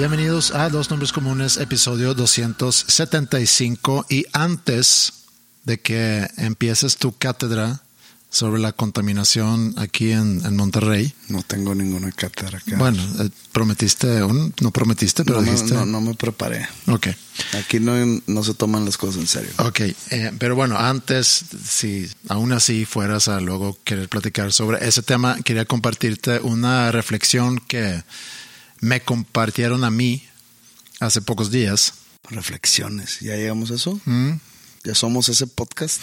Bienvenidos 0.00 0.52
a 0.52 0.70
Dos 0.70 0.88
Nombres 0.88 1.12
Comunes, 1.12 1.58
episodio 1.58 2.14
275. 2.14 4.06
Y 4.08 4.24
antes 4.32 5.12
de 5.64 5.78
que 5.78 6.26
empieces 6.38 6.96
tu 6.96 7.12
cátedra 7.12 7.82
sobre 8.30 8.62
la 8.62 8.72
contaminación 8.72 9.74
aquí 9.76 10.12
en, 10.12 10.40
en 10.46 10.56
Monterrey, 10.56 11.12
No 11.28 11.42
tengo 11.42 11.74
ninguna 11.74 12.10
cátedra 12.12 12.60
acá. 12.60 12.78
bueno, 12.78 13.02
eh, 13.18 13.28
prometiste, 13.52 14.22
un, 14.24 14.54
no 14.62 14.70
prometiste, 14.70 15.22
pero 15.22 15.42
no, 15.42 15.52
dijiste. 15.52 15.74
no, 15.74 15.84
no 15.84 16.00
me 16.00 16.14
preparé. 16.14 16.66
Ok, 16.86 17.08
Aquí 17.58 17.78
no, 17.78 17.92
no 18.26 18.42
se 18.42 18.54
toman 18.54 18.86
las 18.86 18.96
cosas 18.96 19.20
en 19.20 19.26
serio. 19.26 19.50
ok. 19.58 19.80
eh, 19.80 20.32
pero 20.38 20.54
bueno, 20.56 20.78
antes, 20.78 21.44
si 21.62 22.08
aún 22.30 22.52
así 22.52 22.86
fueras 22.86 23.28
a 23.28 23.38
luego 23.38 23.76
querer 23.84 24.08
platicar 24.08 24.50
sobre 24.50 24.88
ese 24.88 25.02
tema, 25.02 25.36
quería 25.42 25.66
compartirte 25.66 26.40
una 26.40 26.90
reflexión 26.90 27.58
que 27.58 28.02
me 28.80 29.00
compartieron 29.00 29.84
a 29.84 29.90
mí 29.90 30.26
hace 31.00 31.20
pocos 31.22 31.50
días. 31.50 31.94
Reflexiones. 32.30 33.20
¿Ya 33.20 33.36
llegamos 33.36 33.70
a 33.70 33.74
eso? 33.74 34.00
Mm, 34.04 34.32
¿Ya 34.84 34.94
somos 34.94 35.28
ese 35.28 35.46
podcast? 35.46 36.00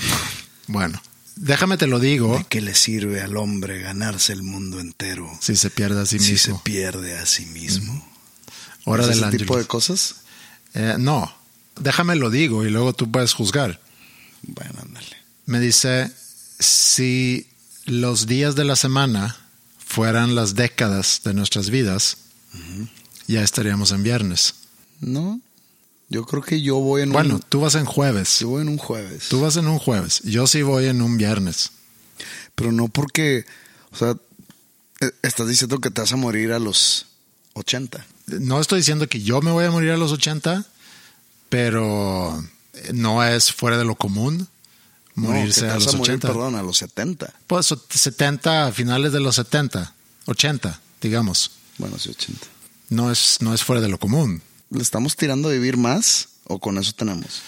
Bueno, 0.67 1.01
déjame 1.35 1.77
te 1.77 1.88
lo 1.88 1.99
digo. 1.99 2.38
¿De 2.38 2.43
qué 2.45 2.61
le 2.61 2.75
sirve 2.75 3.21
al 3.21 3.38
hombre 3.38 3.79
ganarse 3.81 4.33
el 4.33 4.43
mundo 4.43 4.79
entero 4.79 5.31
Si 5.41 5.55
se 5.55 5.69
pierde 5.69 6.01
a 6.01 6.05
sí 6.05 6.19
si 6.19 6.31
mismo. 6.33 6.57
se 6.57 6.63
pierde 6.63 7.17
a 7.17 7.25
sí 7.25 7.45
mismo? 7.45 8.05
Hora 8.85 9.03
¿Es 9.03 9.09
del 9.09 9.19
ese 9.29 9.38
tipo 9.38 9.57
de 9.57 9.65
cosas? 9.65 10.15
Eh, 10.73 10.95
no, 10.99 11.33
déjame 11.79 12.15
lo 12.15 12.29
digo 12.29 12.65
y 12.65 12.69
luego 12.69 12.94
tú 12.94 13.09
puedes 13.11 13.33
juzgar. 13.33 13.81
Bueno, 14.44 14.73
ándale. 14.81 15.15
Me 15.45 15.59
dice, 15.59 16.11
si 16.59 17.47
los 17.85 18.27
días 18.27 18.55
de 18.55 18.65
la 18.65 18.75
semana 18.75 19.38
fueran 19.77 20.35
las 20.35 20.55
décadas 20.55 21.21
de 21.23 21.33
nuestras 21.33 21.69
vidas, 21.69 22.17
ya 23.27 23.41
estaríamos 23.41 23.91
en 23.91 24.03
viernes. 24.03 24.55
No, 24.99 25.41
yo 26.09 26.25
creo 26.25 26.41
que 26.41 26.61
yo 26.61 26.77
voy 26.77 27.01
en 27.01 27.11
Bueno, 27.11 27.35
un... 27.35 27.41
tú 27.41 27.61
vas 27.61 27.75
en 27.75 27.85
jueves. 27.85 28.39
Yo 28.39 28.49
voy 28.49 28.61
en 28.61 28.69
un 28.69 28.77
jueves. 28.77 29.27
Tú 29.29 29.41
vas 29.41 29.57
en 29.57 29.67
un 29.67 29.79
jueves. 29.79 30.21
Yo 30.23 30.47
sí 30.47 30.61
voy 30.61 30.85
en 30.85 31.01
un 31.01 31.17
viernes. 31.17 31.71
Pero 32.55 32.71
no 32.71 32.87
porque... 32.87 33.45
O 33.91 33.95
sea, 33.97 34.17
eh, 35.01 35.11
estás 35.21 35.47
diciendo 35.47 35.79
que 35.79 35.91
te 35.91 36.01
vas 36.01 36.13
a 36.13 36.17
morir 36.17 36.53
a 36.53 36.59
los 36.59 37.07
80. 37.53 38.05
No 38.39 38.59
estoy 38.61 38.79
diciendo 38.79 39.07
que 39.07 39.21
yo 39.21 39.41
me 39.41 39.51
voy 39.51 39.65
a 39.65 39.71
morir 39.71 39.91
a 39.91 39.97
los 39.97 40.11
80, 40.11 40.65
pero 41.49 42.43
no 42.93 43.23
es 43.23 43.51
fuera 43.51 43.77
de 43.77 43.85
lo 43.85 43.95
común 43.95 44.47
morirse 45.15 45.61
no, 45.61 45.67
que 45.67 45.71
te 45.71 45.73
a 45.73 45.79
los 45.79 45.93
a 45.93 45.97
morir, 45.97 46.13
80. 46.15 46.27
perdón, 46.27 46.55
a 46.55 46.63
los 46.63 46.77
70. 46.77 47.33
Pues 47.47 47.73
70, 47.89 48.67
a 48.67 48.71
finales 48.71 49.11
de 49.11 49.19
los 49.19 49.35
70, 49.35 49.93
80, 50.25 50.79
digamos. 51.01 51.51
Bueno, 51.77 51.97
sí, 51.99 52.09
80. 52.09 52.47
No 52.89 53.11
es, 53.11 53.38
no 53.41 53.53
es 53.53 53.63
fuera 53.63 53.81
de 53.81 53.89
lo 53.89 53.97
común. 53.99 54.41
¿Le 54.69 54.81
estamos 54.81 55.15
tirando 55.15 55.49
a 55.49 55.51
vivir 55.51 55.77
más 55.77 56.29
o 56.45 56.59
con 56.59 56.77
eso 56.77 56.93
tenemos? 56.93 57.41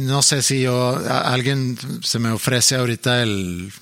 No 0.00 0.22
sé 0.22 0.42
si 0.42 0.60
yo, 0.62 0.96
a- 0.96 1.32
alguien 1.32 1.78
se 2.02 2.18
me 2.18 2.30
ofrece 2.30 2.74
ahorita 2.76 3.22
el, 3.22 3.72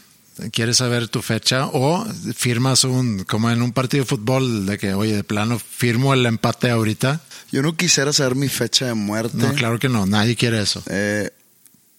¿quieres 0.53 0.77
saber 0.77 1.09
tu 1.09 1.23
fecha? 1.23 1.67
O 1.67 2.07
firmas 2.37 2.85
un, 2.85 3.25
como 3.25 3.51
en 3.51 3.63
un 3.63 3.73
partido 3.73 4.05
de 4.05 4.09
fútbol, 4.09 4.65
de 4.67 4.79
que, 4.79 4.95
oye, 4.95 5.17
de 5.17 5.25
plano, 5.25 5.59
firmo 5.59 6.15
el 6.15 6.25
empate 6.27 6.71
ahorita. 6.71 7.21
Yo 7.51 7.63
no 7.63 7.77
quisiera 7.77 8.13
saber 8.13 8.37
mi 8.37 8.49
fecha 8.49 8.87
de 8.87 8.95
muerte. 8.95 9.37
No, 9.37 9.53
claro 9.55 9.79
que 9.81 9.89
no, 9.89 10.07
nadie 10.07 10.37
quiere 10.37 10.63
eso. 10.63 10.83
eh, 10.87 11.31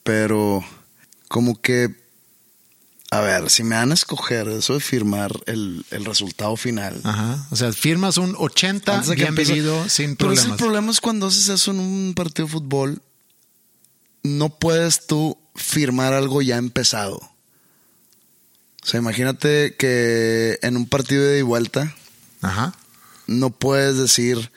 pero 0.03 0.63
como 1.27 1.59
que, 1.61 1.93
a 3.17 3.21
ver, 3.21 3.49
si 3.49 3.63
me 3.63 3.75
van 3.75 3.91
a 3.91 3.93
escoger 3.93 4.47
eso 4.47 4.73
de 4.73 4.79
firmar 4.79 5.31
el, 5.45 5.85
el 5.91 6.05
resultado 6.05 6.55
final. 6.55 6.99
Ajá. 7.03 7.47
O 7.51 7.55
sea, 7.55 7.71
firmas 7.73 8.17
un 8.17 8.35
80 8.37 8.93
antes 8.93 9.09
de 9.09 9.15
que 9.15 9.21
bien 9.23 9.33
empiece- 9.35 9.53
vivido 9.53 9.87
sin 9.89 10.15
Pero 10.15 10.29
problemas. 10.29 10.51
el 10.51 10.57
problema 10.65 10.91
es 10.91 11.01
cuando 11.01 11.27
haces 11.27 11.49
eso 11.49 11.71
en 11.71 11.79
un 11.79 12.13
partido 12.15 12.47
de 12.47 12.51
fútbol, 12.53 13.01
no 14.23 14.49
puedes 14.49 15.05
tú 15.07 15.37
firmar 15.55 16.13
algo 16.13 16.41
ya 16.41 16.57
empezado. 16.57 17.15
O 18.83 18.85
sea, 18.85 18.99
imagínate 18.99 19.75
que 19.77 20.59
en 20.61 20.75
un 20.75 20.87
partido 20.87 21.23
de 21.23 21.41
vuelta, 21.43 21.93
Ajá. 22.41 22.73
no 23.27 23.49
puedes 23.51 23.97
decir 23.97 24.51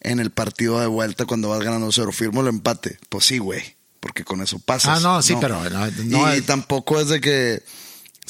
en 0.00 0.18
el 0.18 0.30
partido 0.30 0.80
de 0.80 0.86
vuelta 0.86 1.24
cuando 1.26 1.48
vas 1.50 1.60
ganando 1.62 1.92
cero, 1.92 2.10
firmo 2.12 2.40
el 2.40 2.48
empate. 2.48 2.98
Pues 3.08 3.26
sí, 3.26 3.38
güey, 3.38 3.76
porque 4.00 4.24
con 4.24 4.40
eso 4.42 4.58
pasas. 4.58 4.98
Ah, 4.98 5.00
no, 5.00 5.22
sí, 5.22 5.34
pero 5.40 5.62
no- 5.70 5.90
no 6.04 6.34
y, 6.34 6.38
es- 6.38 6.46
tampoco 6.46 6.98
es 7.00 7.08
de 7.08 7.20
que 7.20 7.62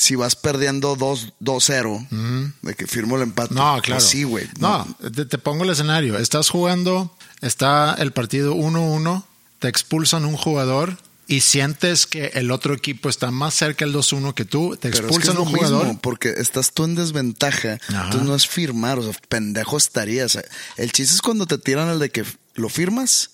si 0.01 0.15
vas 0.15 0.35
perdiendo 0.35 0.97
2 0.97 1.35
2-0, 1.43 2.53
de 2.63 2.75
que 2.75 2.87
firmo 2.87 3.17
el 3.17 3.23
empate. 3.23 3.55
No, 3.55 3.73
Pues 3.75 3.83
claro. 3.85 4.01
sí, 4.01 4.23
güey. 4.25 4.49
No, 4.59 4.87
te, 5.15 5.27
te 5.27 5.37
pongo 5.37 5.65
el 5.65 5.71
escenario. 5.71 6.17
Estás 6.19 6.49
jugando, 6.49 7.15
está 7.43 7.95
el 7.99 8.13
partido 8.13 8.55
1-1, 8.55 9.25
te 9.59 9.69
expulsan 9.69 10.25
un 10.25 10.39
jugador 10.39 10.97
y 11.27 11.43
sientes 11.43 12.07
que 12.07 12.29
el 12.35 12.51
otro 12.51 12.73
equipo 12.73 13.11
está 13.11 13.31
más 13.31 13.53
cerca 13.55 13.85
del 13.85 13.95
2-1 13.95 14.33
que 14.33 14.47
tú, 14.47 14.75
te 14.77 14.89
Pero 14.89 14.95
es 14.95 15.01
que 15.01 15.07
expulsan 15.07 15.35
es 15.35 15.39
un 15.41 15.55
jugador. 15.55 15.85
mismo, 15.85 16.01
porque 16.01 16.31
estás 16.39 16.73
tú 16.73 16.85
en 16.85 16.95
desventaja, 16.95 17.75
Ajá. 17.89 18.05
entonces 18.07 18.23
no 18.23 18.35
es 18.35 18.49
firmar, 18.49 18.99
o 18.99 19.03
sea, 19.03 19.13
pendejo 19.29 19.77
estarías. 19.77 20.39
El 20.79 20.93
chiste 20.93 21.15
es 21.15 21.21
cuando 21.21 21.45
te 21.47 21.59
tiran 21.59 21.89
el 21.91 21.99
de 21.99 22.09
que 22.11 22.25
lo 22.55 22.71
firmas, 22.71 23.33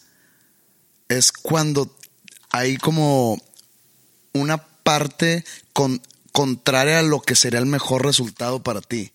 es 1.08 1.30
cuando 1.30 1.96
hay 2.50 2.76
como 2.76 3.40
una 4.32 4.58
parte 4.82 5.44
con, 5.72 6.02
contraria 6.36 6.98
a 6.98 7.02
lo 7.02 7.22
que 7.22 7.34
sería 7.34 7.60
el 7.60 7.64
mejor 7.64 8.04
resultado 8.04 8.62
para 8.62 8.82
ti. 8.82 9.14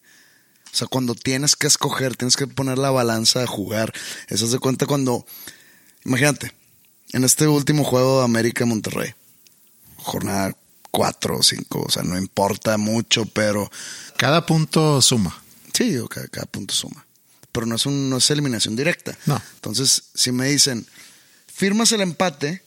O 0.73 0.75
sea, 0.75 0.87
cuando 0.87 1.13
tienes 1.13 1.55
que 1.55 1.67
escoger, 1.67 2.15
tienes 2.17 2.35
que 2.35 2.47
poner 2.47 2.79
la 2.79 2.89
balanza 2.89 3.43
a 3.43 3.47
jugar. 3.47 3.93
Eso 4.27 4.47
se 4.47 4.57
cuenta 4.57 4.87
cuando, 4.87 5.23
imagínate, 6.03 6.51
en 7.11 7.23
este 7.23 7.47
último 7.47 7.83
juego 7.83 8.17
de 8.17 8.25
América 8.25 8.65
Monterrey, 8.65 9.13
jornada 9.97 10.57
cuatro 10.89 11.37
o 11.37 11.43
cinco, 11.43 11.85
o 11.87 11.91
sea, 11.91 12.01
no 12.01 12.17
importa 12.17 12.79
mucho, 12.79 13.27
pero 13.27 13.69
Cada 14.17 14.43
punto 14.47 14.99
suma. 15.03 15.43
sí, 15.73 15.95
cada, 16.09 16.27
cada 16.27 16.47
punto 16.47 16.73
suma. 16.73 17.05
Pero 17.51 17.67
no 17.67 17.75
es, 17.75 17.85
un, 17.85 18.09
no 18.09 18.17
es 18.17 18.31
eliminación 18.31 18.75
directa. 18.75 19.15
No. 19.27 19.39
Entonces, 19.55 20.05
si 20.15 20.31
me 20.31 20.47
dicen, 20.47 20.87
firmas 21.53 21.91
el 21.91 22.01
empate 22.01 22.63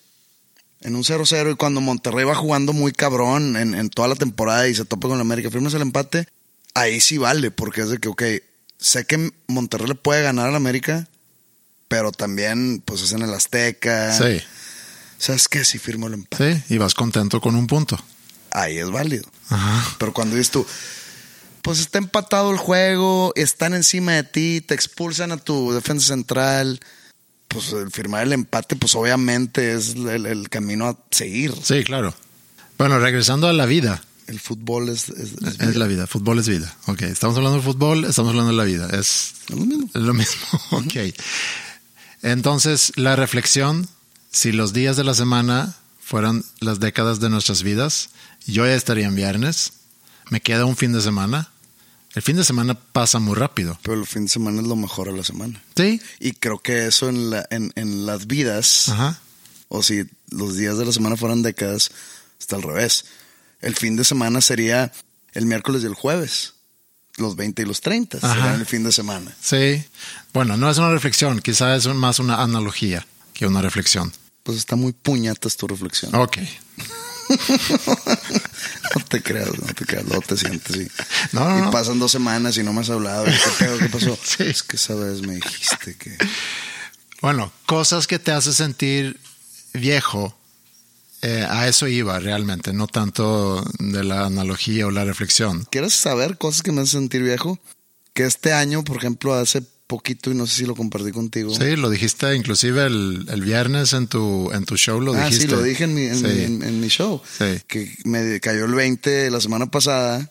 en 0.84 0.94
un 0.94 1.02
0-0 1.02 1.52
y 1.52 1.56
cuando 1.56 1.80
Monterrey 1.80 2.24
va 2.24 2.34
jugando 2.34 2.72
muy 2.72 2.92
cabrón 2.92 3.56
en, 3.56 3.74
en 3.74 3.90
toda 3.90 4.06
la 4.06 4.14
temporada 4.14 4.68
y 4.68 4.74
se 4.74 4.84
topa 4.84 5.08
con 5.08 5.18
la 5.18 5.22
América, 5.22 5.50
firmas 5.50 5.74
el 5.74 5.82
empate, 5.82 6.28
ahí 6.74 7.00
sí 7.00 7.18
vale, 7.18 7.50
porque 7.50 7.80
es 7.80 7.88
de 7.88 7.98
que, 7.98 8.08
ok, 8.08 8.22
sé 8.78 9.06
que 9.06 9.32
Monterrey 9.48 9.88
le 9.88 9.94
puede 9.94 10.22
ganar 10.22 10.48
a 10.48 10.50
la 10.50 10.58
América, 10.58 11.08
pero 11.88 12.12
también, 12.12 12.82
pues 12.84 13.02
es 13.02 13.12
en 13.12 13.22
el 13.22 13.32
Azteca. 13.32 14.16
Sí, 14.16 14.40
¿Sabes 15.18 15.48
qué? 15.48 15.64
Si 15.64 15.78
firmo 15.78 16.06
el 16.06 16.14
empate, 16.14 16.62
sí, 16.68 16.74
y 16.74 16.78
vas 16.78 16.94
contento 16.94 17.40
con 17.40 17.54
un 17.54 17.66
punto. 17.66 17.98
ahí 18.50 18.78
es 18.78 18.90
válido. 18.90 19.24
Ajá. 19.48 19.96
Pero 19.98 20.12
cuando 20.12 20.36
dices 20.36 20.50
tú, 20.50 20.66
pues 21.62 21.78
está 21.78 21.96
empatado 21.98 22.50
el 22.50 22.58
juego, 22.58 23.32
están 23.36 23.72
encima 23.72 24.12
de 24.12 24.24
ti, 24.24 24.60
te 24.60 24.74
expulsan 24.74 25.32
a 25.32 25.38
tu 25.38 25.72
defensa 25.72 26.08
central, 26.08 26.78
pues 27.54 27.72
el 27.72 27.90
firmar 27.90 28.24
el 28.24 28.32
empate, 28.34 28.76
pues 28.76 28.94
obviamente 28.94 29.72
es 29.72 29.94
el, 29.94 30.26
el 30.26 30.48
camino 30.50 30.88
a 30.88 30.98
seguir. 31.10 31.54
Sí, 31.62 31.82
claro. 31.84 32.14
Bueno, 32.76 32.98
regresando 32.98 33.48
a 33.48 33.52
la 33.54 33.64
vida. 33.66 34.02
El 34.26 34.40
fútbol 34.40 34.88
es, 34.88 35.08
es- 35.10 35.32
es 35.42 35.60
Es 35.60 35.76
la 35.76 35.86
vida, 35.86 36.06
fútbol 36.06 36.38
es 36.38 36.48
vida. 36.48 36.74
Ok, 36.86 37.02
estamos 37.02 37.36
hablando 37.36 37.58
de 37.58 37.64
fútbol, 37.64 38.04
estamos 38.04 38.30
hablando 38.30 38.50
de 38.52 38.56
la 38.56 38.64
vida. 38.64 38.88
Es 38.98 39.34
lo 39.48 39.56
mismo. 39.56 39.88
lo 39.94 40.14
mismo. 40.14 40.42
Ok. 40.72 41.14
Entonces, 42.22 42.92
la 42.96 43.16
reflexión, 43.16 43.86
si 44.30 44.52
los 44.52 44.72
días 44.72 44.96
de 44.96 45.04
la 45.04 45.14
semana 45.14 45.74
fueran 46.00 46.44
las 46.60 46.80
décadas 46.80 47.20
de 47.20 47.30
nuestras 47.30 47.62
vidas, 47.62 48.10
yo 48.46 48.66
ya 48.66 48.74
estaría 48.74 49.06
en 49.06 49.14
viernes, 49.14 49.72
me 50.30 50.40
queda 50.40 50.64
un 50.64 50.76
fin 50.76 50.92
de 50.92 51.00
semana. 51.02 51.50
El 52.14 52.22
fin 52.22 52.36
de 52.36 52.44
semana 52.44 52.74
pasa 52.74 53.18
muy 53.18 53.34
rápido. 53.34 53.78
Pero 53.82 53.98
el 54.00 54.06
fin 54.06 54.24
de 54.24 54.28
semana 54.30 54.60
es 54.60 54.66
lo 54.68 54.76
mejor 54.76 55.08
a 55.08 55.12
la 55.12 55.24
semana. 55.24 55.60
Sí. 55.76 56.00
Y 56.20 56.32
creo 56.32 56.58
que 56.60 56.86
eso 56.86 57.08
en, 57.08 57.30
la, 57.30 57.46
en, 57.50 57.72
en 57.74 58.06
las 58.06 58.26
vidas, 58.26 58.88
Ajá. 58.88 59.20
o 59.68 59.82
si 59.82 60.04
los 60.30 60.56
días 60.56 60.78
de 60.78 60.84
la 60.84 60.92
semana 60.92 61.16
fueran 61.16 61.42
décadas, 61.42 61.90
está 62.38 62.56
al 62.56 62.62
revés. 62.62 63.06
El 63.60 63.74
fin 63.74 63.96
de 63.96 64.04
semana 64.04 64.40
sería 64.40 64.92
el 65.32 65.46
miércoles 65.46 65.82
y 65.82 65.86
el 65.86 65.94
jueves. 65.94 66.52
Los 67.16 67.36
20 67.36 67.62
y 67.62 67.64
los 67.64 67.80
30 67.80 68.18
Ajá. 68.22 68.54
el 68.54 68.66
fin 68.66 68.82
de 68.84 68.92
semana. 68.92 69.34
Sí. 69.40 69.84
Bueno, 70.32 70.56
no 70.56 70.68
es 70.70 70.78
una 70.78 70.90
reflexión, 70.90 71.40
quizás 71.40 71.86
es 71.86 71.94
más 71.94 72.18
una 72.18 72.42
analogía 72.42 73.06
que 73.32 73.46
una 73.46 73.62
reflexión. 73.62 74.12
Pues 74.42 74.58
está 74.58 74.76
muy 74.76 74.92
puñatas 74.92 75.56
tu 75.56 75.66
reflexión. 75.66 76.14
Ok. 76.14 76.38
No 78.94 79.04
te 79.08 79.22
creas, 79.22 79.48
no 79.58 79.72
te 79.74 79.84
creas, 79.84 80.04
luego 80.04 80.22
te 80.22 80.36
sientes 80.36 80.76
y, 80.76 80.88
No, 81.32 81.48
no, 81.48 81.58
y 81.58 81.62
no. 81.62 81.70
pasan 81.70 81.98
dos 81.98 82.12
semanas 82.12 82.56
y 82.58 82.62
no 82.62 82.72
me 82.72 82.80
has 82.82 82.90
hablado. 82.90 83.24
¿Qué 83.24 83.32
pedo? 83.58 83.78
¿Qué 83.78 83.88
pasó? 83.88 84.18
Sí. 84.24 84.44
Es 84.44 84.62
que 84.62 84.76
esa 84.76 84.94
vez 84.94 85.20
me 85.22 85.34
dijiste 85.34 85.96
que... 85.96 86.16
Bueno, 87.20 87.52
cosas 87.66 88.06
que 88.06 88.18
te 88.18 88.32
hacen 88.32 88.52
sentir 88.52 89.18
viejo, 89.72 90.36
eh, 91.22 91.46
a 91.48 91.66
eso 91.68 91.86
iba 91.88 92.18
realmente, 92.20 92.72
no 92.72 92.86
tanto 92.86 93.64
de 93.78 94.04
la 94.04 94.26
analogía 94.26 94.86
o 94.86 94.90
la 94.90 95.04
reflexión. 95.04 95.66
¿Quieres 95.70 95.94
saber 95.94 96.36
cosas 96.38 96.62
que 96.62 96.72
me 96.72 96.82
hacen 96.82 97.00
sentir 97.02 97.22
viejo? 97.22 97.58
Que 98.12 98.24
este 98.26 98.52
año, 98.52 98.84
por 98.84 98.98
ejemplo, 98.98 99.34
hace 99.34 99.62
poquito, 99.86 100.30
y 100.30 100.34
no 100.34 100.46
sé 100.46 100.56
si 100.56 100.64
lo 100.66 100.74
compartí 100.74 101.12
contigo. 101.12 101.54
Sí, 101.54 101.76
lo 101.76 101.90
dijiste 101.90 102.34
inclusive 102.34 102.86
el, 102.86 103.26
el 103.30 103.40
viernes 103.42 103.92
en 103.92 104.06
tu, 104.08 104.50
en 104.52 104.64
tu 104.64 104.76
show, 104.76 105.00
lo 105.00 105.12
ah, 105.14 105.24
dijiste. 105.26 105.44
sí, 105.46 105.50
lo 105.50 105.62
dije 105.62 105.84
en 105.84 105.94
mi, 105.94 106.02
en, 106.04 106.16
Sí. 106.18 106.24
mi- 106.24 106.42
en- 106.44 106.62
en 106.62 106.80
mi 106.80 106.88
show. 106.88 107.20
Sí. 107.38 107.60
Que 107.66 107.94
me 108.04 108.40
cayó 108.40 108.64
el 108.64 108.74
20 108.74 109.30
la 109.30 109.40
semana 109.40 109.70
pasada. 109.70 110.30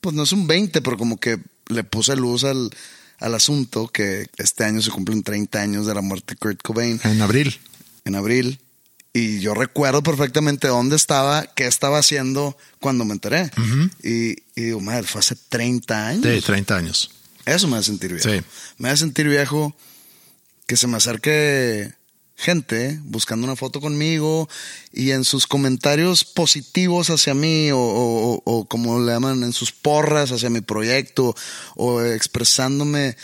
Pues 0.00 0.14
no 0.14 0.22
es 0.24 0.32
un 0.32 0.46
20, 0.46 0.80
pero 0.82 0.96
como 0.96 1.18
que 1.18 1.38
le 1.68 1.84
puse 1.84 2.16
luz 2.16 2.44
al, 2.44 2.70
al 3.18 3.34
asunto 3.34 3.88
que 3.88 4.26
este 4.36 4.64
año 4.64 4.80
se 4.82 4.90
cumplen 4.90 5.22
30 5.22 5.60
años 5.60 5.86
de 5.86 5.94
la 5.94 6.00
muerte 6.00 6.34
de 6.34 6.38
Kurt 6.38 6.62
Cobain. 6.62 7.00
En 7.04 7.20
abril. 7.22 7.58
en 8.04 8.14
abril. 8.16 8.58
Y 9.14 9.40
yo 9.40 9.52
recuerdo 9.54 10.02
perfectamente 10.02 10.68
dónde 10.68 10.96
estaba, 10.96 11.44
qué 11.54 11.66
estaba 11.66 11.98
haciendo 11.98 12.56
cuando 12.80 13.04
me 13.04 13.12
enteré. 13.12 13.50
y, 14.02 14.30
y 14.56 14.62
digo, 14.62 14.80
madre, 14.80 15.02
fue 15.02 15.18
hace 15.20 15.36
30 15.48 16.08
años. 16.08 16.24
Sí, 16.24 16.40
30 16.40 16.76
años. 16.76 17.10
Eso 17.46 17.68
me 17.68 17.76
hace 17.76 17.86
sentir 17.86 18.12
viejo. 18.14 18.28
Sí. 18.28 18.40
Me 18.78 18.88
hace 18.88 18.98
sentir 18.98 19.28
viejo 19.28 19.74
que 20.66 20.76
se 20.76 20.86
me 20.86 20.96
acerque 20.96 21.92
gente 22.36 22.98
buscando 23.04 23.46
una 23.46 23.56
foto 23.56 23.80
conmigo 23.80 24.48
y 24.92 25.10
en 25.12 25.22
sus 25.24 25.46
comentarios 25.46 26.24
positivos 26.24 27.10
hacia 27.10 27.34
mí 27.34 27.70
o, 27.70 27.78
o- 27.78 28.34
o- 28.34 28.42
o 28.44 28.64
como 28.66 28.98
le 29.00 29.12
llaman 29.12 29.42
en 29.44 29.52
sus 29.52 29.70
porras 29.70 30.32
hacia 30.32 30.50
mi 30.50 30.60
proyecto 30.60 31.36
o 31.76 32.02
expresándome 32.02 33.16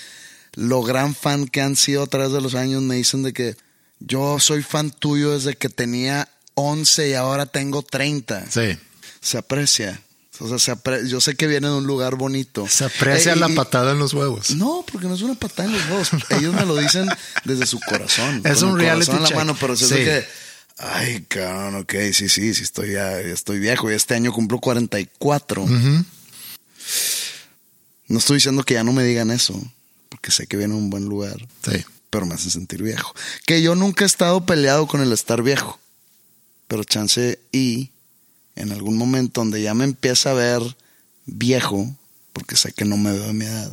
lo 0.54 0.82
gran 0.82 1.14
fan 1.14 1.46
que 1.48 1.60
han 1.62 1.74
sido 1.76 2.02
a 2.02 2.06
través 2.06 2.32
de 2.32 2.40
los 2.40 2.54
años 2.54 2.82
me 2.82 2.96
dicen 2.96 3.22
de 3.22 3.32
que 3.32 3.56
yo 4.00 4.38
soy 4.38 4.62
fan 4.62 4.90
tuyo 4.90 5.32
desde 5.32 5.56
que 5.56 5.68
tenía 5.68 6.28
11 6.54 7.10
y 7.10 7.14
ahora 7.14 7.46
tengo 7.46 7.82
30 7.82 8.48
Sí. 8.50 8.78
se 9.20 9.38
aprecia 9.38 10.00
o 10.40 10.48
sea, 10.48 10.58
se 10.58 10.72
apre- 10.72 11.06
yo 11.08 11.20
sé 11.20 11.34
que 11.34 11.46
viene 11.46 11.68
de 11.68 11.74
un 11.74 11.86
lugar 11.86 12.16
bonito. 12.16 12.66
Se 12.68 12.84
aprecia 12.84 13.32
Eh, 13.32 13.36
y- 13.36 13.40
la 13.40 13.48
patada 13.50 13.92
en 13.92 13.98
los 13.98 14.12
huevos. 14.14 14.50
no, 14.50 14.84
porque 14.90 15.06
no 15.08 15.14
es 15.14 15.22
una 15.22 15.34
patada 15.34 15.68
en 15.68 15.72
los 15.72 15.84
huevos. 15.88 16.08
Ellos 16.30 16.54
me 16.54 16.64
lo 16.66 16.76
dicen 16.76 17.08
desde 17.44 17.66
su 17.66 17.80
corazón. 17.80 18.42
Es 18.44 18.58
con 18.60 18.70
un 18.70 18.74
el 18.76 18.80
reality 18.86 19.06
corazón 19.10 19.26
en 19.26 19.30
la 19.32 19.36
mano, 19.44 19.56
pero 19.60 19.76
Sí. 19.76 19.86
de 19.86 20.04
que, 20.04 20.24
ay, 20.78 21.24
cabrón, 21.28 21.76
ok, 21.76 21.92
sí, 22.12 22.28
sí, 22.28 22.54
sí, 22.54 22.62
estoy 22.62 22.92
ya, 22.92 23.20
ya 23.20 23.32
estoy 23.32 23.58
viejo 23.58 23.90
y 23.90 23.94
este 23.94 24.14
año 24.14 24.32
cumplo 24.32 24.58
44. 24.60 25.62
Ujú. 25.64 26.04
No 28.06 28.18
estoy 28.18 28.36
diciendo 28.36 28.62
que 28.64 28.74
ya 28.74 28.84
no 28.84 28.92
me 28.92 29.02
digan 29.04 29.30
eso, 29.30 29.60
porque 30.08 30.30
sé 30.30 30.46
que 30.46 30.56
viene 30.56 30.74
a 30.74 30.76
un 30.78 30.88
buen 30.90 31.04
lugar, 31.04 31.36
Sí. 31.64 31.84
pero 32.10 32.24
me 32.26 32.34
hacen 32.34 32.50
sentir 32.50 32.82
viejo. 32.82 33.14
Que 33.46 33.60
yo 33.60 33.74
nunca 33.74 34.04
he 34.04 34.06
estado 34.06 34.46
peleado 34.46 34.86
con 34.86 35.02
el 35.02 35.12
estar 35.12 35.42
viejo, 35.42 35.78
pero 36.68 36.84
chance 36.84 37.38
y 37.52 37.90
en 38.58 38.72
algún 38.72 38.96
momento 38.96 39.40
donde 39.40 39.62
ya 39.62 39.74
me 39.74 39.84
empieza 39.84 40.30
a 40.30 40.34
ver 40.34 40.62
viejo, 41.26 41.94
porque 42.32 42.56
sé 42.56 42.72
que 42.72 42.84
no 42.84 42.96
me 42.96 43.12
veo 43.12 43.28
de 43.28 43.32
mi 43.32 43.44
edad, 43.44 43.72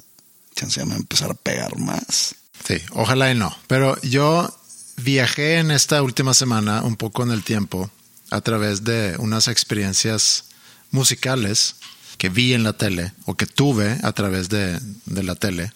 chance 0.56 0.80
ya 0.80 0.86
me 0.86 0.92
va 0.92 0.98
a 0.98 1.00
empezar 1.00 1.32
a 1.32 1.36
pegar 1.36 1.78
más. 1.78 2.36
Sí, 2.68 2.78
ojalá 2.92 3.32
y 3.32 3.36
no. 3.36 3.56
Pero 3.68 4.00
yo 4.02 4.56
viajé 4.98 5.58
en 5.58 5.72
esta 5.72 6.02
última 6.02 6.34
semana 6.34 6.84
un 6.84 6.96
poco 6.96 7.24
en 7.24 7.32
el 7.32 7.44
tiempo 7.44 7.90
a 8.32 8.42
través 8.42 8.84
de 8.84 9.16
unas 9.20 9.48
experiencias 9.48 10.46
musicales 10.92 11.76
que 12.18 12.30
vi 12.30 12.54
en 12.54 12.64
la 12.64 12.74
tele 12.74 13.12
o 13.26 13.36
que 13.36 13.46
tuve 13.46 13.98
a 14.04 14.14
través 14.14 14.50
de, 14.50 14.80
de 15.06 15.24
la 15.24 15.36
tele. 15.36 15.72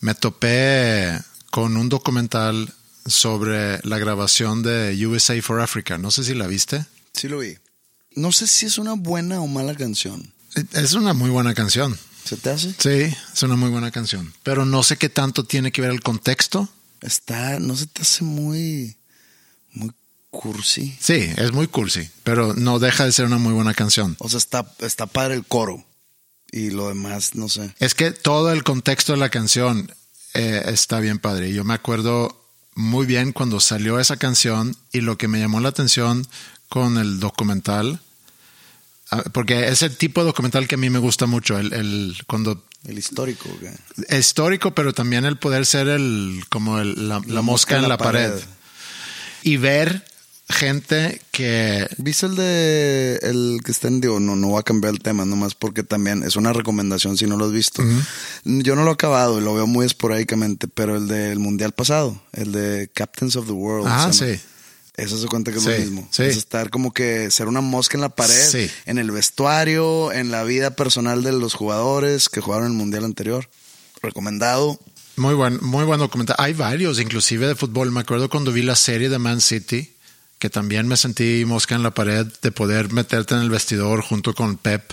Me 0.00 0.14
topé 0.14 1.18
con 1.50 1.76
un 1.76 1.88
documental 1.88 2.72
sobre 3.06 3.80
la 3.82 3.98
grabación 3.98 4.62
de 4.62 5.06
USA 5.06 5.40
for 5.42 5.60
Africa. 5.60 5.98
No 5.98 6.10
sé 6.10 6.24
si 6.24 6.34
la 6.34 6.46
viste. 6.46 6.86
Sí 7.12 7.28
lo 7.28 7.38
vi. 7.38 7.56
No 8.14 8.32
sé 8.32 8.46
si 8.46 8.66
es 8.66 8.78
una 8.78 8.94
buena 8.94 9.40
o 9.40 9.46
mala 9.46 9.74
canción. 9.74 10.32
Es 10.72 10.94
una 10.94 11.14
muy 11.14 11.30
buena 11.30 11.54
canción. 11.54 11.98
¿Se 12.24 12.36
te 12.36 12.50
hace? 12.50 12.74
Sí, 12.78 13.16
es 13.32 13.42
una 13.42 13.56
muy 13.56 13.70
buena 13.70 13.90
canción. 13.90 14.32
Pero 14.42 14.64
no 14.64 14.82
sé 14.82 14.96
qué 14.96 15.08
tanto 15.08 15.44
tiene 15.44 15.72
que 15.72 15.80
ver 15.80 15.90
el 15.90 16.02
contexto. 16.02 16.68
Está, 17.00 17.58
no 17.60 17.76
se 17.76 17.86
te 17.86 18.02
hace 18.02 18.24
muy, 18.24 18.96
muy 19.72 19.90
cursi. 20.30 20.96
Sí, 21.00 21.30
es 21.36 21.52
muy 21.52 21.66
cursi, 21.66 22.10
pero 22.24 22.54
no 22.54 22.78
deja 22.78 23.04
de 23.04 23.12
ser 23.12 23.26
una 23.26 23.38
muy 23.38 23.52
buena 23.52 23.74
canción. 23.74 24.16
O 24.18 24.28
sea, 24.28 24.38
está, 24.38 24.74
está 24.80 25.06
padre 25.06 25.34
el 25.34 25.44
coro. 25.44 25.84
Y 26.52 26.70
lo 26.70 26.88
demás, 26.88 27.36
no 27.36 27.48
sé. 27.48 27.74
Es 27.78 27.94
que 27.94 28.10
todo 28.10 28.52
el 28.52 28.64
contexto 28.64 29.12
de 29.12 29.18
la 29.18 29.30
canción 29.30 29.92
eh, 30.34 30.62
está 30.66 30.98
bien 30.98 31.18
padre. 31.18 31.52
Yo 31.52 31.64
me 31.64 31.74
acuerdo 31.74 32.44
muy 32.74 33.06
bien 33.06 33.32
cuando 33.32 33.60
salió 33.60 34.00
esa 34.00 34.16
canción 34.16 34.76
y 34.92 35.00
lo 35.00 35.16
que 35.16 35.28
me 35.28 35.38
llamó 35.38 35.60
la 35.60 35.68
atención 35.68 36.26
con 36.70 36.96
el 36.96 37.20
documental, 37.20 38.00
ah, 39.10 39.22
porque 39.32 39.68
es 39.68 39.82
el 39.82 39.94
tipo 39.96 40.20
de 40.22 40.28
documental 40.28 40.66
que 40.66 40.76
a 40.76 40.78
mí 40.78 40.88
me 40.88 40.98
gusta 41.00 41.26
mucho, 41.26 41.58
el, 41.58 41.72
el 41.74 42.16
cuando 42.26 42.64
El 42.86 42.96
histórico. 42.98 43.50
histórico, 44.08 44.74
pero 44.74 44.94
también 44.94 45.26
el 45.26 45.36
poder 45.36 45.66
ser 45.66 45.88
el 45.88 46.42
como 46.48 46.78
el- 46.78 47.08
la, 47.10 47.20
la 47.26 47.42
mosca 47.42 47.76
en 47.76 47.88
la 47.88 47.98
pared. 47.98 48.32
y 49.42 49.56
ver 49.58 50.04
gente 50.48 51.22
que 51.30 51.86
¿Viste 51.98 52.26
el 52.26 52.34
de 52.34 53.20
el 53.22 53.60
que 53.64 53.70
está 53.70 53.86
en 53.86 54.00
digo, 54.00 54.18
no, 54.18 54.34
no 54.34 54.48
voy 54.48 54.58
a 54.60 54.64
cambiar 54.64 54.92
el 54.94 55.00
tema, 55.00 55.24
nomás 55.24 55.54
porque 55.54 55.82
también 55.84 56.24
es 56.24 56.34
una 56.34 56.52
recomendación 56.52 57.16
si 57.16 57.26
no 57.26 57.36
lo 57.36 57.44
has 57.46 57.52
visto. 57.52 57.82
Yo 58.44 58.74
no 58.74 58.82
lo 58.82 58.90
he 58.90 58.94
acabado 58.94 59.38
y 59.38 59.44
lo 59.44 59.54
veo 59.54 59.66
muy 59.68 59.86
esporádicamente, 59.86 60.66
pero 60.66 60.96
el 60.96 61.06
del 61.06 61.38
mundial 61.38 61.70
pasado, 61.72 62.20
el 62.32 62.50
de 62.52 62.90
Captains 62.94 63.36
of 63.36 63.46
the 63.46 63.52
World. 63.52 63.86
Ah, 63.88 64.10
sí. 64.12 64.40
Eso 65.00 65.18
se 65.18 65.26
cuenta 65.28 65.50
que 65.50 65.58
es 65.58 65.64
Sí, 65.64 65.70
lo 65.70 65.78
mismo. 65.78 66.08
sí. 66.10 66.22
Es 66.24 66.36
estar 66.36 66.70
como 66.70 66.92
que 66.92 67.30
ser 67.30 67.48
una 67.48 67.60
mosca 67.60 67.96
en 67.96 68.02
la 68.02 68.10
pared, 68.10 68.48
Sí. 68.50 68.70
en 68.86 68.98
el 68.98 69.10
vestuario, 69.10 70.12
en 70.12 70.30
la 70.30 70.44
vida 70.44 70.76
personal 70.76 71.22
de 71.22 71.32
los 71.32 71.54
jugadores 71.54 72.28
que 72.28 72.40
jugaron 72.40 72.66
el 72.66 72.72
mundial 72.74 73.04
anterior. 73.04 73.48
Recomendado. 74.02 74.78
Muy 75.16 75.34
buen, 75.34 75.58
muy 75.62 75.84
buen 75.84 76.00
documental. 76.00 76.36
Hay 76.38 76.52
varios, 76.54 77.00
inclusive 77.00 77.46
de 77.46 77.54
fútbol. 77.54 77.90
Me 77.90 78.00
acuerdo 78.00 78.30
cuando 78.30 78.52
vi 78.52 78.62
la 78.62 78.76
serie 78.76 79.08
de 79.08 79.18
Man 79.18 79.40
City, 79.40 79.94
que 80.38 80.48
también 80.48 80.88
me 80.88 80.96
sentí 80.96 81.44
mosca 81.44 81.74
en 81.74 81.82
la 81.82 81.90
pared 81.92 82.26
de 82.42 82.52
poder 82.52 82.92
meterte 82.92 83.34
en 83.34 83.40
el 83.42 83.50
vestidor 83.50 84.00
junto 84.02 84.34
con 84.34 84.56
Pep 84.56 84.92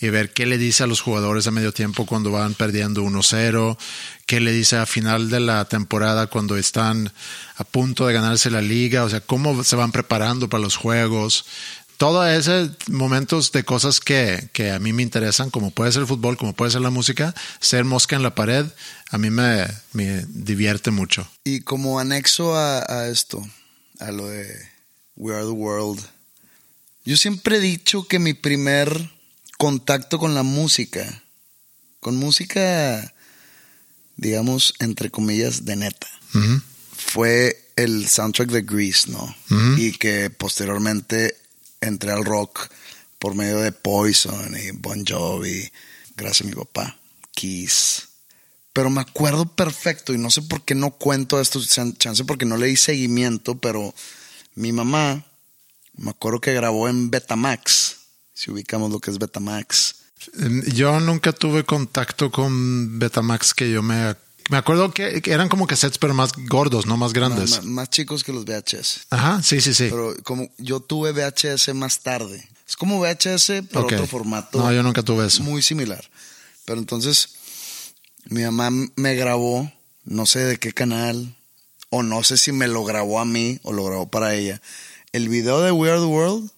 y 0.00 0.08
ver 0.10 0.32
qué 0.32 0.46
le 0.46 0.58
dice 0.58 0.84
a 0.84 0.86
los 0.86 1.00
jugadores 1.00 1.46
a 1.46 1.50
medio 1.50 1.72
tiempo 1.72 2.06
cuando 2.06 2.30
van 2.30 2.54
perdiendo 2.54 3.02
1-0, 3.02 3.78
qué 4.26 4.40
le 4.40 4.52
dice 4.52 4.76
a 4.76 4.86
final 4.86 5.30
de 5.30 5.40
la 5.40 5.64
temporada 5.66 6.26
cuando 6.26 6.56
están 6.56 7.12
a 7.56 7.64
punto 7.64 8.06
de 8.06 8.12
ganarse 8.12 8.50
la 8.50 8.60
liga, 8.60 9.04
o 9.04 9.10
sea, 9.10 9.20
cómo 9.20 9.64
se 9.64 9.76
van 9.76 9.92
preparando 9.92 10.48
para 10.48 10.62
los 10.62 10.76
juegos. 10.76 11.46
Todo 11.96 12.26
ese 12.26 12.70
momentos 12.88 13.52
de 13.52 13.64
cosas 13.64 14.00
que, 14.00 14.50
que 14.52 14.70
a 14.70 14.78
mí 14.78 14.92
me 14.92 15.02
interesan, 15.02 15.48
como 15.48 15.70
puede 15.70 15.92
ser 15.92 16.02
el 16.02 16.08
fútbol, 16.08 16.36
como 16.36 16.52
puede 16.52 16.70
ser 16.70 16.82
la 16.82 16.90
música, 16.90 17.34
ser 17.58 17.84
mosca 17.84 18.16
en 18.16 18.22
la 18.22 18.34
pared, 18.34 18.66
a 19.10 19.16
mí 19.16 19.30
me, 19.30 19.66
me 19.94 20.26
divierte 20.28 20.90
mucho. 20.90 21.26
Y 21.42 21.60
como 21.60 21.98
anexo 21.98 22.54
a, 22.54 22.84
a 22.86 23.08
esto, 23.08 23.42
a 23.98 24.10
lo 24.12 24.26
de 24.26 24.46
We 25.16 25.34
Are 25.34 25.44
the 25.44 25.52
World, 25.52 26.04
yo 27.06 27.16
siempre 27.16 27.56
he 27.56 27.60
dicho 27.60 28.06
que 28.06 28.18
mi 28.18 28.34
primer 28.34 29.15
contacto 29.58 30.18
con 30.18 30.34
la 30.34 30.42
música, 30.42 31.22
con 32.00 32.16
música, 32.16 33.14
digamos, 34.16 34.74
entre 34.80 35.10
comillas, 35.10 35.64
de 35.64 35.76
neta, 35.76 36.08
fue 36.94 37.70
el 37.76 38.08
soundtrack 38.08 38.50
de 38.50 38.62
Grease, 38.62 39.10
¿no? 39.10 39.34
Y 39.78 39.92
que 39.92 40.30
posteriormente 40.30 41.36
entré 41.80 42.10
al 42.12 42.24
rock 42.24 42.68
por 43.18 43.34
medio 43.34 43.58
de 43.58 43.72
Poison 43.72 44.54
y 44.56 44.70
Bon 44.72 45.04
Jovi, 45.06 45.70
gracias 46.16 46.42
a 46.46 46.50
mi 46.50 46.54
papá, 46.54 46.98
Kiss. 47.32 48.08
Pero 48.72 48.90
me 48.90 49.00
acuerdo 49.00 49.46
perfecto 49.46 50.12
y 50.12 50.18
no 50.18 50.30
sé 50.30 50.42
por 50.42 50.62
qué 50.62 50.74
no 50.74 50.90
cuento 50.90 51.40
esto, 51.40 51.64
chan- 51.64 51.96
chance 51.96 52.24
porque 52.24 52.44
no 52.44 52.58
le 52.58 52.66
di 52.66 52.76
seguimiento, 52.76 53.58
pero 53.58 53.94
mi 54.54 54.72
mamá, 54.72 55.24
me 55.96 56.10
acuerdo 56.10 56.40
que 56.42 56.52
grabó 56.52 56.88
en 56.88 57.10
Betamax, 57.10 57.95
si 58.36 58.50
ubicamos 58.50 58.92
lo 58.92 59.00
que 59.00 59.10
es 59.10 59.18
Betamax. 59.18 59.94
Yo 60.74 61.00
nunca 61.00 61.32
tuve 61.32 61.64
contacto 61.64 62.30
con 62.30 62.98
Betamax 62.98 63.54
que 63.54 63.70
yo 63.70 63.82
me... 63.82 64.14
Me 64.48 64.58
acuerdo 64.58 64.92
que, 64.92 65.22
eran 65.24 65.48
como 65.48 65.66
cassettes, 65.66 65.98
pero 65.98 66.14
más 66.14 66.32
gordos, 66.36 66.86
no 66.86 66.96
más 66.96 67.12
grandes. 67.12 67.50
Más, 67.50 67.64
más 67.64 67.90
chicos 67.90 68.22
que 68.22 68.32
los 68.32 68.44
VHS. 68.44 69.06
Ajá, 69.10 69.42
sí, 69.42 69.60
sí, 69.60 69.74
sí. 69.74 69.88
Pero 69.90 70.14
como 70.22 70.48
yo 70.58 70.78
tuve 70.78 71.10
VHS 71.10 71.74
más 71.74 72.00
tarde. 72.02 72.48
Es 72.68 72.76
como 72.76 73.00
VHS, 73.00 73.64
pero 73.72 73.86
otro 73.86 74.06
formato. 74.06 74.58
No, 74.58 74.72
yo 74.72 74.84
nunca 74.84 75.02
tuve 75.02 75.26
eso. 75.26 75.42
Muy 75.42 75.62
similar. 75.62 76.08
Pero 76.64 76.78
entonces, 76.78 77.30
mi 78.26 78.42
mamá 78.42 78.70
me 78.94 79.14
grabó, 79.16 79.72
no 80.04 80.26
sé 80.26 80.40
de 80.40 80.58
qué 80.58 80.72
canal, 80.72 81.34
o 81.90 82.04
no 82.04 82.22
sé 82.22 82.38
si 82.38 82.52
me 82.52 82.68
lo 82.68 82.84
grabó 82.84 83.18
a 83.18 83.24
mí 83.24 83.58
o 83.64 83.72
lo 83.72 83.84
grabó 83.84 84.08
para 84.08 84.34
ella, 84.34 84.60
el 85.12 85.28
video 85.28 85.62
de 85.62 85.72
We 85.72 85.90
Are 85.90 85.98
the 85.98 86.06
World 86.06 86.50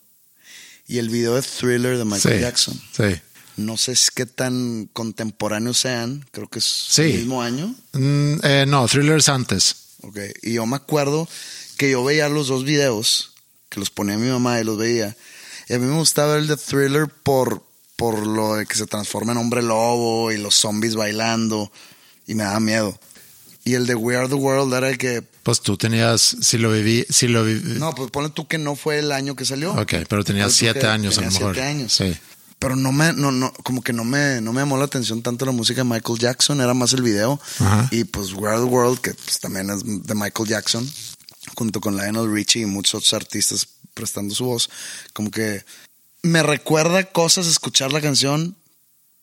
y 0.89 0.99
el 0.99 1.09
video 1.11 1.35
de 1.37 1.43
Thriller 1.43 1.97
de 1.99 2.05
Michael 2.05 2.35
sí, 2.37 2.41
Jackson. 2.41 2.81
Sí. 2.97 3.21
No 3.57 3.77
sé 3.77 3.95
si 3.97 4.09
qué 4.15 4.25
tan 4.27 4.89
contemporáneos 4.93 5.79
sean, 5.79 6.25
creo 6.33 6.49
que 6.49 6.59
es 6.61 6.65
Sí. 6.65 7.03
el 7.03 7.19
mismo 7.19 7.43
año. 7.43 7.75
Mm, 7.93 8.35
eh, 8.43 8.65
no, 8.67 8.87
thrillers 8.89 9.29
antes. 9.29 9.77
Ok, 10.03 10.19
y 10.43 10.55
yo 10.55 10.65
me 10.67 10.77
acuerdo 10.77 11.29
que 11.77 11.91
yo 11.91 12.03
veía 12.05 12.29
los 12.29 12.49
dos 12.49 12.65
videos, 12.65 13.35
que 13.69 13.81
los 13.81 13.91
ponía 13.91 14.17
mi 14.17 14.29
mamá 14.31 14.61
y 14.61 14.65
los 14.65 14.79
veía. 14.79 15.17
Y 15.69 15.75
a 15.75 15.79
mí 15.79 15.87
me 15.87 15.97
gustaba 15.97 16.37
el 16.37 16.47
de 16.47 16.57
Thriller 16.57 17.09
por, 17.09 17.63
por 17.97 18.25
lo 18.27 18.55
de 18.55 18.65
que 18.67 18.77
se 18.77 18.87
transforma 18.87 19.33
en 19.33 19.39
hombre 19.39 19.61
lobo 19.63 20.31
y 20.33 20.37
los 20.39 20.55
zombies 20.55 20.95
bailando, 20.95 21.71
y 22.27 22.35
me 22.35 22.45
daba 22.45 22.61
miedo. 22.61 22.99
Y 23.65 23.75
el 23.75 23.87
de 23.87 23.95
We 23.97 24.17
Are 24.17 24.29
the 24.29 24.35
World 24.35 24.73
era 24.73 24.89
el 24.89 24.97
que, 24.99 25.23
Pues 25.49 25.63
tú 25.63 25.79
tenías, 25.79 26.37
si 26.43 26.59
lo 26.59 26.71
viví, 26.71 27.07
si 27.09 27.27
lo 27.27 27.43
viví. 27.43 27.79
no, 27.79 27.95
pues 27.95 28.11
ponle 28.11 28.29
tú 28.29 28.47
que 28.47 28.59
no 28.59 28.77
fue 28.77 28.99
el 28.99 29.11
año 29.13 29.35
que 29.35 29.47
salió. 29.47 29.73
Ok, 29.73 29.95
pero 30.07 30.23
tenías 30.23 30.53
siete 30.53 30.87
años 30.87 31.17
a 31.17 31.23
lo 31.23 31.29
tenía 31.29 31.39
mejor. 31.39 31.55
siete 31.55 31.67
años. 31.71 31.93
Sí. 31.95 32.15
Pero 32.59 32.77
no 32.77 32.93
me, 32.93 33.15
no, 33.15 33.33
no, 33.33 33.51
como 33.63 33.81
que 33.81 33.95
no 33.95 34.05
me, 34.05 34.43
no 34.43 34.53
me 34.53 34.61
llamó 34.61 34.77
la 34.77 34.85
atención 34.85 35.23
tanto 35.23 35.47
la 35.47 35.53
música 35.53 35.81
de 35.85 35.89
Michael 35.89 36.19
Jackson, 36.19 36.61
era 36.61 36.75
más 36.75 36.93
el 36.93 37.01
video. 37.01 37.41
Ajá. 37.61 37.89
Y 37.91 38.05
pues 38.05 38.27
the 38.29 38.35
World, 38.35 38.99
que 39.01 39.15
pues, 39.15 39.41
también 39.41 39.71
es 39.71 39.81
de 39.87 40.15
Michael 40.15 40.51
Jackson, 40.51 40.87
junto 41.57 41.81
con 41.81 41.97
Lionel 41.97 42.31
Richie 42.31 42.61
y 42.61 42.67
muchos 42.67 42.97
otros 42.97 43.15
artistas 43.15 43.69
prestando 43.95 44.35
su 44.35 44.45
voz, 44.45 44.69
como 45.15 45.31
que 45.31 45.65
me 46.21 46.43
recuerda 46.43 47.05
cosas 47.05 47.47
escuchar 47.47 47.91
la 47.91 48.03
canción, 48.03 48.55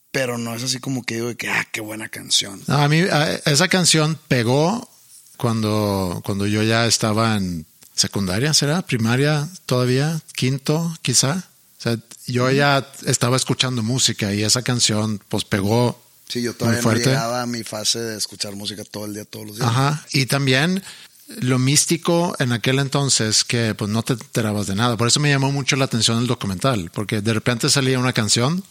pero 0.10 0.40
no 0.40 0.56
es 0.56 0.64
así 0.64 0.80
como 0.80 1.04
que 1.04 1.18
digo 1.18 1.28
de 1.28 1.36
que, 1.36 1.50
ah, 1.52 1.68
qué 1.72 1.82
buena 1.82 2.10
canción. 2.10 2.64
No, 2.66 2.78
a 2.78 2.88
mí 2.90 3.02
a- 3.02 3.36
esa 3.46 3.68
canción 3.68 4.18
pegó 4.28 4.90
cuando, 5.38 6.22
cuando 6.26 6.48
yo 6.48 6.64
ya 6.64 6.86
estaba 6.86 7.36
en 7.38 7.66
secundaria, 7.94 8.54
¿será? 8.54 8.82
Primaria 8.82 9.48
todavía, 9.66 10.22
quinto 10.36 10.96
quizá. 11.02 11.44
O 11.78 11.82
sea, 11.82 11.98
yo 12.28 12.50
ya 12.52 12.88
estaba 13.06 13.38
escuchando 13.38 13.84
música 13.84 14.34
y 14.34 14.44
esa 14.44 14.62
canción 14.64 15.22
pues 15.30 15.46
pegó 15.46 16.02
Sí, 16.28 16.42
yo 16.42 16.52
muy 16.52 16.58
todavía 16.58 16.78
no 16.80 16.84
fuerte. 16.84 17.10
llegaba 17.10 17.44
a 17.44 17.46
mi 17.46 17.64
fase 17.64 18.00
de 18.00 18.18
escuchar 18.18 18.56
música 18.56 18.84
todo 18.84 19.06
el 19.06 19.14
día, 19.14 19.26
todos 19.26 19.46
los 19.46 19.56
días. 19.58 19.68
Ajá. 19.70 20.04
Y 20.12 20.26
también 20.26 20.82
lo 21.28 21.60
místico 21.60 22.36
en 22.40 22.52
aquel 22.52 22.80
entonces 22.80 23.44
que 23.44 23.76
pues 23.76 23.90
no 23.92 24.04
te 24.04 24.14
enterabas 24.14 24.68
de 24.68 24.76
nada. 24.76 24.98
Por 24.98 25.08
eso 25.08 25.20
me 25.20 25.30
llamó 25.30 25.52
mucho 25.52 25.76
la 25.76 25.86
atención 25.86 26.18
el 26.20 26.28
documental, 26.28 26.92
porque 26.94 27.22
de 27.22 27.34
repente 27.34 27.70
salía 27.70 28.00
una 28.00 28.14
canción, 28.14 28.64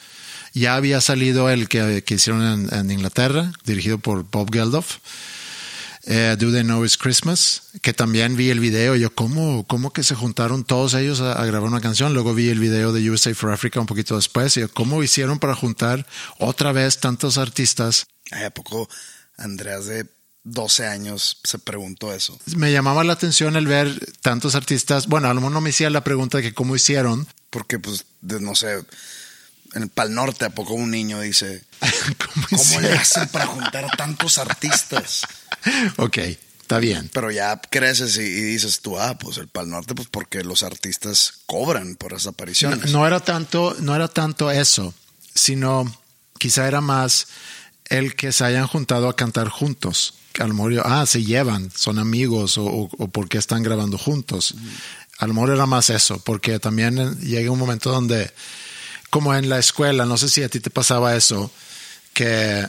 ya 0.53 0.75
había 0.77 1.01
salido 1.01 1.49
el 1.49 1.69
que, 1.69 2.03
que 2.05 2.15
hicieron 2.15 2.43
en, 2.71 2.75
en 2.75 2.91
Inglaterra, 2.91 3.53
dirigido 3.65 3.99
por 3.99 4.25
Bob 4.29 4.53
Geldof. 4.53 4.97
Eh, 6.07 6.37
Do 6.39 6.53
They 6.53 6.63
Know 6.63 6.85
It's 6.85 6.97
Christmas, 6.97 7.63
que 7.83 7.93
también 7.93 8.37
vi 8.37 8.51
el 8.51 8.61
video, 8.61 8.97
yo 8.97 9.15
cómo, 9.15 9.65
cómo 9.67 9.93
que 9.93 10.03
se 10.03 10.15
juntaron 10.15 10.65
todos 10.65 10.95
ellos 10.95 11.21
a, 11.21 11.33
a 11.41 11.45
grabar 11.47 11.69
una 11.69 11.81
canción, 11.81 12.13
luego 12.15 12.35
vi 12.35 12.49
el 12.51 12.59
video 12.61 12.93
de 12.93 13.09
USA 13.11 13.35
for 13.35 13.53
Africa 13.53 13.81
un 13.81 13.87
poquito 13.87 14.17
después, 14.17 14.57
y 14.57 14.61
yo, 14.61 14.69
cómo 14.73 15.03
hicieron 15.03 15.39
para 15.39 15.55
juntar 15.55 16.07
otra 16.39 16.73
vez 16.73 16.99
tantos 17.01 17.39
artistas 17.39 18.07
Ay, 18.31 18.45
¿A 18.45 18.51
poco 18.51 18.89
Andreas 19.37 19.87
de 19.87 20.07
12 20.45 20.87
años 20.87 21.39
se 21.45 21.59
preguntó 21.59 22.13
eso? 22.13 22.39
me 22.57 22.73
llamaba 22.73 23.05
la 23.05 23.13
atención 23.15 23.57
el 23.57 23.67
ver 23.67 23.99
tantos 24.23 24.55
artistas. 24.55 25.07
Bueno, 25.09 25.29
a 25.29 25.35
lo 25.35 25.41
mejor 25.41 25.53
no 25.53 25.61
me 25.61 25.71
hacía 25.71 25.89
la 25.91 26.05
pregunta 26.05 26.39
de 26.39 26.43
que 26.45 26.55
cómo 26.55 26.75
hicieron. 26.77 27.27
Porque, 27.51 27.79
pues, 27.79 28.05
de- 28.21 28.41
no 28.41 28.55
sé, 28.55 28.83
en 29.75 29.83
el 29.85 29.89
Pal 29.89 30.15
Norte, 30.15 30.45
¿a 30.45 30.51
poco 30.51 30.75
un 30.75 30.91
niño 30.91 31.21
dice, 31.21 31.63
¿Cómo, 32.51 32.81
le 32.81 32.93
hacen 32.93 33.29
para 33.29 33.47
juntar 33.47 33.85
a 33.85 33.97
tantos 33.97 34.39
artistas? 34.39 35.23
Ok, 35.97 36.19
está 36.61 36.79
bien. 36.79 37.11
Pero 37.13 37.31
ya 37.31 37.61
creces 37.61 38.17
y, 38.17 38.23
y 38.23 38.41
dices 38.43 38.81
tú, 38.81 38.99
ah, 38.99 39.17
pues 39.19 39.39
el 39.39 39.49
Pal 39.49 39.69
Norte, 39.71 39.95
pues 39.95 40.09
porque 40.11 40.43
los 40.45 40.63
artistas 40.63 41.35
cobran 41.47 41.97
por 41.97 42.13
esas 42.13 42.27
No, 42.27 42.31
apariciones. 42.31 42.93
no 42.93 43.07
era 43.07 43.21
tanto, 43.21 43.77
no 43.81 43.95
era 43.95 44.09
tanto 44.09 44.51
eso, 44.51 44.95
sino 45.35 45.85
quizá 46.39 46.67
era 46.69 46.81
más 46.81 47.27
el 47.89 48.15
que 48.17 48.33
se 48.33 48.45
hayan 48.45 48.67
juntado 48.67 49.09
a 49.09 49.17
cantar 49.17 49.49
juntos. 49.49 50.15
A 50.39 50.47
lo 50.47 50.55
mejor, 50.55 50.83
ah, 50.85 51.07
se 51.07 51.23
llevan, 51.23 51.71
son 51.77 51.99
amigos 51.99 52.59
o, 52.59 52.65
o, 52.65 52.91
o 52.99 53.09
porque 53.09 53.39
están 53.39 53.63
grabando 53.63 53.99
juntos. 53.99 54.55
A 55.19 55.27
lo 55.29 55.35
mejor 55.35 55.51
era 55.51 55.67
más 55.67 55.91
eso, 55.91 56.19
porque 56.19 56.59
también 56.59 57.21
llega 57.21 57.51
un 57.53 57.59
momento 57.59 57.91
donde, 57.93 58.33
como 59.15 59.33
en 59.33 59.49
la 59.49 59.61
escuela, 59.61 60.07
no 60.07 60.17
sé 60.17 60.29
si 60.29 60.43
a 60.43 60.49
ti 60.49 60.59
te 60.59 60.71
pasaba 60.71 61.15
eso, 61.15 61.53
que 62.15 62.67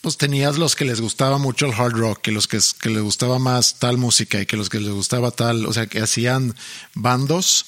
pues 0.00 0.16
tenías 0.16 0.56
los 0.56 0.76
que 0.76 0.84
les 0.84 1.00
gustaba 1.00 1.38
mucho 1.38 1.66
el 1.66 1.72
hard 1.72 1.94
rock, 1.96 2.20
que 2.22 2.30
los 2.30 2.46
que, 2.46 2.60
que 2.80 2.88
les 2.88 3.02
gustaba 3.02 3.40
más 3.40 3.80
tal 3.80 3.98
música 3.98 4.40
y 4.40 4.46
que 4.46 4.56
los 4.56 4.68
que 4.68 4.78
les 4.78 4.92
gustaba 4.92 5.32
tal, 5.32 5.66
o 5.66 5.72
sea, 5.72 5.88
que 5.88 5.98
hacían 6.00 6.54
bandos 6.94 7.66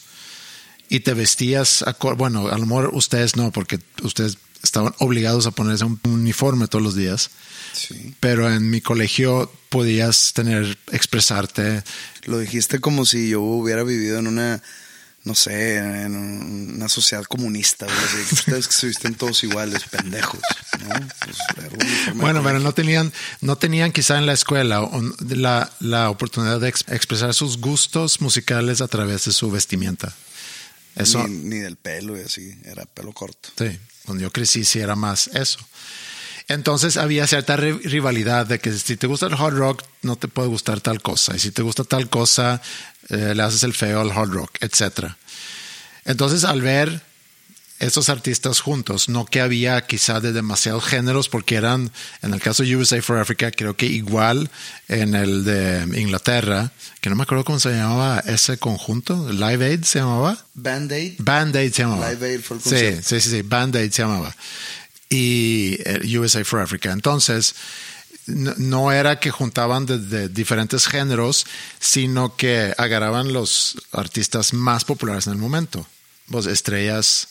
y 0.89 1.01
te 1.01 1.13
vestías, 1.15 1.83
acor- 1.83 2.17
bueno, 2.17 2.47
a 2.47 2.57
lo 2.57 2.67
mejor 2.67 2.91
ustedes 2.95 3.35
no, 3.35 3.51
porque 3.51 3.81
ustedes 4.05 4.39
estaban 4.63 4.95
obligados 5.01 5.47
a 5.47 5.51
ponerse 5.51 5.85
un 5.85 5.99
uniforme 6.05 6.69
todos 6.69 6.85
los 6.85 6.95
días, 6.95 7.31
Sí. 7.73 8.15
pero 8.21 8.49
en 8.53 8.71
mi 8.71 8.81
colegio 8.81 9.51
podías 9.71 10.33
tener, 10.35 10.79
expresarte. 10.93 11.83
Lo 12.27 12.39
dijiste 12.39 12.79
como 12.79 13.07
si 13.07 13.31
yo 13.31 13.41
hubiera 13.41 13.83
vivido 13.83 14.19
en 14.21 14.27
una, 14.29 14.63
no 15.25 15.35
sé, 15.35 15.77
en 15.77 16.17
un- 16.17 16.73
una 16.77 16.89
sociedad 16.89 17.25
comunista. 17.25 17.87
güey, 17.87 18.23
Ustedes 18.33 18.67
que 18.69 18.73
se 18.75 18.87
visten 18.87 19.15
todos 19.15 19.43
iguales, 19.45 19.83
pendejos. 19.91 20.41
¿no? 20.81 20.89
Pues, 21.25 22.15
Bueno, 22.17 22.43
pero 22.43 22.59
no 22.59 22.73
tenían, 22.73 23.12
no 23.41 23.57
tenían 23.57 23.93
quizá 23.93 24.19
en 24.19 24.27
la 24.27 24.33
escuela 24.33 24.89
la, 25.29 25.71
la 25.81 26.11
oportunidad 26.11 26.61
de 26.61 26.69
ex- 26.69 26.85
expresar 26.89 27.35
sus 27.35 27.59
gustos 27.59 28.21
musicales 28.21 28.81
a 28.81 28.89
través 28.89 29.25
de 29.27 29.33
su 29.33 29.50
vestimenta. 29.50 30.12
Eso, 30.97 31.27
Ni, 31.29 31.37
ni 31.37 31.59
del 31.59 31.77
pelo 31.77 32.17
y 32.19 32.23
así, 32.23 32.53
era 32.65 32.85
pelo 32.87 33.12
corto. 33.12 33.50
Sí, 33.57 33.79
cuando 34.05 34.23
yo 34.23 34.33
crecí 34.33 34.65
sí 34.65 34.81
era 34.81 34.97
más 34.97 35.29
eso. 35.29 35.59
Entonces 36.49 36.97
había 36.97 37.27
cierta 37.29 37.57
ri- 37.57 37.81
rivalidad 37.83 38.45
de 38.47 38.59
que 38.59 38.73
si 38.73 38.97
te 38.97 39.07
gusta 39.07 39.27
el 39.27 39.35
hard 39.35 39.55
rock 39.57 39.85
no 40.03 40.17
te 40.17 40.27
puede 40.27 40.49
gustar 40.49 40.81
tal 40.81 41.00
cosa 41.00 41.37
y 41.37 41.39
si 41.39 41.53
te 41.53 41.62
gusta 41.62 41.85
tal 41.85 42.09
cosa 42.11 42.61
eh, 43.11 43.35
le 43.35 43.43
haces 43.43 43.62
el 43.62 43.75
feo 43.75 44.00
al 44.00 44.11
hard 44.11 44.31
rock, 44.31 44.59
etcétera. 44.61 45.17
Entonces 46.05 46.45
al 46.45 46.62
ver 46.62 47.02
esos 47.81 48.11
artistas 48.11 48.61
juntos, 48.61 49.09
no 49.09 49.25
que 49.25 49.40
había 49.40 49.81
quizá 49.87 50.21
de 50.21 50.33
demasiados 50.33 50.85
géneros, 50.85 51.31
porque 51.31 51.55
eran, 51.55 51.90
en 52.21 52.35
el 52.35 52.40
caso 52.40 52.62
de 52.62 52.76
USA 52.76 53.00
for 53.00 53.19
Africa, 53.19 53.50
creo 53.50 53.75
que 53.75 53.87
igual 53.87 54.50
en 54.88 55.14
el 55.14 55.45
de 55.45 55.99
Inglaterra, 55.99 56.73
que 57.00 57.09
no 57.09 57.17
me 57.17 57.23
acuerdo 57.23 57.43
cómo 57.45 57.59
se 57.59 57.71
llamaba 57.71 58.23
ese 58.26 58.59
conjunto, 58.59 59.33
Live 59.33 59.64
Aid 59.64 59.85
se 59.85 60.00
llamaba. 60.00 60.45
Band 60.52 60.93
Aid. 60.93 61.14
Band 61.19 61.57
Aid 61.57 61.73
se 61.73 61.83
llamaba. 61.83 62.11
Live 62.11 62.26
Aid 62.26 62.35
el 62.50 62.61
sí, 62.61 63.02
sí, 63.02 63.21
sí, 63.21 63.31
sí, 63.31 63.43
Band 63.43 63.75
Aid 63.75 63.90
se 63.90 64.02
llamaba. 64.02 64.37
Y 65.09 65.79
eh, 65.87 66.19
USA 66.19 66.45
for 66.45 66.61
Africa. 66.61 66.93
Entonces, 66.93 67.55
no, 68.27 68.93
era 68.93 69.19
que 69.19 69.31
juntaban 69.31 69.87
de, 69.87 69.99
de 69.99 70.29
diferentes 70.29 70.87
géneros, 70.87 71.47
sino 71.79 72.37
que 72.37 72.75
agarraban 72.77 73.33
los 73.33 73.77
artistas 73.93 74.53
más 74.53 74.85
populares 74.85 75.27
en 75.27 75.35
el 75.35 75.39
momento, 75.39 75.87
pues 76.31 76.47
estrellas 76.47 77.29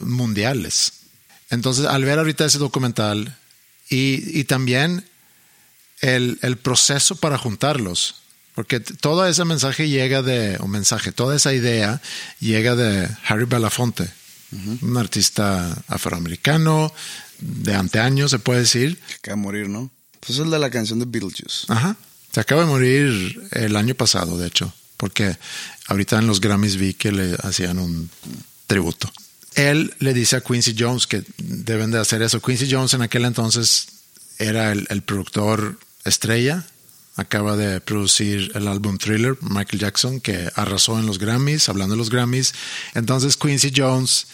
mundiales. 0.00 0.92
Entonces, 1.50 1.86
al 1.86 2.04
ver 2.04 2.18
ahorita 2.18 2.44
ese 2.44 2.58
documental 2.58 3.36
y, 3.88 4.38
y 4.38 4.44
también 4.44 5.08
el, 6.00 6.38
el 6.42 6.56
proceso 6.56 7.16
para 7.16 7.38
juntarlos, 7.38 8.16
porque 8.54 8.80
todo 8.80 9.26
ese 9.26 9.44
mensaje 9.44 9.88
llega 9.88 10.22
de, 10.22 10.58
un 10.60 10.70
mensaje, 10.70 11.12
toda 11.12 11.36
esa 11.36 11.52
idea 11.52 12.00
llega 12.40 12.76
de 12.76 13.08
Harry 13.26 13.46
Belafonte, 13.46 14.08
un 14.82 14.96
artista 14.96 15.76
afroamericano 15.88 16.92
de 17.40 17.74
anteaños, 17.74 18.30
se 18.30 18.38
puede 18.38 18.60
decir. 18.60 18.96
Que 18.98 19.14
acaba 19.14 19.36
de 19.36 19.42
morir, 19.42 19.68
¿no? 19.68 19.90
Pues 20.26 20.38
es 20.38 20.50
de 20.50 20.58
la 20.58 20.70
canción 20.70 20.98
de 20.98 21.04
Beetlejuice. 21.06 21.66
Ajá. 21.68 21.96
Se 22.32 22.40
acaba 22.40 22.62
de 22.62 22.66
morir 22.66 23.48
el 23.52 23.76
año 23.76 23.94
pasado, 23.94 24.36
de 24.36 24.48
hecho, 24.48 24.72
porque 24.96 25.36
ahorita 25.86 26.18
en 26.18 26.26
los 26.26 26.40
Grammys 26.40 26.76
vi 26.76 26.94
que 26.94 27.12
le 27.12 27.36
hacían 27.42 27.78
un 27.78 28.10
tributo. 28.66 29.12
Él 29.54 29.94
le 30.00 30.12
dice 30.14 30.36
a 30.36 30.40
Quincy 30.40 30.74
Jones 30.76 31.06
que 31.06 31.22
deben 31.38 31.92
de 31.92 31.98
hacer 32.00 32.22
eso. 32.22 32.40
Quincy 32.40 32.68
Jones 32.68 32.94
en 32.94 33.02
aquel 33.02 33.24
entonces 33.24 33.86
era 34.38 34.72
el, 34.72 34.86
el 34.90 35.02
productor 35.02 35.78
estrella. 36.04 36.66
Acaba 37.16 37.56
de 37.56 37.80
producir 37.80 38.50
el 38.56 38.66
álbum 38.66 38.98
Thriller, 38.98 39.38
Michael 39.40 39.78
Jackson, 39.78 40.20
que 40.20 40.50
arrasó 40.56 40.98
en 40.98 41.06
los 41.06 41.18
Grammys, 41.18 41.68
hablando 41.68 41.94
de 41.94 41.98
los 41.98 42.10
Grammys. 42.10 42.52
Entonces 42.94 43.36
Quincy 43.36 43.72
Jones 43.76 44.26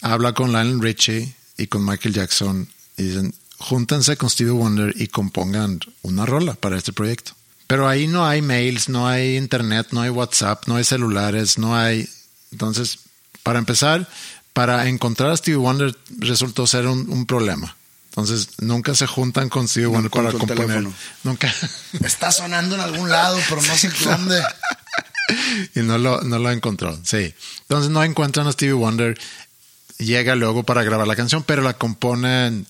habla 0.00 0.32
con 0.32 0.52
Lionel 0.52 0.80
Richie 0.80 1.34
y 1.56 1.66
con 1.66 1.84
Michael 1.84 2.14
Jackson 2.14 2.68
y 2.96 3.02
dicen, 3.02 3.34
júntense 3.58 4.16
con 4.16 4.30
Stevie 4.30 4.52
Wonder 4.52 4.94
y 4.96 5.08
compongan 5.08 5.80
una 6.02 6.26
rola 6.26 6.54
para 6.54 6.76
este 6.76 6.92
proyecto. 6.92 7.32
Pero 7.66 7.86
ahí 7.86 8.06
no 8.06 8.26
hay 8.26 8.40
mails, 8.40 8.88
no 8.88 9.06
hay 9.06 9.36
internet, 9.36 9.88
no 9.90 10.00
hay 10.00 10.10
WhatsApp, 10.10 10.66
no 10.66 10.76
hay 10.76 10.84
celulares, 10.84 11.58
no 11.58 11.76
hay... 11.76 12.08
Entonces, 12.50 13.00
para 13.42 13.58
empezar, 13.58 14.08
para 14.54 14.88
encontrar 14.88 15.30
a 15.30 15.36
Stevie 15.36 15.58
Wonder 15.58 15.94
resultó 16.18 16.66
ser 16.66 16.86
un, 16.86 17.10
un 17.10 17.26
problema. 17.26 17.76
Entonces, 18.08 18.48
nunca 18.58 18.94
se 18.94 19.06
juntan 19.06 19.48
con 19.48 19.68
Stevie 19.68 19.86
Wonder 19.86 20.10
para 20.10 20.32
componer. 20.32 20.66
teléfono. 20.66 20.94
Nunca. 21.24 21.52
Está 22.02 22.32
sonando 22.32 22.74
en 22.74 22.80
algún 22.80 23.10
lado, 23.10 23.38
pero 23.48 23.60
no 23.60 23.76
sé 23.76 23.90
dónde. 24.02 24.42
y 25.74 25.80
no 25.80 25.98
lo, 25.98 26.22
no 26.22 26.38
lo 26.38 26.50
encontró. 26.50 26.98
Sí. 27.04 27.34
Entonces 27.60 27.90
no 27.90 28.02
encuentran 28.02 28.46
a 28.46 28.52
Stevie 28.52 28.72
Wonder. 28.72 29.18
Llega 29.98 30.34
luego 30.36 30.62
para 30.62 30.82
grabar 30.84 31.06
la 31.06 31.16
canción, 31.16 31.42
pero 31.42 31.62
la 31.62 31.74
componen 31.74 32.66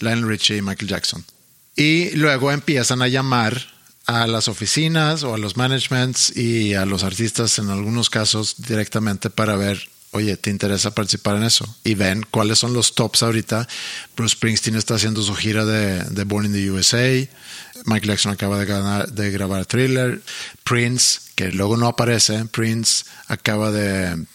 Lionel 0.00 0.26
Richie 0.26 0.58
y 0.58 0.62
Michael 0.62 0.88
Jackson. 0.88 1.24
Y 1.76 2.10
luego 2.10 2.52
empiezan 2.52 3.02
a 3.02 3.08
llamar 3.08 3.74
a 4.06 4.26
las 4.26 4.48
oficinas 4.48 5.22
o 5.22 5.34
a 5.34 5.38
los 5.38 5.56
managements 5.56 6.36
y 6.36 6.74
a 6.74 6.84
los 6.84 7.02
artistas 7.02 7.58
en 7.58 7.70
algunos 7.70 8.10
casos 8.10 8.56
directamente 8.58 9.30
para 9.30 9.56
ver, 9.56 9.80
oye, 10.10 10.36
¿te 10.36 10.50
interesa 10.50 10.94
participar 10.94 11.36
en 11.36 11.44
eso? 11.44 11.76
Y 11.84 11.94
ven 11.94 12.24
cuáles 12.30 12.58
son 12.58 12.74
los 12.74 12.94
tops 12.94 13.22
ahorita. 13.22 13.66
Bruce 14.16 14.36
Springsteen 14.36 14.76
está 14.76 14.94
haciendo 14.94 15.22
su 15.22 15.34
gira 15.34 15.64
de, 15.64 16.04
de 16.04 16.24
Born 16.24 16.46
in 16.46 16.52
the 16.52 16.70
USA. 16.70 17.28
Michael 17.86 18.10
Jackson 18.10 18.32
acaba 18.32 18.58
de, 18.58 18.66
ganar, 18.66 19.12
de 19.12 19.30
grabar 19.30 19.66
Thriller. 19.66 20.22
Prince, 20.64 21.20
que 21.34 21.50
luego 21.50 21.76
no 21.76 21.88
aparece, 21.88 22.44
Prince 22.46 23.04
acaba 23.26 23.70
de 23.70 24.26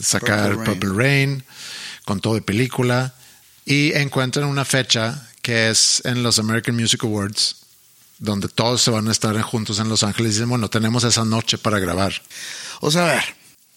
sacar 0.00 0.54
Purple 0.54 0.64
Rain. 0.64 0.80
Purple 0.80 0.90
Rain 0.94 1.44
con 2.04 2.20
todo 2.20 2.34
de 2.34 2.42
película. 2.42 3.14
Y 3.66 3.92
encuentran 3.94 4.46
una 4.46 4.64
fecha 4.64 5.28
que 5.42 5.68
es 5.70 6.00
en 6.04 6.22
los 6.22 6.38
American 6.38 6.74
Music 6.76 7.02
Awards, 7.04 7.56
donde 8.18 8.48
todos 8.48 8.80
se 8.80 8.90
van 8.90 9.08
a 9.08 9.12
estar 9.12 9.38
juntos 9.42 9.78
en 9.80 9.88
Los 9.88 10.02
Ángeles 10.04 10.30
y 10.30 10.34
dicen, 10.36 10.48
bueno, 10.48 10.70
tenemos 10.70 11.04
esa 11.04 11.24
noche 11.24 11.58
para 11.58 11.78
grabar. 11.78 12.14
O 12.80 12.90
sea, 12.90 13.10
a 13.10 13.14
ver. 13.14 13.24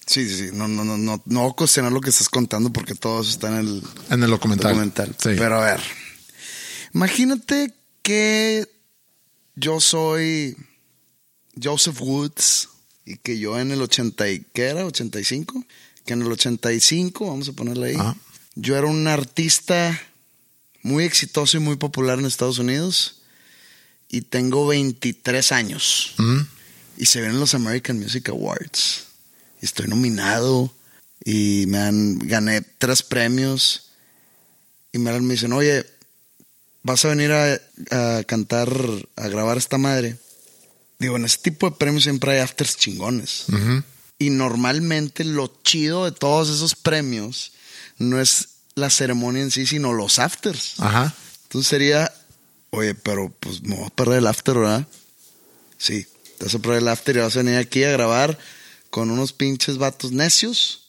Sí, 0.06 0.28
sí, 0.30 0.38
sí. 0.38 0.50
No, 0.54 0.68
no, 0.68 0.84
no, 0.86 0.98
no, 0.98 1.22
no 1.26 1.54
cuestionar 1.54 1.92
lo 1.92 2.02
que 2.02 2.10
estás 2.12 2.30
contando 2.30 2.72
porque 2.72 2.96
todo 2.96 3.22
eso 3.22 3.32
está 3.32 3.48
en 3.50 3.56
el 3.68 3.84
En 4.10 4.24
el 4.24 4.30
documental. 4.30 4.70
documental. 4.72 5.10
Sí. 5.22 5.30
Pero 5.38 5.62
a 5.62 5.66
ver. 5.66 5.82
Imagínate 6.94 7.74
que 8.02 8.68
yo 9.56 9.80
soy 9.80 10.56
Joseph 11.62 12.00
Woods 12.02 12.70
y 13.06 13.18
que 13.18 13.38
yo 13.40 13.60
en 13.60 13.72
el 13.72 13.82
80 13.82 14.30
y 14.30 14.46
¿qué 14.54 14.64
era? 14.68 14.86
85, 14.86 15.64
que 16.06 16.14
en 16.14 16.22
el 16.22 16.32
85, 16.32 17.28
vamos 17.28 17.50
a 17.50 17.54
ponerle 17.54 17.90
ahí. 17.90 17.96
Ajá. 17.96 18.16
Yo 18.62 18.78
era 18.78 18.88
un 18.88 19.08
artista 19.08 20.00
muy 20.84 21.06
exitoso 21.06 21.58
y 21.58 21.60
muy 21.62 21.78
popular 21.78 22.20
en 22.20 22.26
Estados 22.26 22.60
Unidos 22.60 23.22
y 24.10 24.22
tengo 24.22 24.68
23 24.68 25.52
años 25.52 26.14
Mm, 26.18 26.42
y 26.98 27.06
se 27.06 27.22
ven 27.22 27.40
los 27.40 27.54
American 27.54 28.00
Music 28.00 28.28
Awards. 28.30 29.06
Y 29.62 29.66
estoy 29.66 29.88
nominado 29.88 30.74
y 31.24 31.66
me 31.68 31.80
han 31.80 32.20
gané 32.20 32.62
tres 32.62 33.04
premios 33.04 33.92
y 34.92 34.98
me, 34.98 35.18
me 35.22 35.34
dicen, 35.36 35.54
oye, 35.54 35.86
vas 36.84 37.06
a 37.06 37.10
venir 37.10 37.32
a, 37.32 37.54
a 37.92 38.24
cantar, 38.24 38.70
a 39.16 39.28
grabar 39.30 39.58
esta 39.58 39.78
madre. 39.78 40.18
Digo, 40.98 41.16
en 41.16 41.24
ese 41.24 41.38
tipo 41.38 41.70
de 41.70 41.78
premios 41.78 42.04
siempre 42.04 42.34
hay 42.34 42.40
afters 42.40 42.76
chingones. 42.76 43.46
Y 44.18 44.32
normalmente 44.32 45.24
lo 45.24 45.62
chido 45.64 46.04
de 46.04 46.12
todos 46.12 46.50
esos 46.50 46.76
premios 46.76 47.54
no 48.00 48.20
es 48.20 48.48
la 48.76 48.90
ceremonia 48.90 49.42
en 49.44 49.52
sí, 49.52 49.66
sino 49.68 49.94
los 49.94 50.20
afters. 50.20 50.74
Ajá. 50.80 51.14
Entonces 51.44 51.70
sería, 51.70 52.12
oye, 52.72 52.96
pero 52.96 53.30
pues 53.40 53.62
me 53.64 53.76
voy 53.76 53.86
a 53.86 53.90
perder 53.90 54.20
el 54.20 54.28
after, 54.28 54.56
¿verdad? 54.56 54.88
Sí, 55.78 56.06
te 56.38 56.46
vas 56.46 56.56
a 56.56 56.60
perder 56.60 56.80
el 56.82 56.88
after 56.88 57.16
y 57.16 57.20
vas 57.20 57.36
a 57.36 57.40
venir 57.44 57.58
aquí 57.58 57.84
a 57.84 57.92
grabar 57.92 58.38
con 58.90 59.12
unos 59.12 59.34
pinches 59.34 59.78
vatos 59.78 60.12
necios. 60.12 60.84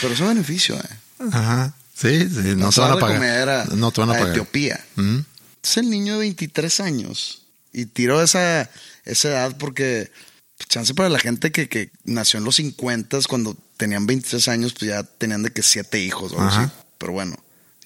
Pero 0.00 0.14
es 0.14 0.20
un 0.20 0.28
beneficio, 0.28 0.76
¿eh? 0.76 0.96
Ajá. 1.32 1.74
Sí, 1.94 2.20
sí, 2.28 2.54
no 2.56 2.66
Vas 2.66 2.74
te 2.76 2.80
van 2.80 2.92
a 2.92 2.98
pagar. 3.00 3.48
a- 3.48 3.64
no 3.74 3.90
te 3.90 4.00
van 4.00 4.10
a, 4.10 4.12
a 4.12 4.16
pagar. 4.18 4.30
Etiopía. 4.30 4.84
Mm, 4.96 5.18
Es 5.62 5.76
el 5.76 5.90
niño 5.90 6.14
de 6.14 6.20
23 6.20 6.80
años 6.80 7.42
y 7.72 7.86
tiró 7.86 8.22
esa, 8.22 8.70
esa 9.04 9.28
edad 9.28 9.56
porque 9.58 10.10
chance 10.66 10.94
para 10.94 11.08
la 11.08 11.18
gente 11.18 11.52
que, 11.52 11.68
que 11.68 11.90
nació 12.04 12.38
en 12.38 12.44
los 12.44 12.56
50 12.56 13.18
cuando 13.28 13.56
tenían 13.76 14.06
23 14.06 14.48
años, 14.48 14.72
pues 14.78 14.90
ya 14.90 15.02
tenían 15.02 15.42
de 15.42 15.52
que 15.52 15.62
siete 15.62 16.00
hijos 16.00 16.32
o 16.32 16.40
algo 16.40 16.50
así. 16.50 16.70
Pero 16.98 17.12
bueno, 17.12 17.36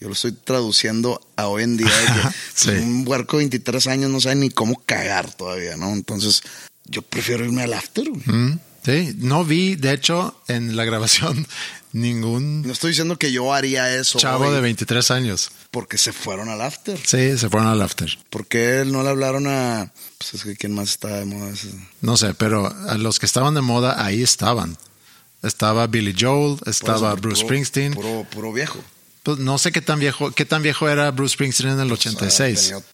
yo 0.01 0.09
lo 0.09 0.15
estoy 0.15 0.33
traduciendo 0.33 1.21
a 1.37 1.47
hoy 1.49 1.65
en 1.65 1.77
día 1.77 1.87
de 1.89 2.07
que 2.07 2.29
Sí. 2.55 2.71
un 2.71 3.05
huerco 3.07 3.37
de 3.37 3.45
23 3.45 3.87
años 3.89 4.11
no 4.11 4.21
sabe 4.21 4.37
ni 4.37 4.51
cómo 4.51 4.83
cagar 4.87 5.33
todavía, 5.35 5.77
¿no? 5.77 5.93
Entonces, 5.93 6.43
yo 6.87 7.03
prefiero 7.03 7.45
irme 7.45 7.63
al 7.63 7.75
after. 7.75 8.09
mm. 8.11 8.59
Sí, 8.85 9.15
no 9.19 9.45
vi, 9.45 9.77
de 9.77 9.93
hecho, 9.93 10.43
en 10.49 10.75
la 10.75 10.85
grabación 10.85 11.47
ningún 11.93 12.63
No 12.63 12.73
estoy 12.73 12.91
diciendo 12.91 13.17
que 13.17 13.31
yo 13.31 13.53
haría 13.55 13.95
eso 13.95 14.19
chavo 14.19 14.47
hoy 14.47 14.55
de 14.55 14.61
23 14.61 15.11
años. 15.13 15.51
porque 15.71 15.99
se 15.99 16.13
fueron 16.13 16.49
al 16.49 16.61
after. 16.61 16.99
Sí, 16.99 17.39
se 17.39 17.49
fueron 17.49 17.69
al 17.69 17.81
after. 17.81 18.09
¿Por 18.31 18.47
qué 18.47 18.83
no 18.87 19.03
le 19.05 19.11
hablaron 19.11 19.47
a... 19.47 19.93
Pues 20.31 20.35
es 20.35 20.43
que 20.45 20.57
quién 20.57 20.75
más 20.75 20.91
está 20.91 21.09
de 21.19 21.25
moda. 21.25 21.53
No 22.01 22.17
sé, 22.17 22.35
pero 22.35 22.67
a 22.89 22.95
los 22.99 23.19
que 23.19 23.27
estaban 23.27 23.55
de 23.55 23.61
moda 23.61 24.05
ahí 24.05 24.23
estaban. 24.23 24.77
Estaba 25.43 25.87
Billy 25.89 26.15
Joel, 26.19 26.59
estaba 26.67 27.13
eso, 27.13 27.21
Bruce 27.21 27.43
puro- 27.43 27.49
Springsteen. 27.49 27.95
Puro, 27.95 28.27
puro 28.31 28.53
viejo. 28.53 28.79
Pues 29.25 29.39
no 29.39 29.59
sé 29.59 29.73
qué 29.73 29.81
tan 29.81 29.99
viejo, 30.01 30.31
qué 30.33 30.45
tan 30.45 30.63
viejo 30.63 30.89
era 30.89 31.11
Bruce 31.11 31.35
Springsteen 31.35 31.71
en 31.75 31.81
el 31.81 31.93
86. 31.93 32.59
O 32.59 32.63
sea, 32.63 32.77
tenía 32.79 32.87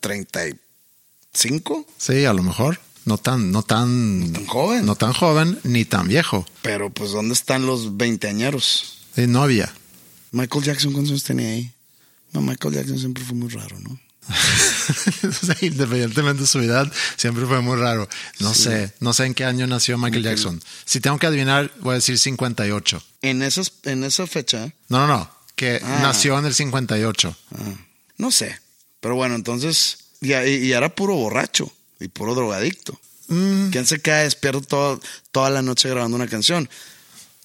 35, 0.00 1.86
Sí, 1.98 2.24
a 2.24 2.32
lo 2.32 2.42
mejor. 2.42 2.80
No 3.06 3.18
tan, 3.18 3.52
no 3.52 3.62
tan, 3.62 4.32
tan 4.32 4.46
joven. 4.46 4.86
no 4.86 4.96
tan 4.96 5.12
joven 5.12 5.58
ni 5.62 5.84
tan 5.84 6.08
viejo. 6.08 6.46
pero 6.62 6.88
pues 6.90 7.10
¿dónde 7.12 7.34
están 7.34 7.66
los 7.66 7.96
veinteañeros? 7.98 8.98
Sí, 9.14 9.26
no 9.26 9.42
había. 9.42 9.72
Michael 10.32 10.64
Jackson, 10.64 10.92
¿cuántos 10.92 11.10
años 11.10 11.22
tenía 11.24 11.48
ahí? 11.48 11.70
No, 12.32 12.40
Michael 12.40 12.74
Jackson 12.74 12.98
siempre 12.98 13.22
fue 13.22 13.36
muy 13.36 13.48
raro, 13.50 13.78
¿no? 13.80 14.00
Independientemente 15.60 16.42
de 16.42 16.46
su 16.46 16.60
edad, 16.60 16.90
siempre 17.16 17.46
fue 17.46 17.60
muy 17.60 17.76
raro. 17.76 18.08
No 18.40 18.54
sé, 18.54 18.92
no 19.00 19.12
sé 19.12 19.26
en 19.26 19.34
qué 19.34 19.44
año 19.44 19.66
nació 19.66 19.98
Michael 19.98 20.22
Jackson. 20.24 20.62
Si 20.84 21.00
tengo 21.00 21.18
que 21.18 21.26
adivinar, 21.26 21.70
voy 21.80 21.92
a 21.92 21.94
decir 21.96 22.18
58. 22.18 23.02
En, 23.22 23.42
esas, 23.42 23.72
en 23.84 24.04
esa 24.04 24.26
fecha, 24.26 24.72
No, 24.88 25.06
no, 25.06 25.06
no, 25.06 25.30
que 25.56 25.80
Ah. 25.82 25.98
nació 26.02 26.38
en 26.38 26.46
el 26.46 26.54
58. 26.54 27.36
ah, 27.54 27.58
no 28.18 28.30
sé. 28.30 28.58
Pero 29.00 29.14
bueno, 29.16 29.34
entonces, 29.34 29.98
y, 30.20 30.32
y- 30.34 30.72
era 30.72 30.94
puro 30.94 31.14
borracho 31.14 31.70
y 32.00 32.08
puro 32.08 32.34
drogadicto. 32.34 32.98
Mm, 33.28 33.70
¿Quién 33.70 33.86
se 33.86 34.00
queda 34.00 34.18
despierto 34.18 34.60
todo- 34.62 35.00
toda 35.32 35.50
la 35.50 35.62
noche 35.62 35.88
grabando 35.88 36.16
una 36.16 36.28
canción? 36.28 36.68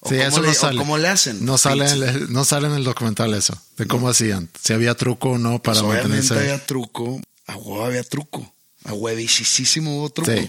¿O 0.02 0.08
Sí, 0.08 0.14
eso 0.16 0.40
le- 0.40 0.46
no 0.48 0.52
o 0.52 0.54
sale. 0.54 0.78
cómo 0.78 0.96
le 0.98 1.08
hacen? 1.08 1.44
No 1.44 1.58
sale, 1.58 1.88
en 1.90 2.32
no 2.32 2.44
sale 2.44 2.68
en 2.68 2.74
el 2.74 2.84
documental 2.84 3.34
eso, 3.34 3.60
de 3.76 3.86
cómo 3.86 4.08
hacían. 4.08 4.48
Si 4.62 4.72
había 4.72 4.94
truco 4.94 5.30
o 5.32 5.38
no 5.38 5.62
para 5.62 5.80
Pues 5.80 5.90
obviamente 5.90 6.16
mantenerse. 6.18 6.52
había 6.52 6.66
truco. 6.66 7.20
A 7.46 7.56
huevo 7.56 7.84
había 7.84 8.02
truco. 8.04 8.54
A 8.84 8.94
huevísimo 8.94 9.98
hubo 9.98 10.10
truco. 10.10 10.30
Sí. 10.32 10.48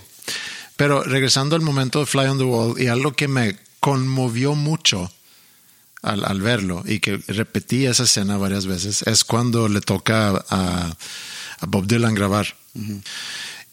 Pero 0.77 1.03
regresando 1.03 1.55
al 1.55 1.61
momento 1.61 1.99
de 1.99 2.05
Fly 2.05 2.27
on 2.27 2.37
the 2.37 2.43
Wall, 2.45 2.81
y 2.81 2.87
algo 2.87 3.11
que 3.13 3.27
me 3.27 3.57
conmovió 3.81 4.55
mucho 4.55 5.11
al, 6.01 6.23
al 6.25 6.41
verlo, 6.41 6.83
y 6.85 6.99
que 6.99 7.17
repetí 7.27 7.85
esa 7.85 8.03
escena 8.03 8.37
varias 8.37 8.65
veces, 8.67 9.01
es 9.03 9.23
cuando 9.25 9.67
le 9.67 9.81
toca 9.81 10.43
a, 10.49 10.95
a 11.59 11.65
Bob 11.67 11.87
Dylan 11.87 12.15
grabar. 12.15 12.55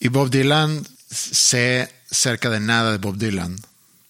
Y 0.01 0.09
Bob 0.09 0.29
Dylan, 0.31 0.87
sé 1.09 1.91
cerca 2.11 2.51
de 2.51 2.61
nada 2.61 2.91
de 2.93 2.99
Bob 2.99 3.17
Dylan, 3.17 3.57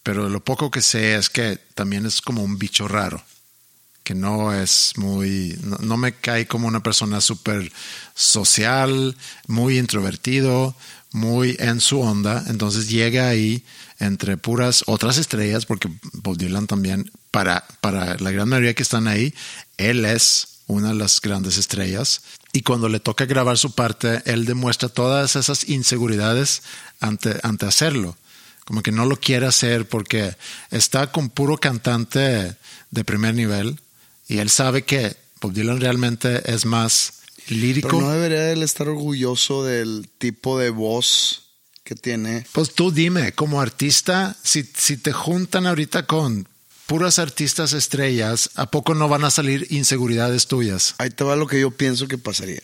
pero 0.09 0.31
lo 0.31 0.43
poco 0.43 0.71
que 0.71 0.81
sé 0.81 1.17
es 1.17 1.29
que 1.29 1.59
también 1.75 2.07
es 2.07 2.23
como 2.23 2.43
un 2.43 2.57
bicho 2.57 2.89
raro 2.89 3.23
que 4.03 4.15
no 4.15 4.55
es 4.55 4.95
muy, 4.97 5.55
no, 5.61 5.99
me 5.99 6.15
cae 6.15 6.47
como 6.47 6.67
una 6.67 6.83
persona 6.83 7.21
súper 7.21 7.71
social, 8.15 9.15
muy 9.49 9.79
introvertido, 9.79 10.75
muy 11.13 11.57
en 11.59 11.83
su 11.83 12.01
onda. 12.01 12.43
Entonces 12.47 12.89
llega 12.89 13.29
ahí 13.29 13.63
entre 13.99 14.39
puras 14.39 14.83
otras 14.87 15.19
estrellas, 15.19 15.67
porque 15.67 15.91
Bob 16.15 16.39
Dylan 16.39 16.67
también, 16.67 17.13
para, 17.31 17.67
para 17.83 18.17
la 18.17 18.31
gran 18.31 18.49
mayoría 18.49 18.73
que 18.73 18.85
están 18.85 19.09
ahí, 19.09 19.35
él 19.77 20.07
es 20.07 20.63
una 20.69 20.89
de 20.89 20.95
las 20.95 21.21
grandes 21.21 21.59
estrellas. 21.59 22.23
Y 22.55 22.63
cuando 22.63 22.89
le 22.89 22.99
toca 22.99 23.27
grabar 23.27 23.59
su 23.59 23.75
parte, 23.75 24.23
él 24.25 24.47
demuestra 24.47 24.89
todas 24.89 25.37
esas 25.37 25.69
inseguridades 25.69 26.63
ante, 26.99 27.39
ante 27.43 27.67
hacerlo 27.67 28.17
como 28.69 28.83
que 28.83 28.93
no 28.93 29.07
lo 29.07 29.19
quiere 29.19 29.47
hacer 29.47 29.89
porque 29.89 30.37
está 30.71 31.11
con 31.11 31.31
puro 31.31 31.57
cantante 31.57 32.55
de 32.91 33.05
primer 33.05 33.35
nivel 33.35 33.81
y 34.29 34.41
él 34.41 34.51
sabe 34.51 34.83
que 34.83 35.17
Bob 35.41 35.55
Dylan 35.55 35.81
realmente 35.81 36.43
es 36.53 36.67
más 36.67 37.15
lírico. 37.49 37.89
Pero 37.89 38.03
no 38.03 38.11
debería 38.11 38.53
él 38.53 38.63
estar 38.63 38.87
orgulloso 38.87 39.65
del 39.65 40.11
tipo 40.19 40.59
de 40.59 40.69
voz 40.69 41.45
que 41.83 41.95
tiene. 41.95 42.45
Pues 42.53 42.75
tú 42.75 42.91
dime, 42.91 43.33
como 43.33 43.63
artista, 43.63 44.37
si, 44.43 44.65
si 44.77 44.99
te 44.99 45.13
juntan 45.13 45.67
ahorita 45.67 46.05
con 46.07 46.47
puras 46.85 47.19
artistas 47.19 47.73
estrellas, 47.73 48.51
¿a 48.55 48.71
poco 48.71 48.93
no 48.93 49.09
van 49.09 49.25
a 49.25 49.31
salir 49.31 49.67
inseguridades 49.71 50.47
tuyas? 50.47 50.95
Ahí 50.99 51.09
te 51.09 51.25
va 51.25 51.37
lo 51.37 51.47
que 51.47 51.59
yo 51.59 51.71
pienso 51.71 52.07
que 52.07 52.19
pasaría. 52.19 52.61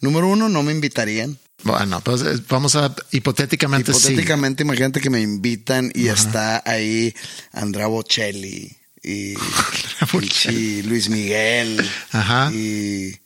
Número 0.00 0.28
uno, 0.28 0.48
no 0.48 0.62
me 0.62 0.70
invitarían. 0.70 1.36
Bueno, 1.64 2.00
pues 2.00 2.22
eh, 2.22 2.40
vamos 2.48 2.76
a 2.76 2.94
hipotéticamente, 3.10 3.92
sí. 3.92 3.98
Hipotéticamente, 3.98 4.62
imagínate 4.62 5.00
que 5.00 5.10
me 5.10 5.20
invitan 5.20 5.90
y 5.94 6.08
está 6.08 6.62
ahí 6.64 7.14
Andrea 7.52 7.88
Bocelli 7.88 8.76
y, 9.02 9.34
y 10.50 10.82
Luis 10.82 11.08
Miguel 11.08 11.84
Ajá. 12.12 12.50
y 12.52 13.16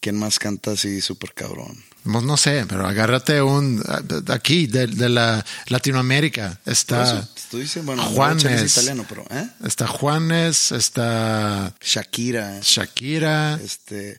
quién 0.00 0.18
más 0.18 0.38
canta 0.38 0.72
así 0.72 1.00
súper 1.00 1.34
cabrón. 1.34 1.82
Pues 2.04 2.24
no 2.24 2.36
sé, 2.36 2.66
pero 2.68 2.86
agárrate 2.86 3.40
un 3.42 3.80
aquí 4.26 4.66
de, 4.66 4.88
de 4.88 5.08
la 5.08 5.44
Latinoamérica 5.68 6.58
está 6.66 7.28
diciendo, 7.52 7.92
bueno, 7.94 8.02
Juanes, 8.10 8.44
es 8.44 8.72
italiano, 8.72 9.06
pero 9.08 9.24
¿eh? 9.30 9.46
está 9.64 9.86
Juanes, 9.86 10.72
está 10.72 11.72
Shakira, 11.80 12.58
Shakira, 12.60 13.60
este 13.62 14.18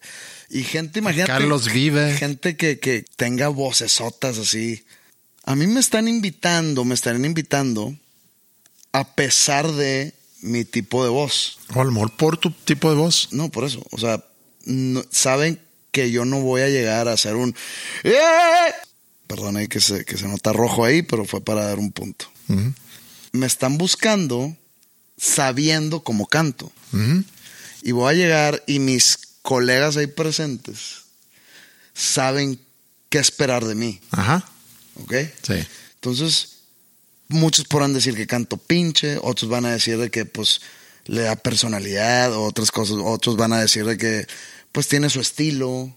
y 0.54 0.64
gente, 0.64 1.00
imagínate, 1.00 1.32
Carlos 1.32 1.72
Vive. 1.72 2.14
gente 2.18 2.56
que, 2.56 2.80
que 2.80 3.06
tenga 3.16 3.48
vocesotas 3.50 4.38
así. 4.38 4.84
A 5.46 5.56
mí 5.56 5.68
me 5.68 5.80
están 5.80 6.08
invitando, 6.08 6.86
me 6.86 6.94
estarán 6.96 7.26
invitando 7.26 7.96
a 8.92 9.16
pesar 9.16 9.72
de 9.72 10.14
mi 10.42 10.64
tipo 10.66 11.04
de 11.04 11.10
voz. 11.10 11.58
o 11.74 11.82
a 11.82 11.84
lo 11.84 11.92
mejor 11.92 12.12
por 12.12 12.38
tu 12.38 12.52
tipo 12.52 12.90
de 12.90 12.96
voz. 12.96 13.30
No, 13.32 13.50
por 13.50 13.64
eso. 13.66 13.84
O 13.92 13.98
sea, 13.98 14.24
no- 14.66 15.04
saben 15.12 15.60
que 15.92 16.12
yo 16.12 16.26
no 16.26 16.42
voy 16.42 16.62
a 16.62 16.70
llegar 16.70 17.08
a 17.08 17.14
hacer 17.14 17.36
un... 17.36 17.56
¡Eh! 18.04 18.72
Perdón 19.28 19.58
ahí 19.58 19.68
que 19.68 19.80
se, 19.82 20.06
que 20.06 20.18
se 20.18 20.28
nota 20.28 20.54
rojo 20.54 20.86
ahí, 20.86 21.02
pero 21.02 21.26
fue 21.26 21.42
para 21.44 21.66
dar 21.66 21.80
un 21.80 21.92
punto. 21.92 22.26
Me 23.32 23.46
están 23.48 23.78
buscando 23.78 24.56
sabiendo 25.18 26.04
cómo 26.04 26.28
canto. 26.28 26.72
Y 27.82 27.92
voy 27.92 28.14
a 28.14 28.18
llegar 28.18 28.64
y 28.68 28.80
mis 28.80 29.18
colegas 29.44 29.96
ahí 29.98 30.08
presentes 30.08 31.04
saben 31.94 32.60
qué 33.10 33.20
esperar 33.20 33.66
de 33.66 33.76
mí. 33.76 34.02
Ajá, 34.12 34.44
¿Ok? 35.04 35.14
sí. 35.44 35.66
Entonces, 35.96 36.58
muchos 37.28 37.66
podrán 37.66 37.94
decir 37.94 38.16
que 38.16 38.28
canto 38.28 38.58
pinche, 38.58 39.18
otros 39.22 39.50
van 39.50 39.66
a 39.66 39.72
decir 39.72 39.98
de 39.98 40.10
que 40.10 40.26
pues 40.26 40.62
le 41.06 41.22
da 41.22 41.36
personalidad, 41.36 42.36
otras 42.36 42.72
cosas, 42.72 42.98
otros 43.02 43.38
van 43.38 43.54
a 43.54 43.62
decir 43.62 43.86
de 43.86 43.98
que 43.98 44.28
pues 44.72 44.88
tiene 44.88 45.10
su 45.10 45.22
estilo. 45.22 45.94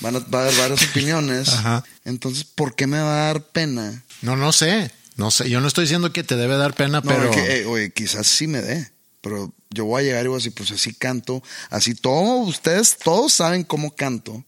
van 0.00 0.16
a, 0.16 0.18
va 0.18 0.40
a 0.40 0.42
haber 0.42 0.58
varias 0.58 0.82
opiniones. 0.90 1.48
Ajá. 1.50 1.84
Entonces, 2.04 2.44
¿por 2.44 2.74
qué 2.74 2.86
me 2.86 2.98
va 2.98 3.12
a 3.14 3.26
dar 3.26 3.44
pena? 3.44 4.02
No, 4.20 4.36
no 4.36 4.52
sé, 4.52 4.90
no 5.16 5.30
sé. 5.30 5.48
Yo 5.48 5.60
no 5.60 5.68
estoy 5.68 5.84
diciendo 5.84 6.12
que 6.12 6.24
te 6.24 6.36
debe 6.36 6.56
dar 6.56 6.74
pena, 6.74 7.00
No, 7.00 7.08
pero 7.08 7.30
que, 7.30 7.60
eh, 7.60 7.66
oye, 7.66 7.92
quizás 7.92 8.26
sí 8.26 8.46
me 8.48 8.60
dé, 8.60 8.90
pero 9.20 9.52
yo 9.74 9.84
voy 9.84 10.02
a 10.02 10.06
llegar 10.06 10.24
y 10.24 10.28
voy 10.28 10.36
a 10.36 10.38
decir, 10.38 10.54
pues 10.54 10.70
así 10.70 10.94
canto, 10.94 11.42
así 11.70 11.94
todos 11.94 12.48
ustedes, 12.48 12.96
todos 12.96 13.32
saben 13.32 13.64
cómo 13.64 13.94
canto, 13.94 14.44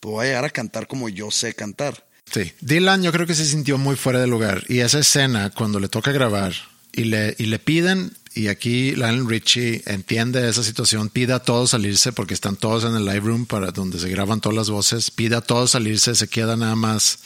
pues 0.00 0.12
voy 0.12 0.24
a 0.24 0.28
llegar 0.28 0.44
a 0.44 0.50
cantar 0.50 0.86
como 0.86 1.08
yo 1.08 1.30
sé 1.30 1.54
cantar. 1.54 2.06
sí. 2.32 2.52
Dylan 2.60 3.02
yo 3.02 3.12
creo 3.12 3.26
que 3.26 3.34
se 3.34 3.44
sintió 3.44 3.78
muy 3.78 3.96
fuera 3.96 4.20
de 4.20 4.26
lugar. 4.26 4.64
Y 4.68 4.80
esa 4.80 4.98
escena, 4.98 5.50
cuando 5.50 5.78
le 5.78 5.88
toca 5.88 6.12
grabar 6.12 6.52
y 6.92 7.04
le, 7.04 7.36
y 7.38 7.46
le 7.46 7.58
piden, 7.58 8.12
y 8.34 8.48
aquí 8.48 8.92
Lionel 8.92 9.28
Richie 9.28 9.82
entiende 9.86 10.48
esa 10.48 10.62
situación, 10.62 11.08
pide 11.08 11.32
a 11.32 11.40
todos 11.40 11.70
salirse 11.70 12.12
porque 12.12 12.34
están 12.34 12.56
todos 12.56 12.84
en 12.84 12.94
el 12.94 13.04
live 13.04 13.20
room 13.20 13.46
para 13.46 13.72
donde 13.72 13.98
se 13.98 14.08
graban 14.08 14.40
todas 14.40 14.56
las 14.56 14.70
voces, 14.70 15.10
pide 15.10 15.36
a 15.36 15.40
todos 15.40 15.72
salirse, 15.72 16.14
se 16.14 16.28
queda 16.28 16.56
nada 16.56 16.76
más 16.76 17.18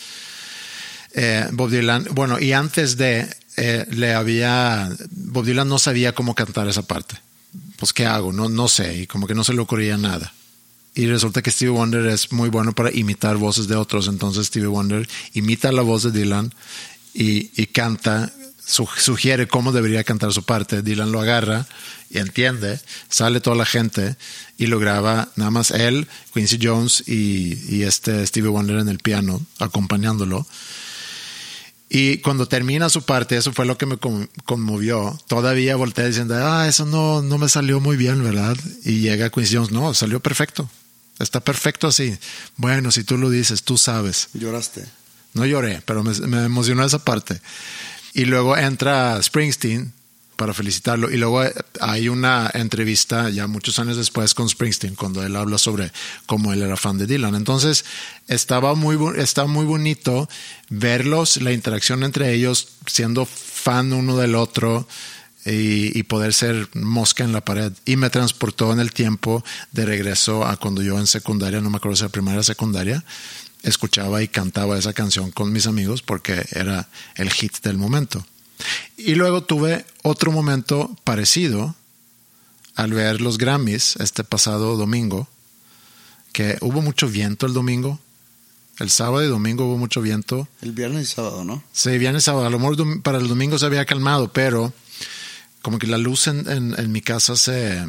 eh, 1.14 1.46
Bob 1.52 1.70
Dylan. 1.70 2.08
Bueno, 2.12 2.40
y 2.40 2.52
antes 2.52 2.96
de, 2.96 3.28
eh, 3.56 3.86
le 3.90 4.14
había, 4.14 4.90
Bob 5.10 5.44
Dylan 5.44 5.68
no 5.68 5.78
sabía 5.78 6.12
cómo 6.12 6.34
cantar 6.34 6.68
esa 6.68 6.82
parte. 6.82 7.16
Pues, 7.76 7.92
¿qué 7.92 8.06
hago? 8.06 8.32
No, 8.32 8.48
no 8.48 8.68
sé, 8.68 9.02
y 9.02 9.06
como 9.06 9.26
que 9.26 9.34
no 9.34 9.44
se 9.44 9.52
le 9.54 9.60
ocurría 9.60 9.96
nada. 9.96 10.32
Y 10.94 11.06
resulta 11.06 11.42
que 11.42 11.50
Stevie 11.50 11.72
Wonder 11.74 12.06
es 12.06 12.30
muy 12.32 12.48
bueno 12.50 12.72
para 12.72 12.92
imitar 12.92 13.36
voces 13.36 13.66
de 13.66 13.74
otros. 13.74 14.06
Entonces 14.06 14.46
Stevie 14.46 14.68
Wonder 14.68 15.08
imita 15.32 15.72
la 15.72 15.82
voz 15.82 16.04
de 16.04 16.12
Dylan 16.12 16.54
y, 17.12 17.50
y 17.60 17.66
canta, 17.66 18.32
su- 18.64 18.88
sugiere 18.98 19.48
cómo 19.48 19.72
debería 19.72 20.04
cantar 20.04 20.32
su 20.32 20.44
parte. 20.44 20.82
Dylan 20.82 21.10
lo 21.10 21.20
agarra 21.20 21.66
y 22.10 22.18
entiende, 22.18 22.78
sale 23.08 23.40
toda 23.40 23.56
la 23.56 23.66
gente 23.66 24.16
y 24.56 24.66
lo 24.68 24.78
graba 24.78 25.30
nada 25.34 25.50
más 25.50 25.72
él, 25.72 26.06
Quincy 26.32 26.58
Jones 26.62 27.02
y, 27.08 27.58
y 27.74 27.82
este 27.82 28.24
Stevie 28.24 28.50
Wonder 28.50 28.78
en 28.78 28.88
el 28.88 29.00
piano 29.00 29.44
acompañándolo. 29.58 30.46
Y 31.88 32.18
cuando 32.18 32.46
termina 32.46 32.88
su 32.88 33.02
parte, 33.02 33.36
eso 33.36 33.52
fue 33.52 33.66
lo 33.66 33.76
que 33.78 33.86
me 33.86 33.98
con- 33.98 34.28
conmovió. 34.46 35.18
Todavía 35.28 35.76
volteé 35.76 36.06
diciendo, 36.08 36.34
ah, 36.36 36.66
eso 36.66 36.86
no, 36.86 37.22
no 37.22 37.38
me 37.38 37.48
salió 37.48 37.78
muy 37.80 37.96
bien, 37.96 38.22
¿verdad? 38.24 38.56
Y 38.84 39.00
llega 39.00 39.30
Quincy 39.30 39.56
Jones, 39.56 39.70
no, 39.70 39.94
salió 39.94 40.20
perfecto. 40.20 40.68
Está 41.18 41.40
perfecto 41.40 41.86
así. 41.86 42.16
Bueno, 42.56 42.90
si 42.90 43.04
tú 43.04 43.16
lo 43.18 43.30
dices, 43.30 43.62
tú 43.62 43.78
sabes. 43.78 44.28
Lloraste. 44.34 44.84
No 45.34 45.44
lloré, 45.46 45.82
pero 45.84 46.02
me, 46.02 46.12
me 46.26 46.44
emocionó 46.44 46.84
esa 46.84 47.04
parte. 47.04 47.40
Y 48.14 48.24
luego 48.24 48.56
entra 48.56 49.20
Springsteen 49.22 49.92
para 50.36 50.54
felicitarlo. 50.54 51.10
Y 51.10 51.16
luego 51.16 51.44
eh, 51.44 51.54
hay 51.80 52.08
una 52.08 52.50
entrevista 52.52 53.30
ya 53.30 53.46
muchos 53.46 53.78
años 53.78 53.96
después 53.96 54.34
con 54.34 54.48
Springsteen, 54.48 54.94
cuando 54.94 55.22
él 55.24 55.36
habla 55.36 55.58
sobre 55.58 55.92
cómo 56.26 56.52
él 56.52 56.62
era 56.62 56.76
fan 56.76 56.98
de 56.98 57.06
Dylan. 57.06 57.34
Entonces, 57.34 57.84
estaba 58.28 58.74
muy, 58.74 58.98
estaba 59.18 59.48
muy 59.48 59.64
bonito 59.64 60.28
verlos, 60.70 61.40
la 61.40 61.52
interacción 61.52 62.02
entre 62.04 62.32
ellos, 62.32 62.68
siendo 62.86 63.26
fan 63.26 63.92
uno 63.92 64.16
del 64.16 64.34
otro. 64.34 64.86
Y, 65.46 65.98
y 65.98 66.04
poder 66.04 66.32
ser 66.32 66.70
mosca 66.72 67.22
en 67.22 67.34
la 67.34 67.44
pared. 67.44 67.70
Y 67.84 67.96
me 67.96 68.08
transportó 68.08 68.72
en 68.72 68.80
el 68.80 68.94
tiempo 68.94 69.44
de 69.72 69.84
regreso 69.84 70.46
a 70.46 70.56
cuando 70.56 70.80
yo 70.80 70.98
en 70.98 71.06
secundaria, 71.06 71.60
no 71.60 71.68
me 71.68 71.76
acuerdo 71.76 71.96
si 71.96 72.02
era 72.04 72.08
primaria 72.08 72.40
o 72.40 72.42
secundaria, 72.42 73.04
escuchaba 73.64 74.22
y 74.22 74.28
cantaba 74.28 74.78
esa 74.78 74.92
canción 74.92 75.30
con 75.30 75.52
mis 75.52 75.66
amigos 75.66 76.02
porque 76.02 76.46
era 76.52 76.88
el 77.16 77.30
hit 77.30 77.60
del 77.62 77.78
momento. 77.78 78.24
Y 78.96 79.14
luego 79.14 79.42
tuve 79.42 79.84
otro 80.02 80.32
momento 80.32 80.96
parecido 81.04 81.74
al 82.74 82.92
ver 82.92 83.20
los 83.20 83.38
Grammys 83.38 83.96
este 83.96 84.24
pasado 84.24 84.76
domingo, 84.76 85.28
que 86.32 86.58
hubo 86.60 86.82
mucho 86.82 87.08
viento 87.08 87.46
el 87.46 87.52
domingo. 87.52 88.00
El 88.78 88.90
sábado 88.90 89.22
y 89.24 89.28
domingo 89.28 89.66
hubo 89.66 89.78
mucho 89.78 90.02
viento. 90.02 90.48
El 90.60 90.72
viernes 90.72 91.10
y 91.10 91.14
sábado, 91.14 91.44
¿no? 91.44 91.62
Sí, 91.72 91.96
viernes 91.98 92.24
sábado. 92.24 92.46
A 92.46 92.50
lo 92.50 92.58
mejor 92.58 93.02
para 93.02 93.18
el 93.18 93.28
domingo 93.28 93.56
se 93.58 93.66
había 93.66 93.84
calmado, 93.84 94.32
pero 94.32 94.72
como 95.62 95.78
que 95.78 95.86
la 95.86 95.98
luz 95.98 96.26
en, 96.26 96.48
en- 96.50 96.74
en 96.78 96.90
mi 96.90 97.00
casa 97.00 97.36
se 97.36 97.86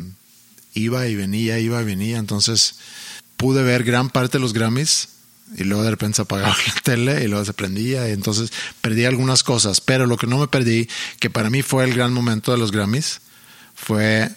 iba 0.75 1.07
y 1.07 1.15
venía, 1.15 1.57
iba 1.57 1.81
y 1.81 1.85
venía. 1.85 2.19
Entonces 2.19 2.75
pude 3.38 3.63
ver 3.63 3.83
gran 3.83 4.11
parte 4.11 4.38
de 4.38 4.41
los 4.43 4.53
Grammys 4.53 5.07
y 5.55 5.63
luego 5.63 5.84
de 5.84 5.91
repente 5.91 6.17
se 6.17 6.21
apagaba 6.23 6.55
la 6.67 6.81
tele 6.81 7.23
y 7.23 7.27
luego 7.27 7.45
se 7.45 7.53
prendía. 7.53 8.08
Y 8.10 8.12
entonces 8.12 8.51
perdí 8.81 9.05
algunas 9.05 9.43
cosas. 9.43 9.81
Pero 9.81 10.05
lo 10.05 10.17
que 10.17 10.27
no 10.27 10.38
me 10.38 10.47
perdí, 10.47 10.89
que 11.19 11.29
para 11.29 11.49
mí 11.49 11.62
fue 11.62 11.84
el 11.84 11.93
gran 11.93 12.13
momento 12.13 12.51
de 12.51 12.58
los 12.58 12.71
Grammys, 12.71 13.21
fue 13.75 14.29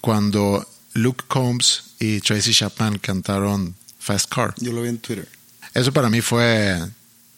cuando 0.00 0.68
Luke 0.94 1.24
Combs 1.28 1.94
y 1.98 2.20
Tracy 2.20 2.52
Chapman 2.52 2.98
cantaron 2.98 3.74
Fast 3.98 4.32
Car. 4.32 4.54
Yo 4.58 4.72
lo 4.72 4.82
vi 4.82 4.88
en 4.88 4.98
Twitter. 4.98 5.28
Eso 5.74 5.92
para 5.92 6.10
mí 6.10 6.20
fue 6.20 6.78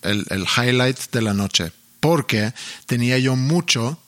el, 0.03 0.27
el 0.31 0.45
highlight 0.57 0.99
de 1.13 1.23
la 1.23 1.35
noche, 1.35 1.73
porque 2.01 2.53
tenía 2.87 3.19
yo 3.19 3.37
mucho 3.37 3.99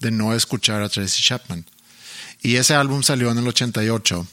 de 0.00 0.10
no 0.10 0.34
escuchar 0.34 0.82
a 0.82 0.88
Tracy 0.88 1.22
Chapman. 1.22 1.64
Y 2.42 2.56
ese 2.56 2.74
álbum 2.74 3.02
salió 3.02 3.30
en 3.30 3.38
el 3.38 3.48
88, 3.48 4.26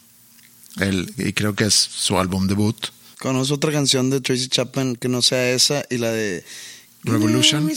el, 0.77 1.13
y 1.17 1.33
creo 1.33 1.55
que 1.55 1.65
es 1.65 1.73
su 1.73 2.19
álbum 2.19 2.47
debut. 2.47 2.87
¿Conoces 3.21 3.51
otra 3.51 3.71
canción 3.71 4.09
de 4.09 4.19
Tracy 4.19 4.47
Chapman 4.49 4.95
que 4.95 5.07
no 5.07 5.21
sea 5.21 5.51
esa 5.51 5.85
y 5.91 5.97
la 5.97 6.11
de 6.11 6.43
Revolution. 7.03 7.69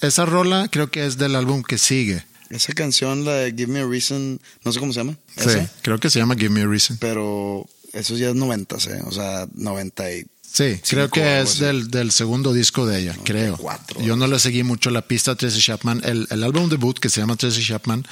Esa 0.00 0.24
rola 0.26 0.68
creo 0.70 0.90
que 0.90 1.06
es 1.06 1.18
del 1.18 1.34
álbum 1.34 1.62
que 1.62 1.78
sigue. 1.78 2.24
Esa 2.50 2.72
canción, 2.72 3.24
la 3.24 3.34
de 3.34 3.52
Give 3.52 3.66
Me 3.66 3.80
a 3.80 3.86
Reason, 3.86 4.40
no 4.64 4.72
sé 4.72 4.80
cómo 4.80 4.92
se 4.92 5.00
llama. 5.00 5.16
Sí, 5.36 5.48
esa, 5.48 5.70
creo 5.82 5.98
que 5.98 6.08
se 6.08 6.18
llama 6.18 6.34
Give 6.34 6.50
Me 6.50 6.62
a 6.62 6.66
Reason. 6.66 6.96
Pero 6.98 7.66
eso 7.92 8.16
ya 8.16 8.30
es 8.30 8.34
90, 8.34 8.76
¿eh? 8.76 9.02
O 9.04 9.12
sea, 9.12 9.46
90 9.54 10.12
y... 10.12 10.26
Sí, 10.50 10.80
creo 10.88 11.10
que 11.10 11.40
es 11.40 11.58
del, 11.58 11.90
del 11.90 12.10
segundo 12.10 12.54
disco 12.54 12.86
de 12.86 13.00
ella, 13.00 13.16
creo. 13.22 13.58
cuatro. 13.58 14.00
Yo 14.00 14.16
no 14.16 14.26
le 14.26 14.38
seguí 14.38 14.62
mucho 14.62 14.90
la 14.90 15.02
pista 15.02 15.32
a 15.32 15.34
Tracy 15.34 15.60
Chapman. 15.60 16.00
El, 16.04 16.26
el 16.30 16.42
álbum 16.42 16.70
debut 16.70 16.98
que 16.98 17.10
se 17.10 17.20
llama 17.20 17.36
Tracy 17.36 17.62
Chapman 17.62 18.06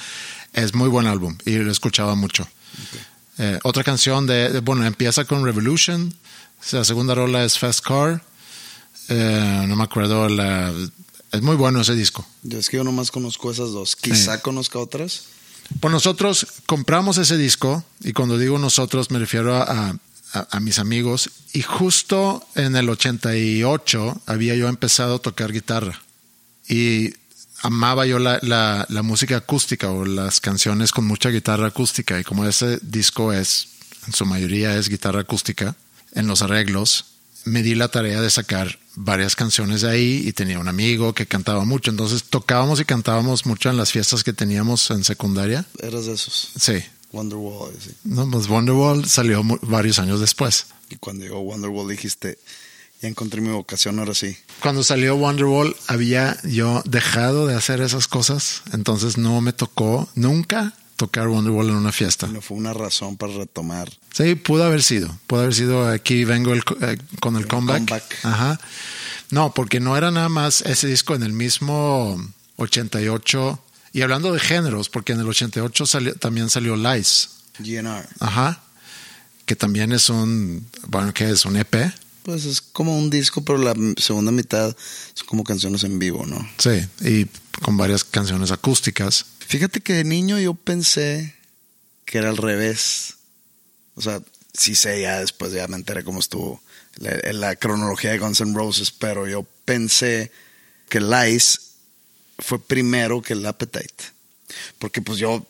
es 0.53 0.75
muy 0.75 0.87
buen 0.87 1.07
álbum 1.07 1.35
y 1.45 1.55
lo 1.57 1.71
escuchaba 1.71 2.13
mucho. 2.13 2.47
Eh, 3.37 3.59
otra 3.63 3.83
canción 3.83 4.25
de, 4.27 4.59
bueno, 4.61 4.85
empieza 4.85 5.25
con 5.25 5.43
Revolution. 5.45 6.13
La 6.71 6.83
segunda 6.83 7.13
rola 7.15 7.43
es 7.43 7.57
Fast 7.59 7.81
Car. 7.85 8.23
Eh, 9.09 9.65
no 9.67 9.75
me 9.75 9.83
acuerdo. 9.83 10.27
La, 10.29 10.73
es 11.31 11.41
muy 11.41 11.55
bueno 11.55 11.81
ese 11.81 11.95
disco. 11.95 12.25
Yo 12.43 12.57
es 12.59 12.69
que 12.69 12.77
yo 12.77 12.83
nomás 12.83 13.11
conozco 13.11 13.51
esas 13.51 13.71
dos. 13.71 13.95
Quizá 13.95 14.41
conozca 14.41 14.79
otras. 14.79 15.23
Pues 15.79 15.91
nosotros 15.91 16.47
compramos 16.65 17.17
ese 17.17 17.37
disco 17.37 17.83
y 18.01 18.13
cuando 18.13 18.37
digo 18.37 18.57
nosotros 18.57 19.11
me 19.11 19.19
refiero 19.19 19.55
a, 19.55 19.63
a- 20.33 20.47
a 20.51 20.59
mis 20.61 20.79
amigos 20.79 21.29
y 21.53 21.61
justo 21.61 22.45
en 22.55 22.75
el 22.77 22.89
88 22.89 24.21
había 24.25 24.55
yo 24.55 24.67
empezado 24.69 25.15
a 25.15 25.19
tocar 25.19 25.51
guitarra 25.51 26.01
y 26.69 27.13
amaba 27.61 28.05
yo 28.05 28.19
la, 28.19 28.39
la- 28.41 28.85
la 28.89 29.01
música 29.03 29.37
acústica 29.37 29.89
o 29.89 30.05
las 30.05 30.39
canciones 30.41 30.91
con 30.91 31.05
mucha 31.05 31.29
guitarra 31.29 31.67
acústica 31.67 32.19
y 32.19 32.23
como 32.23 32.45
ese 32.45 32.79
disco 32.81 33.33
es, 33.33 33.67
en 34.07 34.13
su 34.13 34.25
mayoría 34.25 34.75
es 34.77 34.89
guitarra 34.89 35.21
acústica, 35.21 35.75
en 36.13 36.27
los 36.27 36.41
arreglos, 36.41 37.05
me 37.45 37.63
di 37.63 37.75
la 37.75 37.87
tarea 37.87 38.21
de 38.21 38.29
sacar 38.29 38.79
varias 38.95 39.35
canciones 39.35 39.81
de 39.81 39.89
ahí 39.89 40.23
y 40.25 40.33
tenía 40.33 40.59
un 40.59 40.67
amigo 40.67 41.13
que 41.13 41.25
cantaba 41.27 41.63
mucho, 41.65 41.91
entonces 41.91 42.23
tocábamos 42.23 42.79
y 42.79 42.85
cantábamos 42.85 43.45
mucho 43.45 43.69
en 43.69 43.77
las 43.77 43.91
fiestas 43.91 44.23
que 44.23 44.33
teníamos 44.33 44.89
en 44.91 45.03
secundaria. 45.03 45.65
Eras 45.81 46.05
de 46.07 46.13
esos. 46.13 46.49
Sí, 46.59 46.83
Wonderwall. 47.11 47.73
sí. 47.79 47.91
no, 48.03 48.29
pues 48.29 48.47
Wonderwall 48.47 49.05
salió 49.07 49.41
varios 49.61 49.99
años 49.99 50.19
después. 50.19 50.65
Y 50.89 50.95
cuando 50.97 51.23
llegó 51.25 51.39
Wonderwall 51.41 51.87
dijiste, 51.89 52.37
ya 53.01 53.07
encontré 53.09 53.41
mi 53.41 53.49
vocación, 53.49 53.99
ahora 53.99 54.13
sí. 54.13 54.35
Cuando 54.61 54.83
salió 54.83 55.15
Wonderwall 55.15 55.75
había 55.87 56.37
yo 56.43 56.81
dejado 56.85 57.45
de 57.47 57.55
hacer 57.55 57.81
esas 57.81 58.07
cosas, 58.07 58.61
entonces 58.73 59.17
no 59.17 59.39
me 59.41 59.53
tocó 59.53 60.09
nunca 60.15 60.73
tocar 60.95 61.27
Wonderwall 61.27 61.69
en 61.69 61.75
una 61.75 61.91
fiesta. 61.91 62.25
No 62.27 62.41
fue 62.41 62.57
una 62.57 62.73
razón 62.73 63.17
para 63.17 63.33
retomar. 63.33 63.91
Sí, 64.13 64.33
pudo 64.33 64.63
haber 64.63 64.81
sido, 64.81 65.15
pudo 65.27 65.41
haber 65.41 65.53
sido 65.53 65.87
aquí 65.87 66.23
vengo 66.25 66.53
el 66.53 66.63
eh, 66.81 66.97
con 67.19 67.35
el 67.35 67.45
comeback. 67.47 67.79
comeback. 67.87 68.03
Ajá. 68.25 68.59
No, 69.29 69.53
porque 69.53 69.79
no 69.79 69.95
era 69.95 70.09
nada 70.09 70.29
más 70.29 70.61
ese 70.61 70.87
disco 70.87 71.13
en 71.13 71.21
el 71.21 71.33
mismo 71.33 72.19
88 72.55 73.59
y 73.93 74.01
hablando 74.01 74.31
de 74.33 74.39
géneros, 74.39 74.89
porque 74.89 75.13
en 75.13 75.19
el 75.19 75.27
88 75.27 75.85
salió- 75.85 76.15
también 76.15 76.49
salió 76.49 76.75
Lies. 76.75 77.29
GNR. 77.59 78.07
Ajá. 78.19 78.61
Que 79.45 79.55
también 79.55 79.91
es 79.91 80.09
un, 80.09 80.67
bueno, 80.87 81.13
que 81.13 81.29
es 81.29 81.45
un 81.45 81.57
EP. 81.57 81.91
Pues 82.27 82.43
es 82.43 82.59
como 82.59 82.97
un 82.97 83.09
disco, 83.09 83.41
pero 83.45 83.57
la 83.57 83.73
segunda 83.95 84.33
mitad 84.33 84.75
son 85.13 85.27
como 85.27 85.45
canciones 85.45 85.85
en 85.85 85.97
vivo, 85.97 86.25
¿no? 86.25 86.45
Sí, 86.57 86.85
y 86.99 87.25
con 87.61 87.77
varias 87.77 88.03
canciones 88.03 88.51
acústicas. 88.51 89.25
Fíjate 89.39 89.79
que 89.79 89.93
de 89.93 90.03
niño 90.03 90.37
yo 90.37 90.53
pensé 90.53 91.33
que 92.03 92.17
era 92.17 92.27
al 92.27 92.35
revés. 92.35 93.13
O 93.95 94.01
sea, 94.01 94.21
sí 94.53 94.75
sé 94.75 94.99
ya 95.03 95.21
después, 95.21 95.53
ya 95.53 95.69
me 95.69 95.77
enteré 95.77 96.03
cómo 96.03 96.19
estuvo 96.19 96.61
la, 96.97 97.31
la 97.31 97.55
cronología 97.55 98.11
de 98.11 98.19
Guns 98.19 98.41
N' 98.41 98.53
Roses, 98.53 98.91
pero 98.91 99.25
yo 99.25 99.47
pensé 99.63 100.29
que 100.89 100.99
Lies 100.99 101.75
fue 102.39 102.59
primero 102.59 103.21
que 103.21 103.35
el 103.35 103.45
Appetite. 103.45 104.03
Porque 104.79 105.01
pues 105.01 105.17
yo 105.17 105.47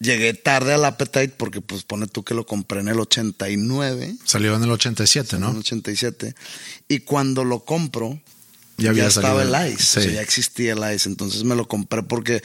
llegué 0.00 0.34
tarde 0.34 0.74
al 0.74 0.84
Appetite 0.84 1.30
porque 1.30 1.60
pues 1.60 1.82
pone 1.82 2.06
tú 2.06 2.22
que 2.24 2.34
lo 2.34 2.46
compré 2.46 2.80
en 2.80 2.88
el 2.88 3.00
89, 3.00 4.16
Salió 4.24 4.54
en 4.56 4.62
el 4.64 4.70
87, 4.70 5.36
en 5.36 5.42
el 5.44 5.52
¿no? 5.52 5.58
87. 5.58 6.34
Y 6.88 7.00
cuando 7.00 7.44
lo 7.44 7.60
compro, 7.64 8.20
Ya 8.76 8.92
ya, 8.92 9.06
estaba 9.06 9.42
el 9.42 9.72
Ice, 9.72 9.98
o 9.98 10.02
sea, 10.02 10.12
ya 10.12 10.22
existía 10.22 10.74
el 10.74 10.94
Ice, 10.94 11.08
entonces 11.08 11.42
me 11.44 11.56
lo 11.56 11.66
compré 11.66 12.02
porque 12.02 12.42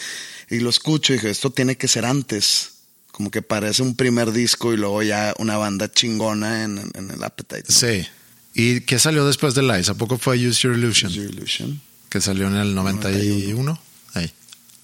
y 0.49 0.59
lo 0.59 0.69
escucho 0.69 1.13
y 1.13 1.17
dije, 1.17 1.29
esto 1.29 1.51
tiene 1.51 1.77
que 1.77 1.87
ser 1.87 2.05
antes, 2.05 2.71
como 3.11 3.29
que 3.29 3.41
parece 3.41 3.83
un 3.83 3.95
primer 3.95 4.31
disco 4.31 4.73
y 4.73 4.77
luego 4.77 5.03
ya 5.03 5.33
una 5.37 5.57
banda 5.57 5.91
chingona 5.91 6.63
en, 6.63 6.91
en 6.95 7.11
el 7.11 7.23
Appetite. 7.23 7.65
¿no? 7.69 7.75
Sí. 7.75 8.07
¿Y 8.55 8.81
qué 8.81 8.99
salió 8.99 9.25
después 9.25 9.55
de 9.55 9.63
Lies? 9.63 9.89
¿A 9.89 9.95
poco 9.95 10.17
fue 10.17 10.35
Use 10.37 10.61
Your 10.61 10.77
Illusion? 10.77 11.11
Use 11.11 11.21
Your 11.21 11.31
Illusion. 11.31 11.81
Que 12.09 12.21
salió 12.21 12.47
en 12.47 12.55
el 12.55 12.75
91. 12.75 13.79
Ahí. 14.13 14.31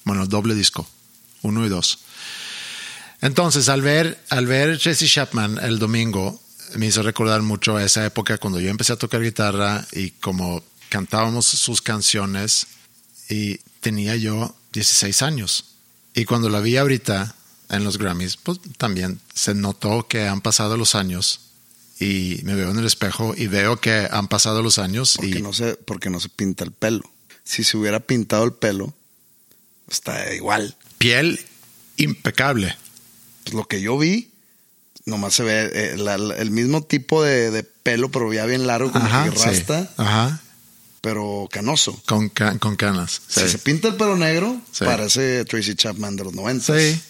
Bueno, 0.03 0.25
doble 0.25 0.55
disco. 0.55 0.87
Uno 1.43 1.65
y 1.65 1.69
dos. 1.69 1.99
Entonces, 3.21 3.69
al 3.69 3.81
ver, 3.81 4.19
al 4.29 4.45
ver 4.45 4.79
Tracy 4.79 5.07
Chapman 5.07 5.59
el 5.61 5.79
domingo, 5.79 6.39
me 6.75 6.87
hizo 6.87 7.03
recordar 7.03 7.41
mucho 7.41 7.75
a 7.75 7.83
esa 7.83 8.05
época 8.05 8.37
cuando 8.37 8.59
yo 8.59 8.69
empecé 8.69 8.93
a 8.93 8.97
tocar 8.97 9.21
guitarra 9.21 9.85
y 9.91 10.11
como 10.11 10.63
cantábamos 10.89 11.45
sus 11.45 11.81
canciones 11.81 12.67
y 13.29 13.57
tenía 13.81 14.15
yo 14.15 14.55
16 14.73 15.21
años. 15.21 15.65
Y 16.13 16.25
cuando 16.25 16.49
la 16.49 16.59
vi 16.59 16.77
ahorita 16.77 17.35
en 17.69 17.83
los 17.83 17.97
Grammys, 17.97 18.37
pues 18.37 18.59
también 18.77 19.19
se 19.33 19.53
notó 19.53 20.07
que 20.07 20.27
han 20.27 20.41
pasado 20.41 20.77
los 20.77 20.95
años 20.95 21.41
y 21.99 22.39
me 22.43 22.55
veo 22.55 22.71
en 22.71 22.79
el 22.79 22.85
espejo 22.85 23.33
y 23.35 23.47
veo 23.47 23.79
que 23.79 24.07
han 24.09 24.27
pasado 24.27 24.63
los 24.63 24.79
años 24.79 25.15
Porque 25.17 25.39
y 25.39 25.41
no 25.41 25.53
se, 25.53 25.75
porque 25.75 26.09
no 26.09 26.19
se 26.19 26.29
pinta 26.29 26.63
el 26.63 26.71
pelo. 26.71 27.03
Si 27.43 27.63
se 27.63 27.77
hubiera 27.77 27.99
pintado 27.99 28.45
el 28.45 28.53
pelo, 28.53 28.93
está 29.87 30.33
igual. 30.33 30.75
piel 30.97 31.39
impecable. 31.97 32.75
Pues 33.49 33.53
lo 33.53 33.67
que 33.67 33.81
yo 33.81 33.97
vi, 33.97 34.29
nomás 35.05 35.33
se 35.33 35.43
ve 35.43 35.69
eh, 35.73 35.97
la- 35.97 36.17
la- 36.17 36.35
el 36.35 36.51
mismo 36.51 36.83
tipo 36.83 37.23
de, 37.23 37.49
de 37.51 37.63
pelo, 37.63 38.09
pero 38.11 38.31
ya 38.31 38.45
bien 38.45 38.67
largo, 38.67 38.91
como 38.91 39.05
Ajá, 39.05 39.29
que 39.29 39.37
sí. 39.37 39.45
rasta, 39.45 39.91
Ajá, 39.97 40.39
pero 41.01 41.47
canoso. 41.51 41.99
con, 42.05 42.29
con 42.29 42.75
canas. 42.75 43.21
Sí. 43.27 43.41
Si 43.41 43.49
se 43.49 43.57
pinta 43.59 43.87
el 43.87 43.95
pelo 43.95 44.15
negro, 44.17 44.61
Sí. 44.71 44.85
parece 44.85 45.45
Tracy 45.45 45.73
Chapman 45.75 46.15
de 46.15 46.23
los 46.25 46.33
90. 46.33 46.77
Sí. 46.79 47.01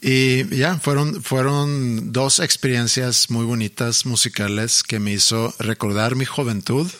Y 0.00 0.56
ya, 0.56 0.78
fueron, 0.80 1.22
fueron 1.22 2.12
dos 2.12 2.40
experiencias 2.40 3.30
muy 3.30 3.44
bonitas 3.44 4.04
musicales 4.04 4.82
que 4.82 4.98
me 4.98 5.12
hizo 5.12 5.54
recordar 5.60 6.16
mi 6.16 6.24
juventud 6.24 6.90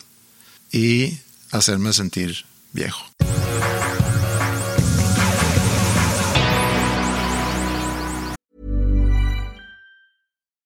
y 0.71 1.17
hacerme 1.51 1.91
sentir 1.91 2.45
viejo. 2.71 3.03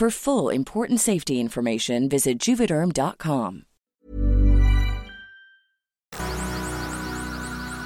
For 0.00 0.10
full 0.10 0.50
important 0.50 0.98
safety 0.98 1.38
information, 1.38 2.08
visit 2.08 2.38
juvederm.com. 2.38 3.64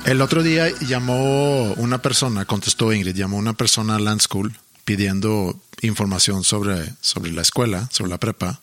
El 0.06 0.20
otro 0.20 0.44
día 0.44 0.68
llamó 0.78 1.72
una 1.72 2.00
persona, 2.02 2.44
contestó 2.44 2.92
Ingrid, 2.92 3.16
llamó 3.16 3.36
una 3.36 3.54
persona 3.54 3.96
a 3.96 3.98
Land 3.98 4.20
School 4.20 4.56
pidiendo 4.84 5.60
información 5.82 6.44
sobre, 6.44 6.88
sobre 7.00 7.32
la 7.32 7.42
escuela, 7.42 7.88
sobre 7.90 8.10
la 8.10 8.18
prepa. 8.18 8.60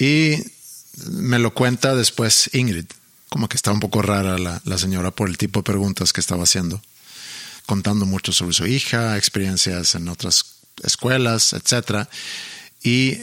Y 0.00 0.38
me 1.06 1.38
lo 1.38 1.54
cuenta 1.54 1.94
después 1.94 2.50
Ingrid, 2.52 2.86
como 3.28 3.48
que 3.48 3.54
está 3.54 3.70
un 3.70 3.78
poco 3.78 4.02
rara 4.02 4.38
la, 4.38 4.60
la 4.64 4.76
señora 4.76 5.12
por 5.12 5.28
el 5.28 5.38
tipo 5.38 5.60
de 5.60 5.64
preguntas 5.64 6.12
que 6.12 6.20
estaba 6.20 6.42
haciendo, 6.42 6.82
contando 7.64 8.06
mucho 8.06 8.32
sobre 8.32 8.54
su 8.54 8.66
hija, 8.66 9.16
experiencias 9.16 9.94
en 9.94 10.08
otras 10.08 10.56
escuelas, 10.82 11.52
etcétera. 11.52 12.08
Y, 12.82 13.18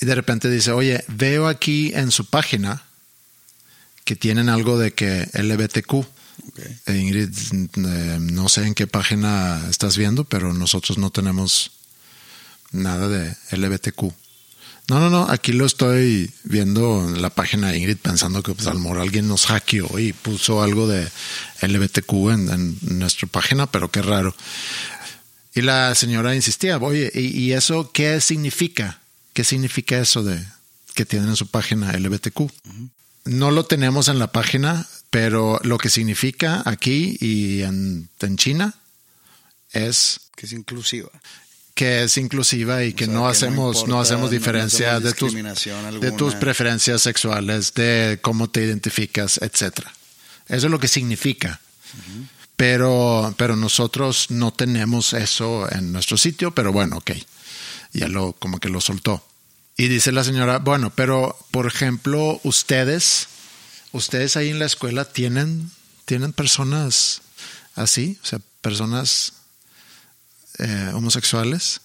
de 0.00 0.14
repente 0.14 0.48
dice, 0.48 0.70
oye, 0.70 1.04
veo 1.08 1.48
aquí 1.48 1.92
en 1.94 2.12
su 2.12 2.24
página 2.26 2.82
que 4.04 4.14
tienen 4.14 4.48
algo 4.48 4.78
de 4.78 4.92
que 4.92 5.28
LBTQ. 5.34 5.92
Okay. 5.92 6.78
Eh, 6.86 6.96
Ingrid, 6.96 7.30
eh, 7.30 8.18
no 8.20 8.48
sé 8.48 8.64
en 8.64 8.74
qué 8.74 8.86
página 8.86 9.60
estás 9.68 9.96
viendo, 9.96 10.24
pero 10.24 10.54
nosotros 10.54 10.98
no 10.98 11.10
tenemos 11.10 11.72
nada 12.70 13.08
de 13.08 13.36
LBTQ. 13.50 14.12
No, 14.88 15.00
no, 15.00 15.10
no, 15.10 15.26
aquí 15.28 15.52
lo 15.52 15.66
estoy 15.66 16.32
viendo 16.44 17.04
en 17.06 17.20
la 17.20 17.28
página 17.28 17.68
de 17.68 17.76
Ingrid 17.76 17.98
pensando 17.98 18.42
que 18.42 18.54
pues, 18.54 18.66
a 18.68 18.72
lo 18.72 18.80
mejor 18.80 19.00
alguien 19.00 19.28
nos 19.28 19.44
hackeó 19.46 19.98
y 19.98 20.14
puso 20.14 20.62
algo 20.62 20.88
de 20.88 21.06
LBTQ 21.60 22.12
en, 22.30 22.48
en 22.48 22.78
nuestra 22.98 23.28
página, 23.28 23.66
pero 23.66 23.90
qué 23.90 24.00
raro. 24.00 24.34
Y 25.58 25.60
la 25.60 25.92
señora 25.96 26.36
insistía, 26.36 26.78
oye, 26.78 27.10
¿y, 27.12 27.36
¿y, 27.36 27.52
eso 27.52 27.90
qué 27.90 28.20
significa? 28.20 29.00
¿Qué 29.32 29.42
significa 29.42 29.98
eso 29.98 30.22
de 30.22 30.40
que 30.94 31.04
tienen 31.04 31.30
en 31.30 31.34
su 31.34 31.48
página 31.48 31.92
LBTQ? 31.94 32.40
Uh 32.42 32.48
-huh. 32.48 32.90
No 33.24 33.50
lo 33.50 33.66
tenemos 33.66 34.06
en 34.06 34.20
la 34.20 34.30
página, 34.30 34.86
pero 35.10 35.58
lo 35.64 35.76
que 35.78 35.90
significa 35.90 36.62
aquí 36.64 37.16
y 37.20 37.62
en, 37.62 38.08
en 38.20 38.36
China 38.36 38.74
es 39.72 40.20
que 40.36 40.46
es 40.46 40.52
inclusiva 40.52 41.10
que 41.74 42.04
es 42.04 42.16
inclusiva 42.18 42.84
y 42.84 42.92
que, 42.92 43.04
o 43.04 43.06
sea, 43.06 43.14
no 43.14 43.24
que 43.24 43.30
hacemos 43.32 43.88
no, 43.88 44.00
hacemos 44.00 44.30
diferencia 44.30 44.94
no 44.94 45.00
de 45.00 45.12
tus 45.12 45.34
de 45.34 46.12
tus 46.12 46.34
preferencias 46.36 47.02
sexuales, 47.02 47.74
de 47.74 48.20
cómo 48.22 48.48
te 48.48 48.64
identificas, 48.64 49.38
etcétera. 49.42 49.92
Eso 50.46 50.66
es 50.66 50.70
lo 50.70 50.78
que 50.78 50.88
significa. 50.88 51.60
Uh 51.94 51.98
-huh. 51.98 52.37
Pero 52.58 53.32
pero 53.38 53.54
nosotros 53.54 54.32
no 54.32 54.52
tenemos 54.52 55.12
eso 55.12 55.70
en 55.70 55.92
nuestro 55.92 56.16
sitio, 56.16 56.50
pero 56.50 56.72
bueno, 56.72 56.96
ok. 56.96 57.12
Ya 57.92 58.08
lo 58.08 58.32
como 58.32 58.58
que 58.58 58.68
lo 58.68 58.80
soltó. 58.80 59.24
Y 59.76 59.86
dice 59.86 60.10
la 60.10 60.24
señora, 60.24 60.58
bueno, 60.58 60.90
pero 60.90 61.38
por 61.52 61.68
ejemplo, 61.68 62.40
ustedes 62.42 63.28
ustedes 63.92 64.36
ahí 64.36 64.48
en 64.48 64.58
la 64.58 64.66
escuela 64.66 65.04
tienen 65.04 65.70
tienen 66.04 66.32
personas 66.32 67.22
así, 67.76 68.18
o 68.24 68.26
sea, 68.26 68.40
personas 68.60 69.34
eh, 70.58 70.90
homosexuales 70.94 71.80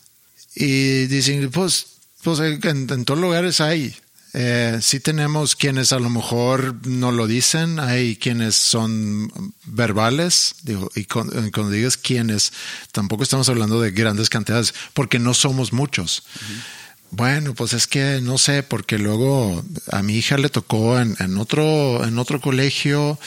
y 0.55 1.05
dicen 1.05 1.51
pues, 1.51 1.85
pues 2.23 2.39
en, 2.39 2.89
en 2.89 3.05
todos 3.05 3.19
lugares 3.19 3.61
hay 3.61 3.95
eh, 4.33 4.79
sí 4.81 4.99
tenemos 4.99 5.55
quienes 5.55 5.93
a 5.93 5.99
lo 5.99 6.09
mejor 6.09 6.87
no 6.87 7.11
lo 7.11 7.27
dicen, 7.27 7.79
hay 7.79 8.15
quienes 8.15 8.55
son 8.55 9.31
verbales, 9.65 10.55
digo, 10.63 10.89
y 10.95 11.05
con, 11.05 11.29
cuando 11.51 11.69
digas 11.69 11.97
quienes, 11.97 12.51
tampoco 12.91 13.23
estamos 13.23 13.47
hablando 13.49 13.79
de 13.79 13.91
grandes 13.91 14.29
cantidades, 14.29 14.73
porque 14.93 15.19
no 15.19 15.33
somos 15.33 15.71
muchos. 15.71 16.23
Uh 16.35 16.39
-huh. 16.39 16.83
Bueno, 17.15 17.53
pues 17.53 17.73
es 17.73 17.85
que 17.85 18.21
no 18.23 18.39
sé, 18.39 18.63
porque 18.63 18.97
luego 18.97 19.63
a 19.91 20.01
mi 20.01 20.15
hija 20.15 20.35
le 20.39 20.49
tocó 20.49 20.99
en, 20.99 21.15
en 21.19 21.37
otro, 21.37 22.03
en 22.03 22.17
otro 22.17 22.41
colegio 22.41 23.19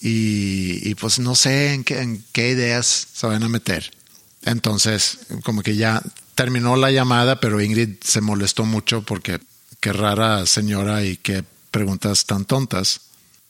y, 0.00 0.88
y, 0.88 0.94
pues 0.94 1.18
no 1.18 1.34
sé 1.34 1.74
en 1.74 1.84
qué, 1.84 2.00
en 2.00 2.24
qué 2.32 2.48
ideas 2.48 3.08
se 3.12 3.26
van 3.26 3.42
a 3.42 3.50
meter. 3.50 3.90
Entonces, 4.44 5.18
como 5.42 5.62
que 5.62 5.76
ya 5.76 6.02
terminó 6.34 6.76
la 6.76 6.90
llamada, 6.90 7.38
pero 7.38 7.60
Ingrid 7.60 7.96
se 8.02 8.22
molestó 8.22 8.64
mucho 8.64 9.02
porque 9.02 9.40
qué 9.84 9.92
rara 9.92 10.46
señora 10.46 11.04
y 11.04 11.18
qué 11.18 11.44
preguntas 11.70 12.24
tan 12.24 12.46
tontas. 12.46 13.02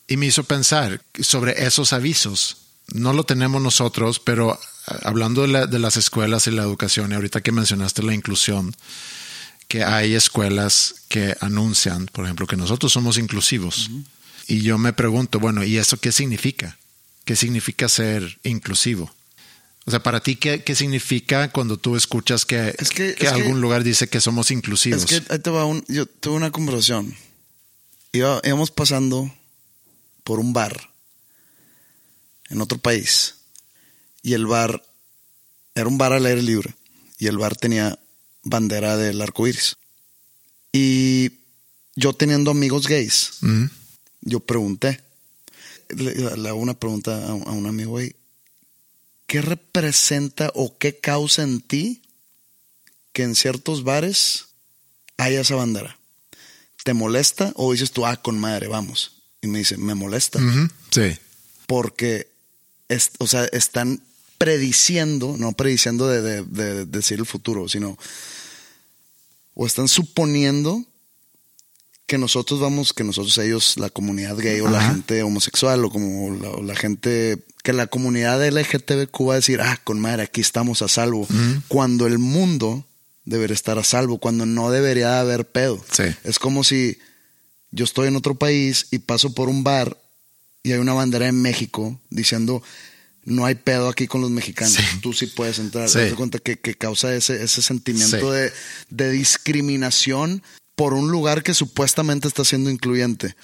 Y 0.08 0.16
me 0.16 0.26
hizo 0.26 0.42
pensar 0.42 1.00
sobre 1.20 1.64
esos 1.64 1.92
avisos. 1.92 2.56
No 2.88 3.12
lo 3.12 3.22
tenemos 3.22 3.62
nosotros, 3.62 4.18
pero 4.18 4.58
hablando 5.04 5.42
de, 5.42 5.48
la, 5.48 5.66
de 5.68 5.78
las 5.78 5.96
escuelas 5.96 6.48
y 6.48 6.50
la 6.50 6.64
educación, 6.64 7.12
y 7.12 7.14
ahorita 7.14 7.40
que 7.40 7.52
mencionaste 7.52 8.02
la 8.02 8.14
inclusión, 8.14 8.74
que 9.68 9.84
hay 9.84 10.14
escuelas 10.14 10.96
que 11.06 11.36
anuncian, 11.38 12.06
por 12.06 12.24
ejemplo, 12.24 12.48
que 12.48 12.56
nosotros 12.56 12.92
somos 12.92 13.16
inclusivos. 13.16 13.88
Uh 13.88 13.92
-huh. 13.92 14.04
Y 14.48 14.62
yo 14.62 14.76
me 14.76 14.92
pregunto, 14.92 15.38
bueno, 15.38 15.62
¿y 15.62 15.78
eso 15.78 15.98
qué 15.98 16.10
significa? 16.10 16.78
¿Qué 17.24 17.36
significa 17.36 17.88
ser 17.88 18.40
inclusivo? 18.42 19.14
O 19.86 19.90
sea, 19.90 20.02
para 20.02 20.20
ti, 20.20 20.36
¿qué, 20.36 20.62
qué 20.64 20.74
significa 20.74 21.50
cuando 21.50 21.76
tú 21.76 21.96
escuchas 21.96 22.46
que, 22.46 22.74
es 22.78 22.88
que, 22.88 23.14
que 23.14 23.26
es 23.26 23.32
algún 23.32 23.54
que, 23.54 23.60
lugar 23.60 23.84
dice 23.84 24.08
que 24.08 24.20
somos 24.20 24.50
inclusivos? 24.50 25.02
Es 25.04 25.06
que 25.20 25.32
ahí 25.32 25.38
te 25.38 25.50
va 25.50 25.66
un, 25.66 25.84
yo 25.88 26.06
tuve 26.06 26.36
una 26.36 26.50
conversación. 26.50 27.14
Iba, 28.12 28.40
íbamos 28.44 28.70
pasando 28.70 29.30
por 30.22 30.38
un 30.40 30.52
bar 30.54 30.90
en 32.48 32.60
otro 32.62 32.78
país 32.78 33.34
y 34.22 34.32
el 34.32 34.46
bar 34.46 34.82
era 35.74 35.86
un 35.86 35.98
bar 35.98 36.12
al 36.14 36.24
aire 36.24 36.40
libre 36.42 36.74
y 37.18 37.26
el 37.26 37.36
bar 37.36 37.54
tenía 37.56 37.98
bandera 38.42 38.96
del 38.96 39.20
arco 39.20 39.46
iris. 39.46 39.76
Y 40.72 41.40
yo 41.94 42.14
teniendo 42.14 42.50
amigos 42.50 42.86
gays, 42.88 43.32
Mm 43.42 43.64
-hmm. 43.64 43.70
yo 44.22 44.40
pregunté, 44.40 45.00
le, 45.90 46.14
le, 46.36 46.48
hago 46.48 46.58
una 46.58 46.74
pregunta 46.78 47.12
a, 47.12 47.30
a 47.30 47.52
un 47.52 47.66
amigo 47.66 47.98
ahí 47.98 48.14
¿qué 49.26 49.42
representa 49.42 50.50
o 50.54 50.76
qué 50.78 50.98
causa 50.98 51.42
en 51.42 51.60
ti 51.60 52.02
que 53.12 53.22
en 53.22 53.34
ciertos 53.34 53.84
bares 53.84 54.46
haya 55.16 55.40
esa 55.40 55.54
bandera? 55.54 55.98
¿Te 56.84 56.94
molesta 56.94 57.52
o 57.56 57.72
dices 57.72 57.92
tú, 57.92 58.04
ah, 58.06 58.16
con 58.16 58.38
madre, 58.38 58.68
vamos? 58.68 59.22
Y 59.40 59.46
me 59.46 59.58
dice, 59.58 59.76
me 59.76 59.94
molesta. 59.94 60.38
Uh 60.38 60.42
-huh. 60.42 60.70
Sí. 60.90 61.18
Porque, 61.66 62.28
es, 62.88 63.12
o 63.18 63.26
sea, 63.26 63.44
están 63.46 64.02
prediciendo, 64.38 65.36
no 65.38 65.52
prediciendo 65.52 66.08
de, 66.08 66.20
de, 66.20 66.42
de, 66.42 66.74
de, 66.74 66.84
decir 66.84 67.18
el 67.18 67.26
futuro, 67.26 67.68
sino, 67.68 67.96
o 69.54 69.66
están 69.66 69.88
suponiendo 69.88 70.84
que 72.06 72.18
nosotros 72.18 72.60
vamos, 72.60 72.92
que 72.92 73.04
nosotros 73.04 73.36
ellos, 73.38 73.76
la 73.78 73.90
comunidad 73.90 74.36
gay 74.36 74.60
o 74.60 74.68
Ajá. 74.68 74.76
la 74.76 74.88
gente 74.88 75.22
homosexual 75.22 75.84
o 75.84 75.90
como 75.90 76.36
la, 76.36 76.50
o 76.50 76.62
la 76.62 76.76
gente 76.76 77.44
que 77.62 77.72
la 77.72 77.86
comunidad 77.86 78.46
LGTBQ 78.46 79.28
va 79.28 79.32
a 79.32 79.36
decir, 79.36 79.60
ah, 79.62 79.80
con 79.84 79.98
madre, 79.98 80.24
aquí 80.24 80.42
estamos 80.42 80.82
a 80.82 80.88
salvo. 80.88 81.26
Cuando 81.66 82.06
el 82.06 82.18
mundo 82.18 82.86
debería 83.24 83.54
estar 83.54 83.78
a 83.78 83.84
salvo, 83.84 84.18
cuando 84.18 84.44
no 84.44 84.70
debería 84.70 85.18
haber 85.18 85.46
pedo. 85.46 85.82
Sí. 85.90 86.04
Es 86.24 86.38
como 86.38 86.62
si 86.62 86.98
yo 87.70 87.84
estoy 87.84 88.08
en 88.08 88.16
otro 88.16 88.34
país 88.34 88.88
y 88.90 88.98
paso 88.98 89.32
por 89.34 89.48
un 89.48 89.64
bar 89.64 89.96
y 90.62 90.72
hay 90.72 90.78
una 90.78 90.92
bandera 90.92 91.26
en 91.26 91.40
México 91.40 91.98
diciendo, 92.10 92.62
no 93.24 93.46
hay 93.46 93.54
pedo 93.54 93.88
aquí 93.88 94.06
con 94.06 94.20
los 94.20 94.30
mexicanos, 94.30 94.74
sí. 94.74 95.00
tú 95.00 95.14
sí 95.14 95.26
puedes 95.28 95.58
entrar. 95.58 95.88
Sí. 95.88 96.00
¿Te 96.00 96.14
cuenta 96.14 96.38
que, 96.38 96.58
que, 96.58 96.74
causa 96.74 97.14
ese, 97.14 97.42
ese 97.42 97.62
sentimiento 97.62 98.30
sí. 98.30 98.38
de, 98.38 98.52
de 98.90 99.10
discriminación 99.10 100.42
por 100.74 100.94
un 100.94 101.10
lugar 101.10 101.42
que 101.42 101.54
supuestamente 101.54 102.28
está 102.28 102.44
siendo 102.44 102.70
incluyente. 102.70 103.36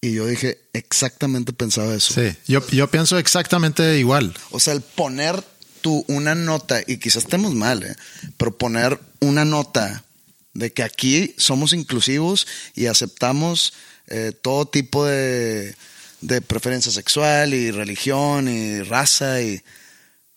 Y 0.00 0.14
yo 0.14 0.26
dije, 0.26 0.58
exactamente 0.72 1.52
pensaba 1.52 1.94
eso. 1.94 2.14
Sí, 2.14 2.34
yo, 2.46 2.66
yo 2.68 2.90
pienso 2.90 3.18
exactamente 3.18 3.98
igual. 3.98 4.34
O 4.50 4.58
sea, 4.58 4.72
el 4.72 4.80
poner 4.80 5.44
tú 5.82 6.04
una 6.08 6.34
nota, 6.34 6.80
y 6.86 6.98
quizás 6.98 7.24
estemos 7.24 7.54
mal, 7.54 7.82
¿eh? 7.82 7.96
pero 8.36 8.56
poner 8.56 8.98
una 9.20 9.44
nota 9.44 10.04
de 10.54 10.72
que 10.72 10.82
aquí 10.82 11.34
somos 11.38 11.72
inclusivos 11.72 12.46
y 12.74 12.86
aceptamos 12.86 13.74
eh, 14.08 14.32
todo 14.42 14.66
tipo 14.66 15.04
de, 15.04 15.74
de 16.20 16.40
preferencia 16.40 16.90
sexual 16.92 17.54
y 17.54 17.70
religión 17.70 18.48
y 18.48 18.82
raza 18.82 19.42
y 19.42 19.62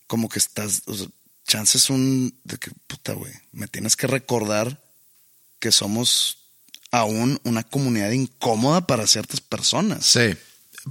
como 0.07 0.29
que 0.29 0.39
estás, 0.39 0.83
o 0.85 0.93
sea, 0.93 1.07
chances 1.45 1.89
un 1.89 2.37
de 2.43 2.57
que 2.57 2.71
puta 2.87 3.13
güey, 3.13 3.33
me 3.51 3.67
tienes 3.67 3.95
que 3.95 4.07
recordar 4.07 4.82
que 5.63 5.71
somos 5.71 6.39
aún 6.91 7.39
una 7.45 7.63
comunidad 7.63 8.11
incómoda 8.11 8.85
para 8.85 9.07
ciertas 9.07 9.39
personas. 9.39 10.05
Sí, 10.05 10.35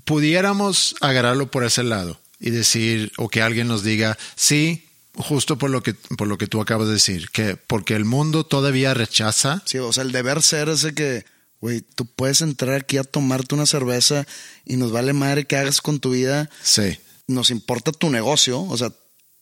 pudiéramos 0.06 0.96
agarrarlo 1.02 1.50
por 1.50 1.62
ese 1.62 1.82
lado 1.82 2.18
y 2.40 2.48
decir, 2.48 3.12
o 3.18 3.28
que 3.28 3.42
alguien 3.42 3.68
nos 3.68 3.84
diga, 3.84 4.16
sí, 4.34 4.88
justo 5.14 5.58
por 5.58 5.68
lo 5.68 5.82
que, 5.82 5.92
por 5.92 6.26
lo 6.26 6.38
que 6.38 6.46
tú 6.46 6.62
acabas 6.62 6.86
de 6.86 6.94
decir, 6.94 7.28
que 7.28 7.56
porque 7.56 7.94
el 7.94 8.06
mundo 8.06 8.46
todavía 8.46 8.94
rechaza. 8.94 9.62
Sí, 9.66 9.76
o 9.76 9.92
sea, 9.92 10.04
el 10.04 10.12
deber 10.12 10.40
ser 10.40 10.70
ese 10.70 10.94
que, 10.94 11.26
güey, 11.60 11.82
tú 11.82 12.06
puedes 12.06 12.40
entrar 12.40 12.74
aquí 12.74 12.96
a 12.96 13.04
tomarte 13.04 13.54
una 13.54 13.66
cerveza 13.66 14.26
y 14.64 14.76
nos 14.76 14.90
vale 14.90 15.12
madre 15.12 15.44
que 15.44 15.58
hagas 15.58 15.82
con 15.82 16.00
tu 16.00 16.12
vida. 16.12 16.48
Sí. 16.62 16.98
Nos 17.26 17.50
importa 17.50 17.92
tu 17.92 18.08
negocio, 18.08 18.62
o 18.62 18.78
sea, 18.78 18.90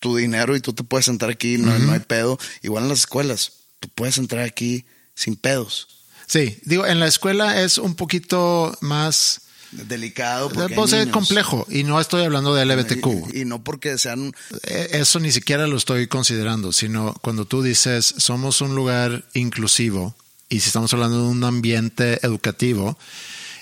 tu 0.00 0.16
dinero 0.16 0.56
y 0.56 0.60
tú 0.60 0.72
te 0.72 0.82
puedes 0.82 1.06
entrar 1.06 1.30
aquí, 1.30 1.56
no, 1.56 1.78
no 1.78 1.92
hay 1.92 2.00
pedo. 2.00 2.36
Igual 2.62 2.82
en 2.82 2.88
las 2.88 2.98
escuelas, 2.98 3.52
tú 3.78 3.88
puedes 3.94 4.18
entrar 4.18 4.44
aquí 4.44 4.84
sin 5.14 5.36
pedos. 5.36 5.88
Sí, 6.26 6.58
digo, 6.64 6.86
en 6.86 7.00
la 7.00 7.06
escuela 7.06 7.60
es 7.62 7.78
un 7.78 7.94
poquito 7.94 8.76
más 8.80 9.42
Delicado. 9.72 10.50
Porque 10.50 10.74
pues 10.74 10.92
es 10.92 11.06
complejo 11.08 11.64
y 11.70 11.84
no 11.84 12.00
estoy 12.00 12.24
hablando 12.24 12.54
de 12.54 12.64
LBTQ. 12.66 13.34
Y, 13.34 13.42
y 13.42 13.44
no 13.44 13.62
porque 13.62 13.98
sean 13.98 14.32
Eh, 14.64 14.88
Eso 14.92 15.20
ni 15.20 15.30
siquiera 15.30 15.66
lo 15.68 15.76
estoy 15.76 16.08
considerando, 16.08 16.72
sino 16.72 17.14
cuando 17.22 17.44
tú 17.44 17.62
dices 17.62 18.14
somos 18.18 18.60
un 18.60 18.74
lugar 18.74 19.24
inclusivo 19.34 20.16
y 20.48 20.60
si 20.60 20.66
estamos 20.66 20.92
hablando 20.92 21.22
de 21.22 21.28
un 21.28 21.44
ambiente 21.44 22.18
educativo, 22.26 22.98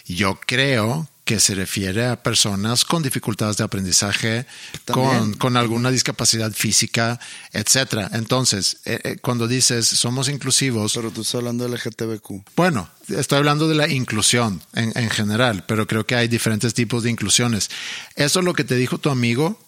yo 0.07 0.40
creo 0.46 1.07
que 1.29 1.41
se 1.41 1.55
refiere 1.55 2.07
a 2.07 2.22
personas 2.22 2.87
con 2.87 3.03
dificultades 3.03 3.59
de 3.59 3.64
aprendizaje, 3.64 4.47
con, 4.91 5.35
con 5.35 5.59
alguna 5.59 5.91
discapacidad 5.91 6.51
física, 6.53 7.20
etcétera. 7.53 8.09
Entonces, 8.14 8.79
eh, 8.87 8.99
eh, 9.05 9.16
cuando 9.20 9.47
dices 9.47 9.87
somos 9.87 10.31
inclusivos, 10.31 10.95
Pero 10.95 11.11
tú 11.11 11.20
estás 11.20 11.35
hablando 11.35 11.64
del 11.64 11.74
LGTBQ. 11.74 12.45
bueno, 12.57 12.89
estoy 13.09 13.37
hablando 13.37 13.68
de 13.68 13.74
la 13.74 13.91
inclusión 13.91 14.62
en, 14.72 14.91
en 14.95 15.11
general, 15.11 15.66
pero 15.68 15.87
creo 15.87 16.07
que 16.07 16.14
hay 16.14 16.29
diferentes 16.29 16.72
tipos 16.72 17.03
de 17.03 17.11
inclusiones. 17.11 17.68
Eso 18.16 18.41
lo 18.41 18.55
que 18.55 18.64
te 18.64 18.76
dijo 18.76 18.97
tu 18.97 19.11
amigo, 19.11 19.61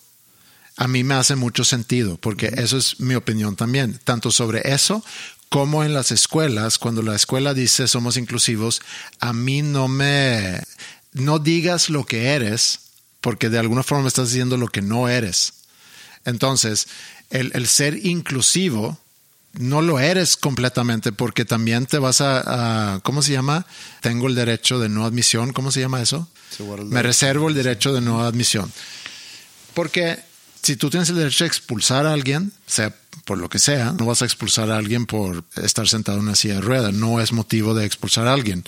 a 0.79 0.89
mí 0.89 1.05
me 1.05 1.13
hace 1.13 1.37
mucho 1.37 1.63
sentido, 1.63 2.17
porque 2.17 2.51
eso 2.57 2.79
es 2.79 3.01
mi 3.01 3.17
opinión 3.17 3.55
también, 3.55 4.01
tanto 4.03 4.31
sobre 4.31 4.73
eso 4.73 5.05
como 5.51 5.83
en 5.83 5.93
las 5.93 6.13
escuelas, 6.13 6.79
cuando 6.79 7.03
la 7.03 7.17
escuela 7.17 7.55
dice 7.55 7.89
somos 7.89 8.17
inclusivos, 8.17 8.81
a 9.19 9.33
mí 9.33 9.63
no 9.63 9.89
me, 9.89 10.63
no 11.13 11.39
digas 11.39 11.91
lo 11.91 12.05
que 12.07 12.29
eres, 12.35 12.81
porque 13.21 13.49
de 13.49 13.59
alguna 13.59 13.83
forma 13.83 14.09
estás 14.09 14.29
diciendo 14.31 14.57
lo 14.57 14.69
que 14.69 14.83
no 14.83 15.09
eres. 15.09 15.53
Entonces, 16.25 16.87
el, 17.31 17.51
el 17.55 17.67
ser 17.67 18.05
inclusivo 18.07 18.99
no 19.55 19.83
lo 19.83 19.99
eres 19.99 20.37
completamente 20.37 21.11
porque 21.13 21.45
también 21.45 21.87
te 21.87 21.99
vas 21.99 22.21
a, 22.21 22.95
a- 22.95 23.01
¿cómo 23.01 23.21
se 23.23 23.33
llama? 23.33 23.67
Tengo 24.01 24.29
el 24.29 24.35
derecho 24.35 24.79
de 24.79 24.89
no 24.89 25.05
admisión, 25.05 25.53
¿cómo 25.53 25.73
se 25.73 25.81
llama 25.81 26.01
eso? 26.01 26.29
Se 26.57 26.63
Me 26.65 27.03
reservo 27.03 27.49
el 27.49 27.55
derecho 27.55 27.93
de 27.93 28.01
no 28.01 28.23
admisión. 28.23 28.71
Porque 29.75 30.19
si 30.63 30.77
tú 30.77 30.91
tienes 30.91 31.09
el 31.09 31.17
derecho 31.17 31.45
de 31.45 31.49
expulsar 31.49 32.07
a 32.07 32.13
alguien, 32.13 32.53
sea 32.67 32.95
por 33.25 33.39
lo 33.39 33.49
que 33.49 33.59
sea, 33.59 33.93
no 33.93 34.07
vas 34.07 34.23
a 34.23 34.25
expulsar 34.25 34.71
a 34.71 34.77
alguien 34.77 35.07
por 35.07 35.45
estar 35.57 35.89
sentado 35.89 36.19
en 36.19 36.25
una 36.25 36.35
silla 36.37 36.55
de 36.55 36.61
ruedas, 36.61 36.93
no 36.93 37.21
es 37.21 37.33
motivo 37.33 37.75
de 37.75 37.87
expulsar 37.87 38.27
a 38.29 38.33
alguien. 38.33 38.65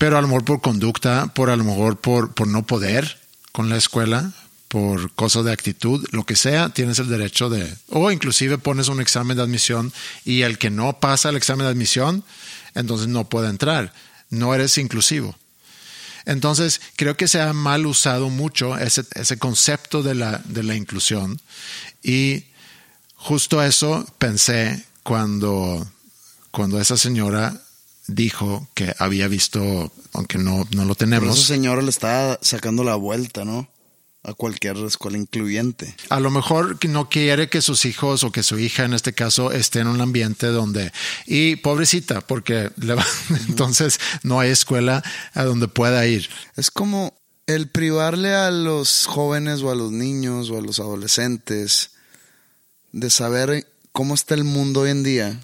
Pero 0.00 0.16
a 0.16 0.22
lo 0.22 0.28
mejor 0.28 0.46
por 0.46 0.62
conducta, 0.62 1.26
por 1.34 1.50
a 1.50 1.56
lo 1.56 1.62
mejor 1.62 1.98
por, 1.98 2.32
por 2.32 2.48
no 2.48 2.66
poder 2.66 3.20
con 3.52 3.68
la 3.68 3.76
escuela, 3.76 4.32
por 4.66 5.12
cosas 5.12 5.44
de 5.44 5.52
actitud, 5.52 6.02
lo 6.10 6.24
que 6.24 6.36
sea, 6.36 6.70
tienes 6.70 6.98
el 7.00 7.10
derecho 7.10 7.50
de, 7.50 7.70
o 7.90 8.10
inclusive 8.10 8.56
pones 8.56 8.88
un 8.88 9.02
examen 9.02 9.36
de 9.36 9.42
admisión 9.42 9.92
y 10.24 10.40
el 10.40 10.56
que 10.56 10.70
no 10.70 11.00
pasa 11.00 11.28
el 11.28 11.36
examen 11.36 11.66
de 11.66 11.72
admisión, 11.72 12.24
entonces 12.74 13.08
no 13.08 13.28
puede 13.28 13.50
entrar. 13.50 13.92
No 14.30 14.54
eres 14.54 14.78
inclusivo. 14.78 15.36
Entonces, 16.24 16.80
creo 16.96 17.18
que 17.18 17.28
se 17.28 17.42
ha 17.42 17.52
mal 17.52 17.84
usado 17.84 18.30
mucho 18.30 18.78
ese, 18.78 19.04
ese 19.16 19.38
concepto 19.38 20.02
de 20.02 20.14
la, 20.14 20.40
de 20.46 20.62
la 20.62 20.76
inclusión 20.76 21.38
y 22.02 22.44
justo 23.16 23.62
eso 23.62 24.06
pensé 24.16 24.82
cuando, 25.02 25.86
cuando 26.52 26.80
esa 26.80 26.96
señora 26.96 27.60
dijo 28.14 28.68
que 28.74 28.94
había 28.98 29.28
visto, 29.28 29.92
aunque 30.12 30.38
no, 30.38 30.66
no 30.74 30.84
lo 30.84 30.94
Pero 30.94 31.10
tenemos, 31.10 31.38
esa 31.38 31.46
señora 31.48 31.82
le 31.82 31.90
está 31.90 32.38
sacando 32.42 32.84
la 32.84 32.94
vuelta, 32.96 33.44
¿no? 33.44 33.68
A 34.22 34.34
cualquier 34.34 34.76
escuela 34.78 35.16
incluyente. 35.16 35.94
a 36.10 36.20
lo 36.20 36.30
mejor 36.30 36.78
no 36.86 37.08
quiere 37.08 37.48
que 37.48 37.62
sus 37.62 37.86
hijos 37.86 38.22
o 38.22 38.30
que 38.30 38.42
su 38.42 38.58
hija 38.58 38.84
en 38.84 38.92
este 38.92 39.14
caso 39.14 39.50
esté 39.50 39.78
en 39.80 39.86
un 39.86 40.02
ambiente 40.02 40.48
donde 40.48 40.92
y 41.26 41.56
pobrecita 41.56 42.20
porque 42.20 42.70
le 42.76 42.94
va- 42.96 43.06
entonces 43.48 43.98
no 44.22 44.38
hay 44.38 44.50
escuela 44.50 45.02
a 45.32 45.44
donde 45.44 45.68
pueda 45.68 46.06
ir 46.06 46.28
Es 46.56 46.70
como 46.70 47.14
el 47.46 47.68
privarle 47.70 48.34
a 48.34 48.50
los 48.50 49.06
jóvenes 49.06 49.62
o 49.62 49.70
a 49.70 49.74
los 49.74 49.90
niños 49.90 50.50
o 50.50 50.58
a 50.58 50.60
los 50.62 50.80
adolescentes 50.80 51.92
de 52.92 53.08
saber 53.08 53.66
cómo 53.92 54.12
está 54.14 54.34
el 54.34 54.44
mundo 54.44 54.80
hoy 54.82 54.90
en 54.90 55.02
día. 55.02 55.40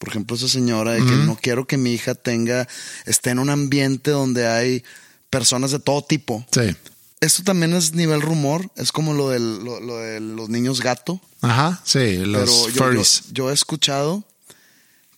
Por 0.00 0.08
ejemplo, 0.08 0.34
esa 0.34 0.48
señora 0.48 0.92
de 0.92 1.04
que 1.04 1.12
no 1.12 1.36
quiero 1.36 1.66
que 1.66 1.76
mi 1.76 1.92
hija 1.92 2.14
tenga, 2.14 2.66
esté 3.04 3.28
en 3.28 3.38
un 3.38 3.50
ambiente 3.50 4.10
donde 4.10 4.46
hay 4.46 4.82
personas 5.28 5.72
de 5.72 5.78
todo 5.78 6.02
tipo. 6.02 6.42
sí 6.50 6.74
Esto 7.20 7.42
también 7.42 7.74
es 7.74 7.92
nivel 7.92 8.22
rumor, 8.22 8.70
es 8.76 8.92
como 8.92 9.12
lo, 9.12 9.28
del, 9.28 9.62
lo, 9.62 9.78
lo 9.78 9.98
de 9.98 10.20
los 10.20 10.48
niños 10.48 10.80
gato. 10.80 11.20
ajá 11.42 11.82
sí 11.84 12.16
los 12.16 12.40
Pero 12.40 12.46
yo, 12.46 12.68
yo, 12.70 12.84
furries 12.84 13.24
yo 13.30 13.50
he 13.50 13.52
escuchado 13.52 14.24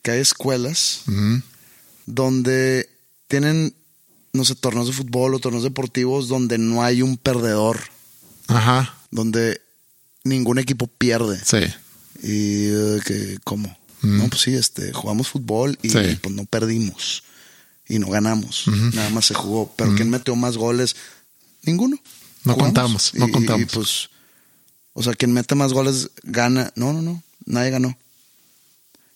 que 0.03 0.11
hay 0.11 0.19
escuelas 0.19 1.03
donde 2.07 2.91
tienen, 3.29 3.77
no 4.33 4.45
sé, 4.45 4.57
torneos 4.57 4.89
de 4.89 4.95
fútbol 4.95 5.33
o 5.33 5.39
torneos 5.39 5.63
deportivos 5.63 6.27
donde 6.27 6.59
no 6.59 6.83
hay 6.83 7.03
un 7.03 7.17
perdedor, 7.19 7.79
ajá 8.49 8.97
donde 9.13 9.61
ningún 10.25 10.59
equipo 10.59 10.89
pierde. 10.89 11.41
sí 11.45 11.73
Y 12.21 12.67
eh, 12.67 13.01
que, 13.07 13.39
¿cómo? 13.45 13.79
No, 14.03 14.29
pues 14.29 14.43
sí, 14.43 14.55
este, 14.55 14.93
jugamos 14.93 15.29
fútbol 15.29 15.79
y 15.83 15.91
Sí. 15.91 16.19
pues 16.23 16.35
no 16.35 16.45
perdimos 16.45 17.23
y 17.89 17.99
no 17.99 18.09
ganamos. 18.09 18.65
Nada 18.67 19.11
más 19.11 19.27
se 19.27 19.35
jugó. 19.35 19.73
Pero 19.77 19.95
¿quién 19.95 20.11
metió 20.11 20.35
más 20.37 20.57
goles? 20.57 20.97
Ninguno. 21.63 21.97
No 22.45 22.55
Jugamos. 22.55 22.65
contamos, 22.75 23.15
no 23.15 23.29
Y- 23.29 23.31
contamos. 23.31 23.63
Y, 23.63 23.65
pues, 23.67 24.11
o 24.95 25.03
sea, 25.03 25.15
quien 25.15 25.33
mete 25.33 25.55
más 25.55 25.73
goles 25.73 26.11
gana. 26.25 26.73
No, 26.75 26.93
no, 26.93 27.03
no. 27.03 27.23
Nadie 27.47 27.71
ganó. 27.71 27.97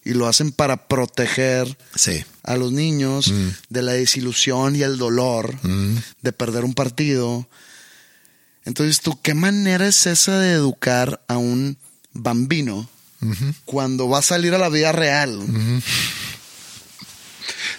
Y 0.04 0.10
lo 0.14 0.28
hacen 0.28 0.52
para 0.52 0.86
proteger 0.86 1.76
sí 1.96 2.24
a 2.44 2.56
los 2.56 2.70
niños 2.70 3.32
de 3.68 3.82
la 3.82 3.92
desilusión 3.94 4.76
y 4.76 4.82
el 4.82 4.98
dolor 4.98 5.58
de 6.22 6.32
perder 6.32 6.64
un 6.64 6.74
partido. 6.74 7.48
Entonces, 8.64 9.00
¿tú 9.00 9.18
qué 9.22 9.34
manera 9.34 9.86
es 9.88 10.06
esa 10.06 10.38
de 10.38 10.52
educar 10.52 11.24
a 11.28 11.38
un 11.38 11.76
bambino 12.12 12.88
cuando 13.64 14.08
va 14.08 14.18
a 14.18 14.22
salir 14.22 14.54
a 14.54 14.58
la 14.58 14.68
vida 14.68 14.92
real? 14.92 15.40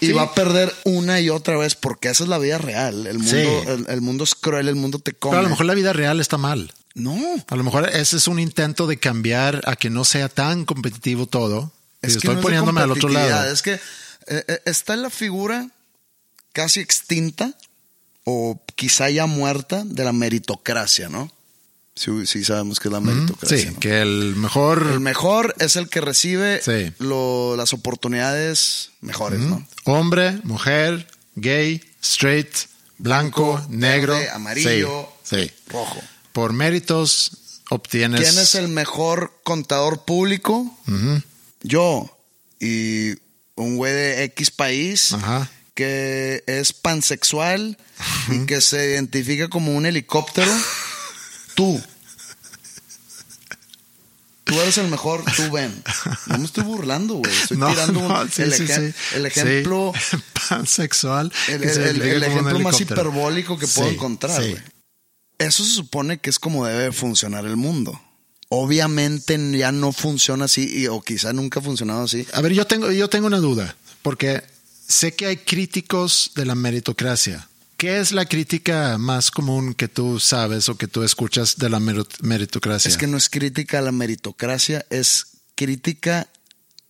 Y 0.00 0.06
Sí. 0.06 0.12
va 0.12 0.22
a 0.22 0.34
perder 0.34 0.72
una 0.84 1.20
y 1.20 1.28
otra 1.28 1.56
vez 1.56 1.74
porque 1.74 2.08
esa 2.08 2.22
es 2.22 2.28
la 2.28 2.38
vida 2.38 2.58
real. 2.58 3.06
El 3.06 3.18
mundo, 3.18 3.30
Sí. 3.32 3.70
el, 3.70 3.86
el 3.88 4.00
mundo 4.00 4.24
es 4.24 4.34
cruel, 4.34 4.68
el 4.68 4.76
mundo 4.76 4.98
te 5.00 5.12
come. 5.12 5.32
pero 5.32 5.40
a 5.40 5.42
lo 5.42 5.48
mejor 5.50 5.66
la 5.66 5.74
vida 5.74 5.92
real 5.92 6.20
está 6.20 6.38
mal 6.38 6.72
No. 6.94 7.18
a 7.48 7.56
lo 7.56 7.64
mejor 7.64 7.88
ese 7.88 8.16
es 8.16 8.28
un 8.28 8.38
intento 8.38 8.86
de 8.86 8.98
cambiar 8.98 9.60
a 9.66 9.74
que 9.76 9.90
no 9.90 10.04
sea 10.04 10.28
tan 10.28 10.64
competitivo 10.64 11.26
todo 11.26 11.72
Es 12.00 12.12
que 12.12 12.18
estoy 12.18 12.28
no 12.28 12.32
es 12.34 12.38
de 12.38 12.42
poniéndome 12.42 12.80
al 12.80 12.92
otro 12.92 13.08
lado 13.08 13.50
Es 13.52 13.62
que 13.62 13.74
eh, 13.74 13.80
eh, 14.46 14.60
está 14.66 14.94
la 14.96 15.10
figura 15.10 15.68
casi 16.52 16.80
extinta 16.80 17.54
o 18.24 18.60
quizá 18.76 19.10
ya 19.10 19.26
muerta 19.26 19.82
de 19.84 20.04
la 20.04 20.12
meritocracia, 20.12 21.08
¿no? 21.08 21.32
Sí, 21.98 22.26
sí 22.26 22.44
sabemos 22.44 22.78
que 22.80 22.88
es 22.88 22.92
la 22.92 23.00
meritocracia. 23.00 23.58
sí 23.58 23.66
¿no? 23.74 23.80
que 23.80 24.00
el 24.00 24.34
mejor 24.36 24.86
El 24.92 25.00
mejor 25.00 25.54
es 25.58 25.76
el 25.76 25.88
que 25.88 26.00
recibe 26.00 26.60
Sí. 26.62 26.92
lo- 26.98 27.56
las 27.56 27.72
oportunidades 27.72 28.90
mejores, 29.00 29.40
¿no? 29.40 29.66
hombre 29.84 30.38
mujer 30.44 31.06
gay 31.34 31.82
straight 32.02 32.54
blanco 32.98 33.54
Blanco, 33.56 33.66
negro 33.70 34.14
verde, 34.14 34.30
amarillo, 34.30 35.08
sí. 35.22 35.50
Rojo. 35.68 36.00
por 36.32 36.52
méritos 36.52 37.32
obtienes 37.70 38.20
¿Quién 38.20 38.38
es 38.38 38.54
el 38.54 38.68
mejor 38.68 39.32
contador 39.44 40.04
público? 40.04 40.78
Yo. 41.62 42.16
Y 42.60 43.10
un 43.56 43.76
güey 43.76 43.92
de 43.92 44.24
X 44.24 44.50
país 44.50 45.12
Ajá. 45.12 45.48
que 45.74 46.42
es 46.46 46.72
pansexual 46.72 47.76
y 48.32 48.46
que 48.46 48.60
se 48.60 48.90
identifica 48.90 49.48
como 49.48 49.72
un 49.76 49.86
helicóptero. 49.86 50.50
Tú. 51.58 51.82
Tú 54.44 54.58
eres 54.60 54.78
el 54.78 54.86
mejor, 54.88 55.24
tú 55.36 55.50
ven. 55.50 55.82
No 56.28 56.38
me 56.38 56.44
estoy 56.44 56.62
burlando, 56.62 57.14
güey. 57.14 57.30
Estoy 57.34 57.56
No, 57.58 57.68
tirando 57.68 57.98
un- 58.00 58.30
sí, 58.30 58.42
el, 58.42 58.54
sí, 58.54 58.62
ejem- 58.62 58.94
sí. 58.94 59.16
el 59.16 59.26
ejemplo, 59.26 59.92
pansexual. 60.48 61.32
el, 61.48 61.64
ejemplo 62.22 62.58
más 62.60 62.80
hiperbólico 62.80 63.58
que 63.58 63.66
puedo 63.66 63.90
encontrar, 63.90 64.40
güey. 64.40 64.56
Eso 65.38 65.64
se 65.64 65.70
supone 65.72 66.18
que 66.18 66.30
es 66.30 66.38
como 66.38 66.64
debe 66.64 66.92
funcionar 66.92 67.44
el 67.44 67.56
mundo. 67.56 68.00
Obviamente 68.48 69.36
ya 69.58 69.72
no 69.72 69.92
funciona 69.92 70.44
así, 70.46 70.66
y- 70.82 70.86
o 70.86 71.02
quizá 71.02 71.32
nunca 71.32 71.58
ha 71.60 71.62
funcionado 71.62 72.04
así. 72.04 72.24
A 72.32 72.40
ver, 72.40 72.52
yo 72.54 72.66
tengo, 72.66 72.90
yo 72.92 73.08
tengo 73.10 73.26
una 73.26 73.38
duda, 73.38 73.76
porque 74.02 74.42
sé 74.86 75.14
que 75.14 75.26
hay 75.26 75.36
críticos 75.38 76.30
de 76.36 76.46
la 76.46 76.54
meritocracia. 76.54 77.48
¿Qué 77.78 78.00
es 78.00 78.10
la 78.12 78.26
crítica 78.26 78.98
más 78.98 79.30
común 79.30 79.72
que 79.72 79.86
tú 79.88 80.18
sabes 80.18 80.68
o 80.68 80.76
que 80.76 80.88
tú 80.88 81.04
escuchas 81.04 81.56
de 81.58 81.70
la 81.70 81.78
merit- 81.78 82.20
meritocracia? 82.20 82.88
Es 82.88 82.96
que 82.96 83.06
no 83.06 83.16
es 83.16 83.28
crítica 83.30 83.78
a 83.78 83.82
la 83.82 83.92
meritocracia, 83.92 84.84
es 84.90 85.26
crítica 85.54 86.26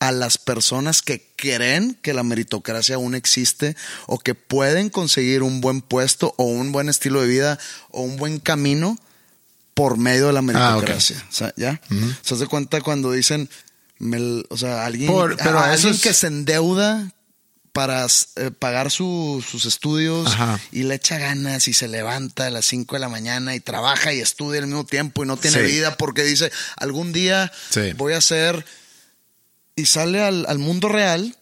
a 0.01 0.13
las 0.13 0.39
personas 0.39 1.03
que 1.03 1.31
creen 1.37 1.99
que 2.01 2.15
la 2.15 2.23
meritocracia 2.23 2.95
aún 2.95 3.15
existe 3.15 3.77
o 4.07 4.19
que 4.19 4.35
pueden 4.35 4.89
conseguir 4.89 5.43
un 5.43 5.61
buen 5.61 5.83
puesto 5.83 6.35
o 6.39 6.45
un 6.45 6.73
buen 6.73 6.89
estilo 6.89 7.21
de 7.21 7.27
vida 7.29 7.59
o 7.91 8.01
un 8.01 8.17
buen 8.17 8.39
camino 8.41 8.97
por 9.75 9.99
medio 9.99 10.29
de 10.29 10.33
la 10.33 10.41
meritocracia. 10.43 11.23
O 11.29 11.33
sea, 11.33 11.53
¿ya? 11.59 11.81
¿Se 12.23 12.35
de 12.37 12.47
cuenta 12.47 12.81
cuando 12.81 13.13
dicen, 13.13 13.51
me- 13.99 14.43
o 14.49 14.57
sea, 14.57 14.87
alguien, 14.87 15.11
Por- 15.13 15.37
pero 15.37 15.59
a- 15.59 15.75
eso 15.75 15.89
alguien 15.89 15.95
es- 15.97 16.01
que 16.01 16.15
se 16.15 16.29
endeuda 16.29 17.13
para 17.79 18.05
eh, 18.35 18.51
pagar 18.51 18.91
su- 18.91 19.45
sus 19.49 19.65
estudios 19.67 20.27
Ajá. 20.27 20.59
y 20.73 20.83
le 20.83 20.97
echa 20.97 21.17
ganas 21.17 21.69
y 21.69 21.73
se 21.75 21.87
levanta 21.87 22.47
a 22.47 22.51
las 22.51 22.67
5 22.67 22.97
de 22.97 22.99
la 23.01 23.09
mañana 23.09 23.55
y 23.55 23.61
trabaja 23.61 24.13
y 24.13 24.19
estudia 24.19 24.59
al 24.59 24.67
mismo 24.67 24.85
tiempo 24.85 25.23
y 25.23 25.29
no 25.29 25.37
tiene 25.37 25.59
Sí. 25.61 25.67
vida 25.77 25.97
porque 25.97 26.25
dice, 26.25 26.51
algún 26.77 27.13
día 27.13 27.53
Sí. 27.71 27.93
voy 27.97 28.15
a 28.15 28.21
ser... 28.21 28.65
Y 29.77 29.87
sale 29.87 30.21
al, 30.21 30.45
al 30.49 30.59
mundo 30.59 30.89
real 30.89 31.37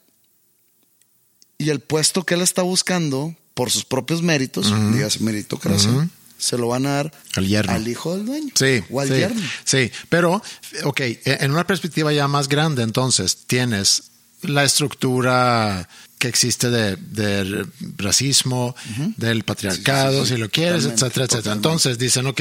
y 1.56 1.70
el 1.70 1.80
puesto 1.80 2.24
que 2.26 2.34
él 2.34 2.42
está 2.42 2.60
buscando 2.60 3.34
por 3.54 3.70
sus 3.70 3.86
propios 3.86 4.20
méritos, 4.20 4.70
digas 4.92 5.22
meritocracia, 5.22 6.06
se 6.36 6.58
lo 6.58 6.68
van 6.68 6.84
a 6.84 6.90
dar 6.96 7.12
Al 7.36 7.46
yerno. 7.48 7.72
al 7.72 7.88
hijo 7.88 8.14
del 8.14 8.26
dueño 8.26 8.52
Sí, 8.54 8.84
o 8.90 9.00
al 9.00 9.08
sí, 9.08 9.14
yerno. 9.14 9.42
sí, 9.64 9.90
pero, 10.10 10.42
ok, 10.84 11.00
en 11.24 11.50
una 11.50 11.66
perspectiva 11.66 12.12
ya 12.12 12.28
más 12.28 12.46
grande, 12.50 12.82
entonces 12.82 13.38
tienes 13.46 14.02
la 14.48 14.64
estructura 14.64 15.88
que 16.18 16.28
existe 16.28 16.70
de, 16.70 16.96
de 16.96 17.66
racismo, 17.98 18.74
del 19.16 19.44
patriarcado, 19.44 20.12
Sí, 20.12 20.20
sí, 20.20 20.26
sí, 20.28 20.34
si 20.34 20.40
lo 20.40 20.48
quieres, 20.48 20.82
totalmente, 20.82 21.04
etcétera, 21.04 21.24
etcétera. 21.24 21.42
totalmente. 21.42 21.68
Entonces 21.68 21.98
dicen, 21.98 22.26
ok, 22.26 22.40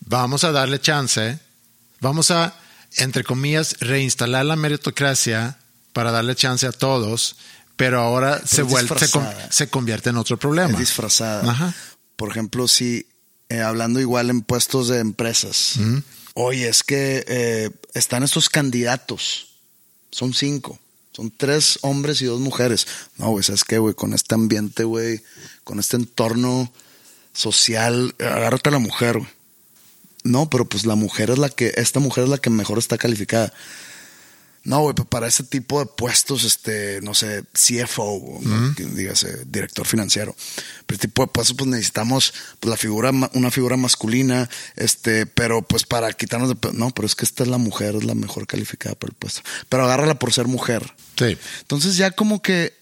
vamos 0.00 0.44
a 0.44 0.52
darle 0.52 0.80
chance, 0.80 1.38
vamos 2.00 2.30
a, 2.30 2.54
entre 2.96 3.22
comillas, 3.24 3.76
reinstalar 3.80 4.44
la 4.44 4.56
meritocracia 4.56 5.58
para 5.92 6.10
darle 6.10 6.34
chance 6.34 6.66
a 6.66 6.72
todos, 6.72 7.36
pero 7.76 8.00
ahora 8.00 8.40
se, 8.44 8.62
vuelve, 8.62 8.94
se, 9.50 9.68
convierte 9.68 10.10
en 10.10 10.16
otro 10.16 10.36
problema. 10.36 10.72
Es 10.72 10.78
disfrazada. 10.78 11.50
Ajá. 11.50 11.74
Por 12.16 12.30
ejemplo, 12.30 12.68
si 12.68 13.06
eh, 13.48 13.60
hablando 13.60 14.00
igual 14.00 14.30
en 14.30 14.42
puestos 14.42 14.88
de 14.88 14.98
empresas, 14.98 15.74
oye, 16.34 16.68
es 16.68 16.82
que 16.82 17.24
eh, 17.26 17.70
están 17.94 18.22
estos 18.22 18.48
candidatos, 18.48 19.48
son 20.10 20.34
cinco, 20.34 20.78
son 21.12 21.30
tres 21.30 21.78
hombres 21.82 22.20
y 22.22 22.24
dos 22.24 22.40
mujeres. 22.40 22.86
No, 23.18 23.30
güey, 23.30 23.44
¿sabes 23.44 23.64
qué, 23.64 23.78
güey? 23.78 23.94
Con 23.94 24.14
este 24.14 24.34
ambiente, 24.34 24.84
güey, 24.84 25.22
con 25.64 25.78
este 25.78 25.96
entorno 25.96 26.72
social, 27.32 28.14
agárrate 28.18 28.70
a 28.70 28.72
la 28.72 28.78
mujer, 28.78 29.18
güey. 29.18 29.30
No, 30.24 30.48
pero 30.48 30.68
pues 30.68 30.86
la 30.86 30.94
mujer 30.94 31.30
es 31.30 31.38
la 31.38 31.48
que, 31.48 31.72
esta 31.76 32.00
mujer 32.00 32.24
es 32.24 32.30
la 32.30 32.38
que 32.38 32.50
mejor 32.50 32.78
está 32.78 32.96
calificada. 32.96 33.52
No, 34.64 34.80
güey, 34.80 34.94
para 34.94 35.26
ese 35.26 35.42
tipo 35.42 35.80
de 35.80 35.86
puestos, 35.86 36.44
este, 36.44 37.00
no 37.02 37.14
sé, 37.14 37.42
CFO, 37.52 38.40
que 38.76 38.84
dígase, 38.84 39.44
director 39.46 39.84
financiero. 39.84 40.36
Pero 40.86 40.96
este 40.96 41.08
tipo 41.08 41.22
de 41.22 41.28
puestos, 41.28 41.56
pues 41.56 41.68
necesitamos 41.68 42.32
pues, 42.60 42.70
la 42.70 42.76
figura, 42.76 43.10
una 43.34 43.50
figura 43.50 43.76
masculina, 43.76 44.48
este, 44.76 45.26
pero 45.26 45.62
pues 45.62 45.84
para 45.84 46.12
quitarnos 46.12 46.48
de. 46.48 46.72
No, 46.74 46.90
pero 46.90 47.06
es 47.06 47.16
que 47.16 47.24
esta 47.24 47.42
es 47.42 47.48
la 47.48 47.58
mujer, 47.58 47.96
es 47.96 48.04
la 48.04 48.14
mejor 48.14 48.46
calificada 48.46 48.94
para 48.94 49.10
el 49.10 49.16
puesto. 49.16 49.40
Pero 49.68 49.84
agárrala 49.84 50.20
por 50.20 50.32
ser 50.32 50.46
mujer. 50.46 50.94
Sí. 51.16 51.36
Entonces 51.60 51.96
ya 51.96 52.10
como 52.10 52.40
que 52.42 52.72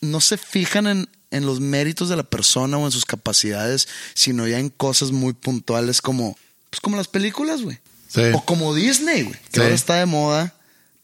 no 0.00 0.20
se 0.20 0.36
fijan 0.38 0.86
en, 0.86 1.08
en 1.30 1.46
los 1.46 1.60
méritos 1.60 2.08
de 2.08 2.16
la 2.16 2.22
persona 2.22 2.78
o 2.78 2.86
en 2.86 2.92
sus 2.92 3.04
capacidades, 3.04 3.88
sino 4.14 4.46
ya 4.46 4.58
en 4.58 4.68
cosas 4.70 5.10
muy 5.10 5.32
puntuales 5.32 6.00
como, 6.00 6.36
pues 6.70 6.80
como 6.80 6.96
las 6.96 7.08
películas, 7.08 7.62
güey. 7.62 7.78
Sí. 8.08 8.22
O 8.34 8.44
como 8.44 8.74
Disney, 8.74 9.22
güey. 9.22 9.34
Que 9.50 9.50
Sí. 9.54 9.60
ahora 9.60 9.74
está 9.74 9.94
de 9.96 10.06
moda 10.06 10.54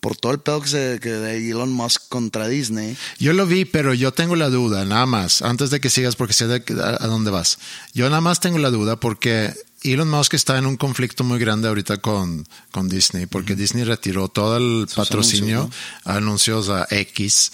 por 0.01 0.16
todo 0.16 0.33
el 0.33 0.41
pedo 0.41 0.61
que, 0.61 0.68
se, 0.68 0.99
que 1.01 1.11
de 1.11 1.51
Elon 1.51 1.73
Musk 1.73 2.09
contra 2.09 2.49
Disney. 2.49 2.97
Yo 3.18 3.33
lo 3.33 3.47
vi, 3.47 3.64
pero 3.64 3.95
yo 3.95 4.12
tengo 4.12 4.35
la 4.37 4.49
duda, 4.51 4.85
nada 4.85 5.07
más, 5.07 5.43
antes 5.43 5.70
de 5.70 5.81
que 5.81 5.91
sigas, 5.91 6.16
porque 6.16 6.33
sé 6.35 6.47
de, 6.49 6.62
a, 6.83 7.05
a 7.05 7.07
dónde 7.07 7.31
vas. 7.31 7.59
Yo 7.95 8.09
nada 8.09 8.20
más 8.20 8.41
tengo 8.41 8.59
la 8.59 8.70
duda 8.70 8.97
porque 8.99 9.55
Elon 9.85 10.09
Musk 10.11 10.35
está 10.35 10.59
en 10.59 10.66
un 10.66 10.76
conflicto 10.76 11.24
muy 11.24 11.39
grande 11.39 11.68
ahorita 11.68 11.99
con, 11.99 12.47
con 12.70 12.89
Disney, 12.89 13.26
porque 13.26 13.57
Disney 13.57 13.85
retiró 13.85 14.28
todo 14.28 14.57
el 14.57 14.87
patrocinio, 14.95 15.70
anuncios, 16.05 16.68
a 16.68 16.87
X. 16.91 17.53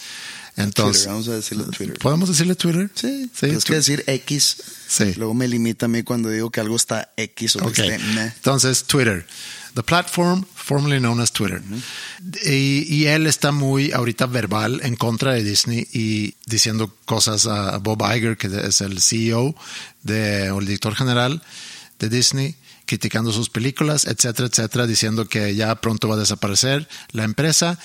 Entonces, 0.57 1.05
Twitter, 1.05 1.12
vamos 1.12 1.29
a 1.29 1.35
decirle 1.37 1.64
Twitter. 1.64 1.99
¿podemos 1.99 2.29
decirle 2.29 2.55
Twitter? 2.57 2.91
Sí, 2.95 3.31
sí. 3.33 3.47
es 3.47 3.64
que 3.64 3.74
decir 3.76 4.03
X, 4.09 4.57
Sí. 4.89 5.14
luego 5.16 5.33
me 5.35 5.47
limita 5.47 5.87
a 5.87 5.89
mí 5.89 6.03
cuando 6.03 6.31
digo 6.31 6.51
que 6.51 6.61
algo 6.61 6.74
está 6.74 7.12
X 7.16 7.57
o 7.57 7.61
que 7.61 7.66
Ok. 7.66 7.79
esté 7.79 7.99
meh. 7.99 8.33
Entonces, 8.37 8.85
Twitter. 8.85 9.24
The 9.74 9.83
platform 9.85 10.45
formerly 10.57 10.99
known 10.99 11.20
as 11.20 11.31
Twitter. 11.31 11.62
y, 12.45 12.93
y 12.93 13.07
él 13.07 13.26
está 13.29 13.53
muy 13.53 13.93
ahorita 13.93 14.26
verbal 14.26 14.81
en 14.83 14.97
contra 14.97 15.35
de 15.35 15.45
Disney 15.45 15.87
y 15.93 16.35
diciendo 16.47 16.93
cosas 17.05 17.47
a 17.47 17.79
Bob 17.79 18.03
Iger, 18.03 18.37
que 18.37 18.49
es 18.66 18.81
el 18.81 19.01
CEO 19.01 19.55
de, 20.03 20.51
o 20.51 20.59
el 20.59 20.66
director 20.66 20.97
general 20.97 21.43
de 21.99 22.09
Disney, 22.09 22.57
criticando 22.86 23.32
sus 23.32 23.51
películas, 23.51 24.07
etcétera, 24.07 24.49
etcétera, 24.49 24.86
diciendo 24.86 25.28
que 25.28 25.55
ya 25.55 25.74
pronto 25.80 26.09
va 26.09 26.14
a 26.14 26.18
desaparecer 26.18 26.88
la 27.12 27.24
empresa. 27.24 27.78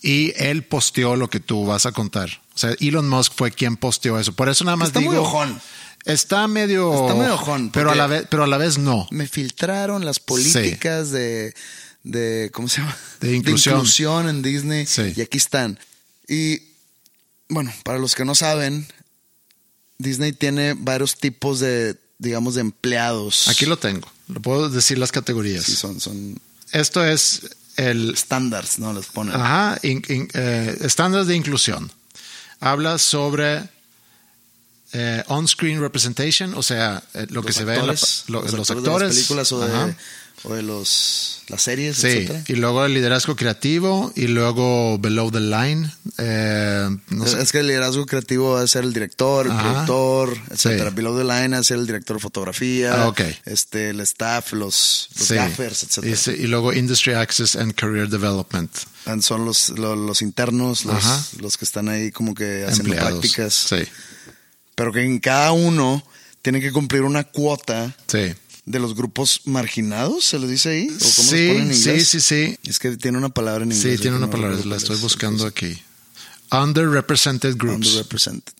Y 0.00 0.34
él 0.36 0.64
posteó 0.64 1.16
lo 1.16 1.30
que 1.30 1.40
tú 1.40 1.64
vas 1.64 1.86
a 1.86 1.92
contar. 1.92 2.42
O 2.54 2.58
sea, 2.58 2.74
Elon 2.78 3.08
Musk 3.08 3.32
fue 3.34 3.50
quien 3.50 3.76
posteó 3.76 4.18
eso. 4.18 4.32
Por 4.34 4.48
eso 4.48 4.64
nada 4.64 4.76
más 4.76 4.88
Está 4.88 5.00
muy 5.00 5.16
ojón. 5.16 5.60
Está 6.04 6.46
medio. 6.46 6.92
Está 6.92 7.14
medio 7.14 7.34
ojón, 7.34 7.70
Pero 7.70 7.90
a, 7.90 7.94
la 7.94 8.06
vez, 8.06 8.26
pero 8.28 8.44
a 8.44 8.46
la 8.46 8.58
vez 8.58 8.76
no. 8.76 9.08
me 9.10 9.26
filtraron 9.26 10.04
las 10.04 10.20
políticas 10.20 11.10
de, 11.10 11.54
de, 12.02 12.50
¿cómo 12.52 12.68
se 12.68 12.82
llama? 12.82 12.96
De 13.20 13.34
inclusión. 13.34 13.76
inclusión 13.76 14.28
en 14.28 14.42
Disney. 14.42 14.84
Sí. 14.84 15.14
Y 15.16 15.22
aquí 15.22 15.38
están. 15.38 15.78
Y, 16.28 16.60
bueno, 17.48 17.72
para 17.82 17.98
los 17.98 18.14
que 18.14 18.26
no 18.26 18.34
saben, 18.34 18.86
Disney 19.96 20.32
tiene 20.32 20.74
varios 20.74 21.16
tipos 21.16 21.60
de, 21.60 21.96
digamos, 22.18 22.54
de 22.54 22.60
empleados. 22.62 23.48
Aquí 23.48 23.66
lo 23.66 23.76
tengo. 23.78 24.08
Lo 24.28 24.40
puedo 24.40 24.68
decir 24.70 24.98
las 24.98 25.12
categorías. 25.12 25.64
Sí, 25.64 25.74
son, 25.76 26.00
son 26.00 26.38
Esto 26.72 27.04
es 27.04 27.42
el 27.76 28.14
estándares, 28.14 28.78
¿no? 28.78 28.92
Les 28.92 29.06
ponen. 29.06 29.34
ajá, 29.34 29.78
eh, 29.82 30.78
estándares 30.80 31.26
de 31.26 31.36
inclusión. 31.36 31.90
Habla 32.60 32.98
sobre 32.98 33.68
eh, 34.92 35.22
on-screen 35.26 35.80
representation, 35.80 36.54
o 36.54 36.62
sea, 36.62 37.02
eh, 37.14 37.26
lo 37.30 37.42
que 37.42 37.48
Los 37.48 37.56
se 37.56 37.64
ve 37.64 37.74
en 37.74 37.86
la- 37.86 37.92
actores, 37.92 38.24
lo- 38.28 38.42
los, 38.42 38.52
los 38.52 38.70
actores, 38.70 38.78
actores. 38.86 39.00
de 39.00 39.06
las 39.06 39.14
películas 39.16 39.52
o 39.52 39.60
de. 39.60 39.94
O 40.42 40.52
de 40.54 40.62
los, 40.62 41.42
las 41.48 41.62
series, 41.62 41.96
Sí, 41.96 42.08
etcétera. 42.08 42.44
y 42.48 42.54
luego 42.56 42.84
el 42.84 42.92
liderazgo 42.92 43.34
creativo 43.36 44.12
y 44.14 44.26
luego 44.26 44.98
below 44.98 45.30
the 45.30 45.40
line. 45.40 45.90
eh, 46.18 46.88
no 47.08 47.26
sé. 47.26 47.40
Es 47.40 47.50
que 47.52 47.60
el 47.60 47.68
liderazgo 47.68 48.04
creativo 48.04 48.52
va 48.52 48.60
a 48.60 48.66
ser 48.66 48.84
el 48.84 48.92
director, 48.92 49.46
el 49.46 49.52
Ajá. 49.52 49.62
productor, 49.86 50.36
etcétera. 50.50 50.90
Sí. 50.90 50.96
Below 50.96 51.16
the 51.16 51.24
line 51.24 51.48
va 51.54 51.58
a 51.58 51.64
ser 51.64 51.78
el 51.78 51.86
director 51.86 52.16
de 52.16 52.20
fotografía, 52.20 53.04
Ah, 53.04 53.08
ok. 53.08 53.20
este, 53.46 53.90
el 53.90 54.00
staff, 54.00 54.52
los, 54.52 55.08
los 55.16 55.28
Sí. 55.28 55.34
gaffers, 55.34 55.82
etcétera. 55.84 56.36
Y, 56.38 56.42
y 56.42 56.46
luego 56.46 56.72
industry 56.74 57.14
access 57.14 57.56
and 57.56 57.72
career 57.74 58.08
development. 58.08 58.70
Son 59.20 59.44
los, 59.46 59.70
los, 59.70 59.96
los 59.96 60.20
internos, 60.22 60.84
los, 60.84 61.34
los 61.40 61.56
que 61.56 61.64
están 61.64 61.88
ahí 61.88 62.10
como 62.10 62.34
que 62.34 62.64
haciendo 62.66 62.92
Empleados. 62.92 63.12
prácticas. 63.20 63.54
Sí, 63.54 63.76
Pero 64.74 64.92
que 64.92 65.02
en 65.04 65.20
cada 65.20 65.52
uno 65.52 66.02
tiene 66.42 66.60
que 66.60 66.72
cumplir 66.72 67.02
una 67.02 67.24
cuota 67.24 67.94
sí. 68.06 68.34
De 68.66 68.78
los 68.78 68.94
grupos 68.94 69.42
marginados, 69.44 70.24
¿se 70.24 70.38
les 70.38 70.48
dice 70.50 70.68
ahí? 70.70 70.86
¿O 70.88 70.90
cómo 71.16 71.30
los 71.30 71.40
Sí, 71.40 71.46
ponen 71.48 71.68
en 71.70 71.74
sí, 71.74 71.90
inglés? 71.90 72.08
sí, 72.08 72.20
sí. 72.20 72.58
Es 72.64 72.78
que 72.78 72.96
tiene 72.96 73.18
una 73.18 73.28
palabra 73.28 73.64
en 73.64 73.72
inglés. 73.72 73.96
Sí, 73.96 74.00
tiene 74.00 74.16
una 74.16 74.26
no 74.26 74.32
palabra, 74.32 74.56
la 74.64 74.76
estoy 74.76 74.96
es. 74.96 75.02
buscando 75.02 75.46
aquí. 75.46 75.78
Underrepresented 76.50 77.56
groups. 77.56 77.86
Underrepresented. 77.88 78.52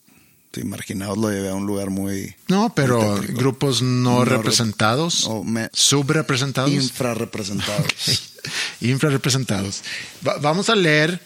Sí, 0.53 0.63
marginados 0.63 1.17
lo 1.17 1.29
llevé 1.29 1.49
a 1.49 1.53
un 1.53 1.65
lugar 1.65 1.89
muy 1.89 2.33
No, 2.47 2.73
pero 2.73 3.17
muy 3.17 3.27
grupos 3.27 3.81
no, 3.81 4.19
No 4.19 4.25
rep- 4.25 4.37
representados, 4.37 5.25
o 5.25 5.43
me- 5.43 5.69
subrepresentados, 5.73 6.71
infrarrepresentados. 6.71 7.87
infrarrepresentados. 8.81 9.81
Va- 10.25 10.37
vamos 10.37 10.69
a 10.69 10.75
leer 10.75 11.19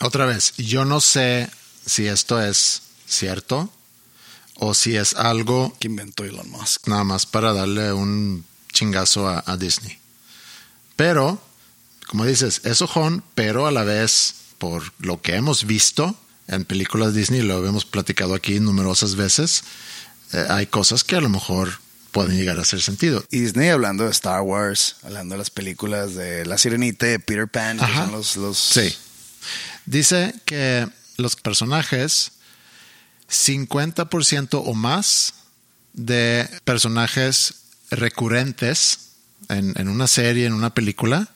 Otra 0.00 0.26
vez, 0.26 0.52
yo 0.58 0.84
no 0.84 1.00
sé 1.00 1.48
si 1.86 2.06
esto 2.06 2.42
es 2.42 2.82
cierto 3.06 3.70
o 4.56 4.74
si 4.74 4.96
es 4.96 5.14
algo 5.14 5.76
que 5.78 5.88
inventó 5.88 6.24
Elon 6.24 6.50
Musk. 6.50 6.88
nada 6.88 7.04
más 7.04 7.26
para 7.26 7.52
darle 7.52 7.92
un 7.92 8.44
chingazo 8.72 9.28
a, 9.28 9.44
a 9.46 9.56
Disney. 9.56 9.98
Pero, 10.96 11.40
como 12.06 12.24
dices, 12.24 12.62
es 12.64 12.80
ojón, 12.82 13.22
pero 13.34 13.66
a 13.66 13.70
la 13.70 13.84
vez, 13.84 14.34
por 14.58 14.82
lo 14.98 15.20
que 15.20 15.34
hemos 15.34 15.64
visto 15.64 16.16
en 16.48 16.64
películas 16.64 17.14
Disney, 17.14 17.42
lo 17.42 17.64
hemos 17.66 17.84
platicado 17.84 18.34
aquí 18.34 18.60
numerosas 18.60 19.16
veces, 19.16 19.64
eh, 20.32 20.46
hay 20.48 20.66
cosas 20.66 21.04
que 21.04 21.16
a 21.16 21.20
lo 21.20 21.28
mejor 21.28 21.78
pueden 22.12 22.36
llegar 22.36 22.58
a 22.58 22.62
hacer 22.62 22.80
sentido. 22.80 23.24
Y 23.30 23.40
Disney 23.40 23.68
hablando 23.68 24.04
de 24.04 24.10
Star 24.10 24.40
Wars, 24.40 24.96
hablando 25.02 25.34
de 25.34 25.38
las 25.38 25.50
películas 25.50 26.14
de 26.14 26.46
La 26.46 26.56
Sirenita, 26.56 27.06
de 27.06 27.18
Peter 27.18 27.48
Pan, 27.48 27.78
que 27.78 27.92
son 27.94 28.12
los, 28.12 28.36
los 28.36 28.58
Sí. 28.58 28.94
Dice 29.84 30.34
que 30.44 30.88
los 31.16 31.36
personajes, 31.36 32.32
50% 33.30 34.62
o 34.64 34.74
más 34.74 35.34
de 35.92 36.48
personajes 36.64 37.54
recurrentes 37.90 38.98
en, 39.48 39.72
en 39.76 39.88
una 39.88 40.06
serie, 40.06 40.46
en 40.46 40.52
una 40.52 40.74
película, 40.74 41.28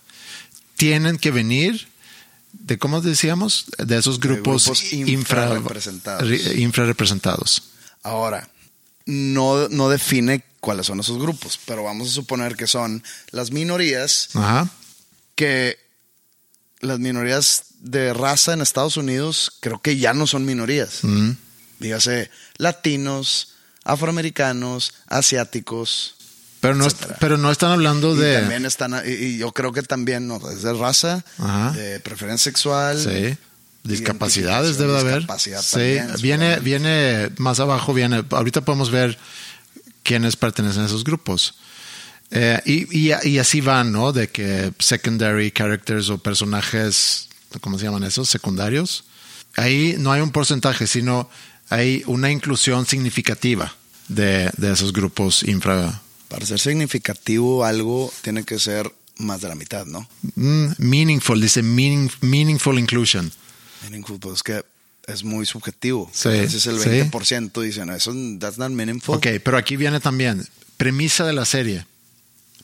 tienen 0.76 1.16
que 1.18 1.30
venir 1.30 1.88
de, 2.52 2.78
¿cómo 2.78 3.00
decíamos? 3.00 3.66
De 3.78 3.96
esos 3.98 4.18
grupos, 4.20 4.64
grupos 4.64 4.92
infra- 4.92 5.10
infrarrepresentados. 5.12 6.28
ri- 6.28 6.58
infrarrepresentados. 6.60 7.62
Ahora, 8.02 8.48
no, 9.06 9.68
no 9.68 9.88
define 9.88 10.44
cuáles 10.60 10.86
son 10.86 11.00
esos 11.00 11.18
grupos, 11.18 11.58
pero 11.64 11.84
vamos 11.84 12.08
a 12.08 12.12
suponer 12.12 12.56
que 12.56 12.66
son 12.66 13.02
las 13.30 13.50
minorías 13.50 14.28
Ajá. 14.34 14.68
que 15.34 15.78
las 16.80 16.98
minorías 16.98 17.64
de 17.80 18.12
raza 18.12 18.52
en 18.52 18.60
Estados 18.60 18.96
Unidos 18.96 19.52
creo 19.60 19.80
que 19.80 19.96
ya 19.98 20.12
no 20.12 20.26
son 20.26 20.44
minorías. 20.44 21.00
Mm. 21.02 21.30
Dígase 21.80 22.30
latinos, 22.58 23.54
afroamericanos, 23.84 24.94
asiáticos. 25.08 26.14
Pero, 26.60 26.74
no, 26.74 26.86
Etcétera. 26.86 27.16
pero 27.20 27.38
no 27.38 27.50
están 27.50 27.72
hablando 27.72 28.14
Y 28.14 28.18
de... 28.18 28.38
también 28.40 28.66
están, 28.66 28.94
y, 29.06 29.10
y 29.10 29.38
yo 29.38 29.50
creo 29.52 29.72
que 29.72 29.82
también 29.82 30.28
no, 30.28 30.36
es 30.50 30.62
de 30.62 30.74
raza, 30.74 31.24
Ajá. 31.38 31.72
de 31.72 32.00
preferencia 32.00 32.50
sexual. 32.50 32.98
Sí. 33.02 33.36
Discapacidades 33.82 34.76
debe 34.76 34.92
de 34.92 35.00
haber. 35.00 35.14
Discapacidad 35.20 35.62
Sí, 35.62 35.96
también, 35.96 36.12
viene, 36.20 36.60
viene 36.60 37.30
más 37.38 37.60
abajo, 37.60 37.94
viene. 37.94 38.22
Ahorita 38.30 38.60
podemos 38.60 38.90
ver 38.90 39.18
quiénes 40.02 40.36
pertenecen 40.36 40.82
a 40.82 40.86
esos 40.86 41.02
grupos. 41.02 41.54
Eh, 42.30 42.60
y, 42.66 43.08
y- 43.10 43.14
y 43.24 43.38
así 43.38 43.62
van, 43.62 43.90
¿no? 43.90 44.12
De 44.12 44.28
que 44.28 44.72
secondary 44.78 45.50
characters 45.52 46.10
o 46.10 46.18
personajes, 46.18 47.30
¿cómo 47.62 47.78
se 47.78 47.86
llaman 47.86 48.04
esos? 48.04 48.28
Secundarios. 48.28 49.04
Ahí 49.56 49.96
no 49.98 50.12
hay 50.12 50.20
un 50.20 50.30
porcentaje, 50.30 50.86
sino 50.86 51.30
hay 51.70 52.02
una 52.06 52.30
inclusión 52.30 52.86
significativa 52.86 53.74
de, 54.08 54.50
de 54.56 54.72
esos 54.72 54.92
grupos 54.92 55.42
infra. 55.44 56.00
Para 56.28 56.44
ser 56.46 56.60
significativo 56.60 57.64
algo 57.64 58.12
tiene 58.22 58.44
que 58.44 58.58
ser 58.58 58.92
más 59.18 59.40
de 59.40 59.48
la 59.48 59.54
mitad, 59.54 59.86
¿no? 59.86 60.08
mm, 60.36 60.66
meaningful, 60.78 61.40
dice 61.40 61.62
meaning- 61.62 62.10
meaningful 62.20 62.78
inclusion. 62.78 63.30
Meaningful, 63.82 64.18
pues 64.20 64.36
es 64.36 64.42
que 64.42 64.64
es 65.06 65.24
muy 65.24 65.46
subjetivo. 65.46 66.10
Sí, 66.12 66.28
A 66.28 66.32
veces 66.32 66.66
el 66.66 66.78
sí. 66.80 66.88
20% 66.88 67.60
dicen, 67.62 67.90
eso 67.90 68.12
that's 68.38 68.58
not 68.58 68.70
meaningful. 68.70 69.16
Ok, 69.16 69.26
pero 69.44 69.56
aquí 69.58 69.76
viene 69.76 69.98
también 70.00 70.46
premisa 70.76 71.24
de 71.26 71.32
la 71.32 71.44
serie. 71.44 71.86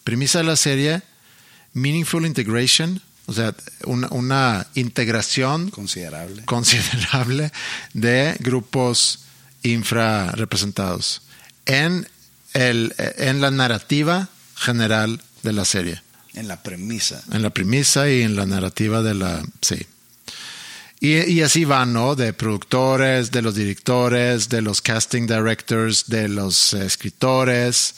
Premisa 0.04 0.38
de 0.38 0.44
la 0.44 0.56
serie, 0.56 1.02
meaningful 1.72 2.24
integration, 2.24 3.02
o 3.26 3.32
sea, 3.32 3.54
una, 3.84 4.08
una 4.10 4.66
integración 4.74 5.70
Considerable. 5.70 6.44
considerable 6.44 7.52
de 7.92 8.36
grupos 8.40 9.20
infrarrepresentados 9.62 11.22
en, 11.66 12.06
el, 12.54 12.94
en 12.98 13.40
la 13.40 13.50
narrativa 13.50 14.28
general 14.54 15.20
de 15.42 15.52
la 15.52 15.64
serie, 15.64 16.02
En 16.34 16.48
la 16.48 16.62
premisa. 16.62 17.22
en 17.32 17.42
la 17.42 17.50
premisa 17.50 18.08
y 18.08 18.22
en 18.22 18.36
la 18.36 18.46
narrativa 18.46 19.02
de 19.02 19.14
la... 19.14 19.42
Sí. 19.60 19.86
Y, 20.98 21.18
y 21.30 21.42
así 21.42 21.64
van, 21.64 21.92
¿no? 21.92 22.14
De 22.14 22.32
productores, 22.32 23.30
de 23.30 23.42
los 23.42 23.54
directores, 23.54 24.48
de 24.48 24.62
los 24.62 24.80
casting 24.80 25.26
directors, 25.26 26.06
de 26.06 26.28
los 26.28 26.72
escritores, 26.72 27.96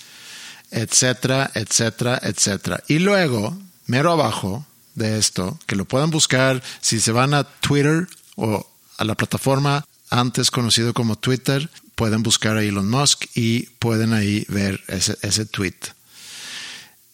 etcétera, 0.71 1.51
etcétera, 1.55 2.19
etcétera. 2.23 2.83
Y 2.89 2.99
luego, 2.99 3.57
mero 3.87 4.13
abajo 4.13 4.67
de 4.99 5.19
esto, 5.19 5.59
que 5.67 5.77
lo 5.77 5.85
pueden 5.87 6.11
buscar 6.11 6.63
si 6.81 7.01
se 7.01 7.13
van 7.13 7.33
a 7.33 7.45
Twitter 7.45 8.09
o 8.37 8.67
a 8.99 9.05
la 9.05 9.15
plataforma 9.15 9.87
antes 10.11 10.51
conocido 10.51 10.93
como 10.93 11.17
Twitter, 11.17 11.71
pueden 11.95 12.23
buscar 12.23 12.57
a 12.57 12.63
Elon 12.63 12.89
Musk 12.89 13.27
y 13.35 13.63
pueden 13.79 14.13
ahí 14.13 14.45
ver 14.49 14.83
ese, 14.89 15.17
ese 15.23 15.47
tweet. 15.47 15.77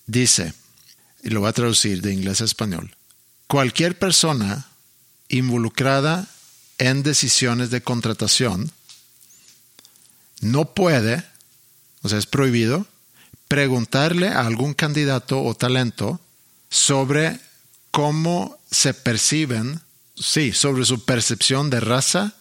Dice, 0.07 0.55
y 1.23 1.31
lo 1.31 1.41
voy 1.41 1.49
a 1.49 1.55
traducir 1.55 2.03
de 2.03 2.13
inglés 2.13 2.41
a 2.41 2.45
español, 2.45 2.95
cualquier 3.47 3.99
persona 3.99 4.67
involucrada 5.29 6.29
en 6.79 7.03
decisiones 7.03 7.71
de 7.71 7.83
contratación 7.83 8.71
no 10.41 10.75
puede, 10.75 11.25
o 12.03 12.09
sea, 12.09 12.19
es 12.19 12.27
prohibido, 12.27 12.87
preguntarle 13.49 14.29
a 14.29 14.41
algún 14.41 14.75
candidato 14.75 15.43
o 15.43 15.55
talento 15.55 16.21
sobre 16.69 17.41
cómo 17.95 18.59
se 18.73 18.93
perciben, 18.93 19.81
sí, 20.17 20.53
sobre 20.53 20.85
su 20.85 21.05
percepción 21.05 21.71
de 21.71 21.79
raza, 21.79 22.35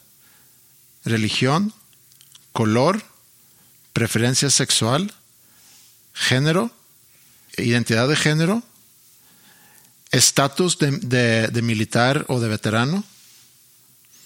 religión, 1.05 1.71
color, 2.53 3.03
preferencia 3.93 4.49
sexual, 4.49 5.13
género, 6.11 6.71
identidad 7.55 8.07
de 8.07 8.15
género, 8.15 8.63
estatus 10.09 10.79
de, 10.79 11.51
militar 11.61 12.25
o 12.29 12.39
de 12.39 12.49
veterano, 12.49 13.03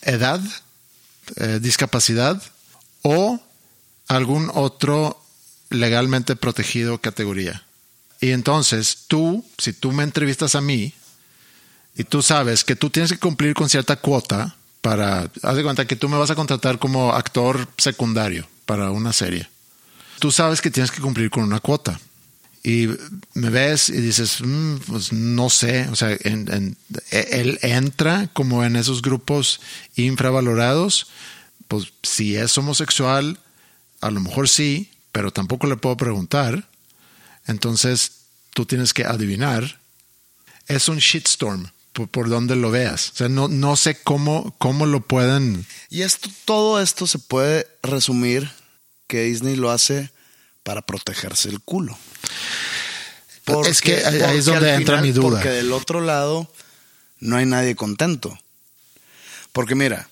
edad, 0.03 0.39
eh, 1.35 1.59
discapacidad 1.61 2.41
o 3.01 3.37
algún 4.07 4.49
otro 4.53 5.21
legalmente 5.71 6.37
protegido 6.37 7.01
categoría. 7.01 7.65
Y 8.21 8.31
entonces 8.31 8.99
tú, 9.09 9.43
si 9.57 9.73
tú 9.73 9.91
me 9.91 10.05
entrevistas 10.05 10.55
a 10.55 10.61
mí 10.61 10.93
y 11.97 12.03
tú 12.03 12.21
sabes 12.21 12.63
que 12.63 12.75
tú 12.75 12.89
tienes 12.89 13.11
que 13.11 13.17
cumplir 13.19 13.53
con 13.55 13.69
cierta 13.69 13.95
cuota 13.95 14.55
para, 14.81 15.29
haz 15.41 15.55
de 15.55 15.63
cuenta 15.63 15.87
que 15.87 15.95
tú 15.95 16.07
me 16.07 16.17
vas 16.17 16.29
a 16.29 16.35
contratar 16.35 16.77
como 16.77 17.11
actor 17.13 17.67
secundario 17.77 18.47
para 18.65 18.91
una 18.91 19.11
serie. 19.13 19.49
Tú 20.19 20.31
sabes 20.31 20.61
que 20.61 20.71
tienes 20.71 20.91
que 20.91 21.01
cumplir 21.01 21.29
con 21.29 21.43
una 21.43 21.59
cuota. 21.59 21.99
Y 22.63 22.87
me 23.33 23.49
ves 23.49 23.89
y 23.89 24.01
dices, 24.01 24.41
"Mm, 24.41 24.77
pues 24.87 25.11
no 25.13 25.49
sé, 25.49 25.87
o 25.89 25.95
sea, 25.95 26.15
en- 26.21 26.77
él 27.11 27.59
entra 27.61 28.27
como 28.33 28.63
en 28.63 28.75
esos 28.75 29.01
grupos 29.01 29.59
infravalorados, 29.95 31.07
pues 31.67 31.93
si 32.03 32.35
es 32.35 32.57
homosexual, 32.57 33.39
a 34.01 34.11
lo 34.11 34.19
mejor 34.19 34.49
sí, 34.49 34.91
pero 35.11 35.31
tampoco 35.31 35.65
le 35.67 35.77
puedo 35.77 35.97
preguntar, 35.97 36.67
entonces 37.47 38.11
tú 38.53 38.65
tienes 38.65 38.93
que 38.93 39.05
adivinar. 39.05 39.79
Es 40.67 40.89
un 40.89 40.97
shitstorm 40.97 41.69
por, 41.97 42.07
por 42.07 42.29
donde 42.29 42.55
lo 42.55 42.69
veas. 42.69 43.09
O 43.09 43.15
sea, 43.15 43.27
no, 43.29 43.47
no 43.47 43.75
sé 43.75 43.99
cómo, 44.03 44.53
cómo 44.59 44.85
lo 44.85 45.01
pueden... 45.01 45.65
Y 45.89 46.03
esto, 46.03 46.29
todo 46.45 46.79
esto 46.79 47.07
se 47.07 47.17
puede 47.17 47.65
resumir 47.81 48.51
que 49.07 49.23
Disney 49.23 49.55
lo 49.55 49.71
hace 49.71 50.11
para 50.61 50.83
protegerse 50.83 51.49
el 51.49 51.59
culo. 51.59 51.97
Es 53.65 53.81
que 53.81 54.05
ahí- 54.05 54.17
es 54.17 54.21
porque 54.21 54.41
donde 54.41 54.73
entra 54.75 55.01
mi 55.01 55.11
duda. 55.11 55.29
Porque 55.39 55.49
del 55.49 55.71
otro 55.71 56.01
lado 56.01 56.51
no 57.19 57.37
hay 57.37 57.45
nadie 57.47 57.75
contento. 57.75 58.37
Porque 59.51 59.73
mira, 59.73 60.07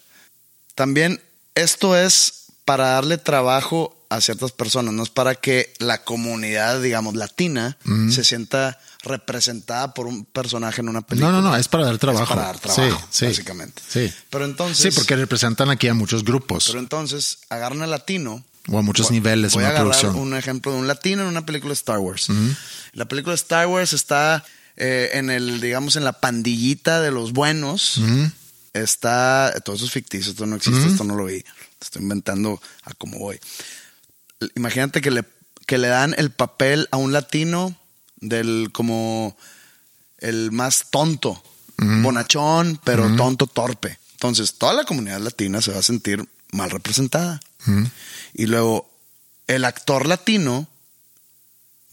también 0.73 1.21
esto 1.53 1.95
es 1.95 2.44
para 2.65 2.89
darle 2.89 3.17
trabajo 3.17 3.95
a 4.09 4.21
ciertas 4.21 4.51
personas, 4.51 4.93
no 4.93 5.03
es 5.03 5.09
para 5.09 5.35
que 5.35 5.73
la 5.79 6.03
comunidad, 6.03 6.81
digamos, 6.81 7.15
latina 7.15 7.77
se 8.09 8.23
sienta 8.23 8.79
representada 9.03 9.93
por 9.93 10.07
un 10.07 10.25
personaje 10.25 10.81
en 10.81 10.89
una 10.89 11.01
película. 11.01 11.31
No, 11.31 11.41
no, 11.41 11.49
no, 11.51 11.55
es 11.55 11.67
para 11.67 11.85
dar 11.85 11.97
trabajo. 11.97 12.27
para 12.33 12.47
dar 12.47 12.59
trabajo, 12.59 12.99
Sí, 13.11 13.19
sí, 13.19 13.25
básicamente. 13.25 13.81
Sí. 13.87 14.11
Pero 14.29 14.45
entonces. 14.45 14.93
Sí, 14.93 14.97
porque 14.97 15.15
representan 15.15 15.69
aquí 15.69 15.87
a 15.87 15.93
muchos 15.93 16.23
grupos 16.23 16.65
Pero 16.67 16.79
entonces 16.79 17.39
agarran 17.49 17.81
al 17.83 17.91
latino. 17.91 18.43
o 18.67 18.77
a 18.77 18.81
muchos 18.81 19.11
niveles 19.11 19.53
Voy 19.53 19.63
a 19.63 19.67
una 19.67 19.75
agarrar 19.75 19.99
producción. 19.99 20.15
un 20.27 20.35
ejemplo 20.35 20.71
de 20.71 20.79
un 20.79 20.87
latino 20.87 21.21
en 21.23 21.27
una 21.27 21.45
película 21.45 21.69
de 21.69 21.75
Star 21.75 21.99
Wars. 21.99 22.27
La 22.93 23.05
película 23.05 23.31
de 23.33 23.37
Star 23.37 23.67
Wars 23.67 23.93
está 23.93 24.43
eh, 24.77 25.11
en 25.13 25.29
el, 25.29 25.61
digamos, 25.61 25.95
en 25.97 26.03
la 26.03 26.13
pandillita 26.13 27.01
de 27.01 27.11
los 27.11 27.31
buenos. 27.33 27.99
Está, 28.73 29.53
todo 29.63 29.75
eso 29.77 29.85
es 29.85 29.91
ficticio, 29.91 30.31
esto 30.31 30.45
no 30.45 30.55
existe, 30.57 30.85
esto 30.87 31.03
no 31.05 31.15
lo 31.15 31.25
vi. 31.25 31.43
Estoy 31.81 32.01
inventando 32.01 32.61
a 32.83 32.93
cómo 32.93 33.19
voy. 33.19 33.39
Imagínate 34.55 35.01
que 35.01 35.11
le, 35.11 35.23
que 35.65 35.77
le 35.77 35.87
dan 35.87 36.15
el 36.17 36.31
papel 36.31 36.87
a 36.91 36.97
un 36.97 37.13
latino 37.13 37.75
del 38.17 38.69
como 38.71 39.37
el 40.17 40.51
más 40.51 40.87
tonto 40.89 41.41
bonachón, 41.77 42.79
pero 42.83 43.15
tonto, 43.15 43.47
torpe. 43.47 43.99
Entonces, 44.13 44.55
toda 44.55 44.73
la 44.73 44.85
comunidad 44.85 45.19
latina 45.19 45.61
se 45.61 45.71
va 45.71 45.79
a 45.79 45.83
sentir 45.83 46.27
mal 46.51 46.71
representada. 46.71 47.39
Y 48.33 48.45
luego, 48.45 48.89
el 49.47 49.65
actor 49.65 50.07
latino 50.07 50.67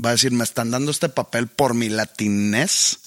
va 0.03 0.11
a 0.11 0.13
decir, 0.13 0.33
me 0.33 0.45
están 0.45 0.71
dando 0.71 0.91
este 0.91 1.09
papel 1.09 1.49
por 1.49 1.75
mi 1.75 1.89
latinez. 1.89 2.99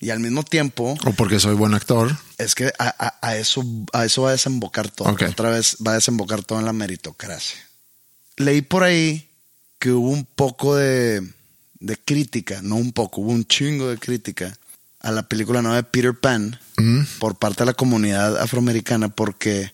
Y 0.00 0.10
al 0.10 0.20
mismo 0.20 0.44
tiempo, 0.44 0.96
O 1.04 1.12
porque 1.12 1.40
soy 1.40 1.54
buen 1.54 1.74
actor. 1.74 2.16
es 2.38 2.54
que 2.54 2.72
a, 2.78 2.94
a- 3.06 3.18
a 3.20 3.36
eso, 3.36 3.64
a 3.92 4.04
eso 4.04 4.22
va 4.22 4.28
a 4.30 4.32
desembocar 4.32 4.90
todo. 4.90 5.08
Ok. 5.08 5.22
Otra 5.30 5.50
vez 5.50 5.76
va 5.84 5.92
a 5.92 5.94
desembocar 5.96 6.44
todo 6.44 6.58
en 6.60 6.66
la 6.66 6.72
meritocracia. 6.72 7.58
Leí 8.36 8.62
por 8.62 8.84
ahí 8.84 9.28
que 9.80 9.90
hubo 9.90 10.10
un 10.10 10.24
poco 10.24 10.76
de, 10.76 11.28
de 11.80 11.96
crítica, 11.96 12.60
no 12.62 12.76
un 12.76 12.92
poco, 12.92 13.20
hubo 13.22 13.32
un 13.32 13.44
chingo 13.44 13.88
de 13.88 13.98
crítica 13.98 14.56
a 15.00 15.10
la 15.10 15.22
película 15.28 15.62
nueva 15.62 15.76
de 15.76 15.82
Peter 15.84 16.14
Pan 16.14 16.58
por 17.18 17.36
parte 17.38 17.60
de 17.62 17.66
la 17.66 17.74
comunidad 17.74 18.36
afroamericana 18.40 19.08
porque 19.08 19.72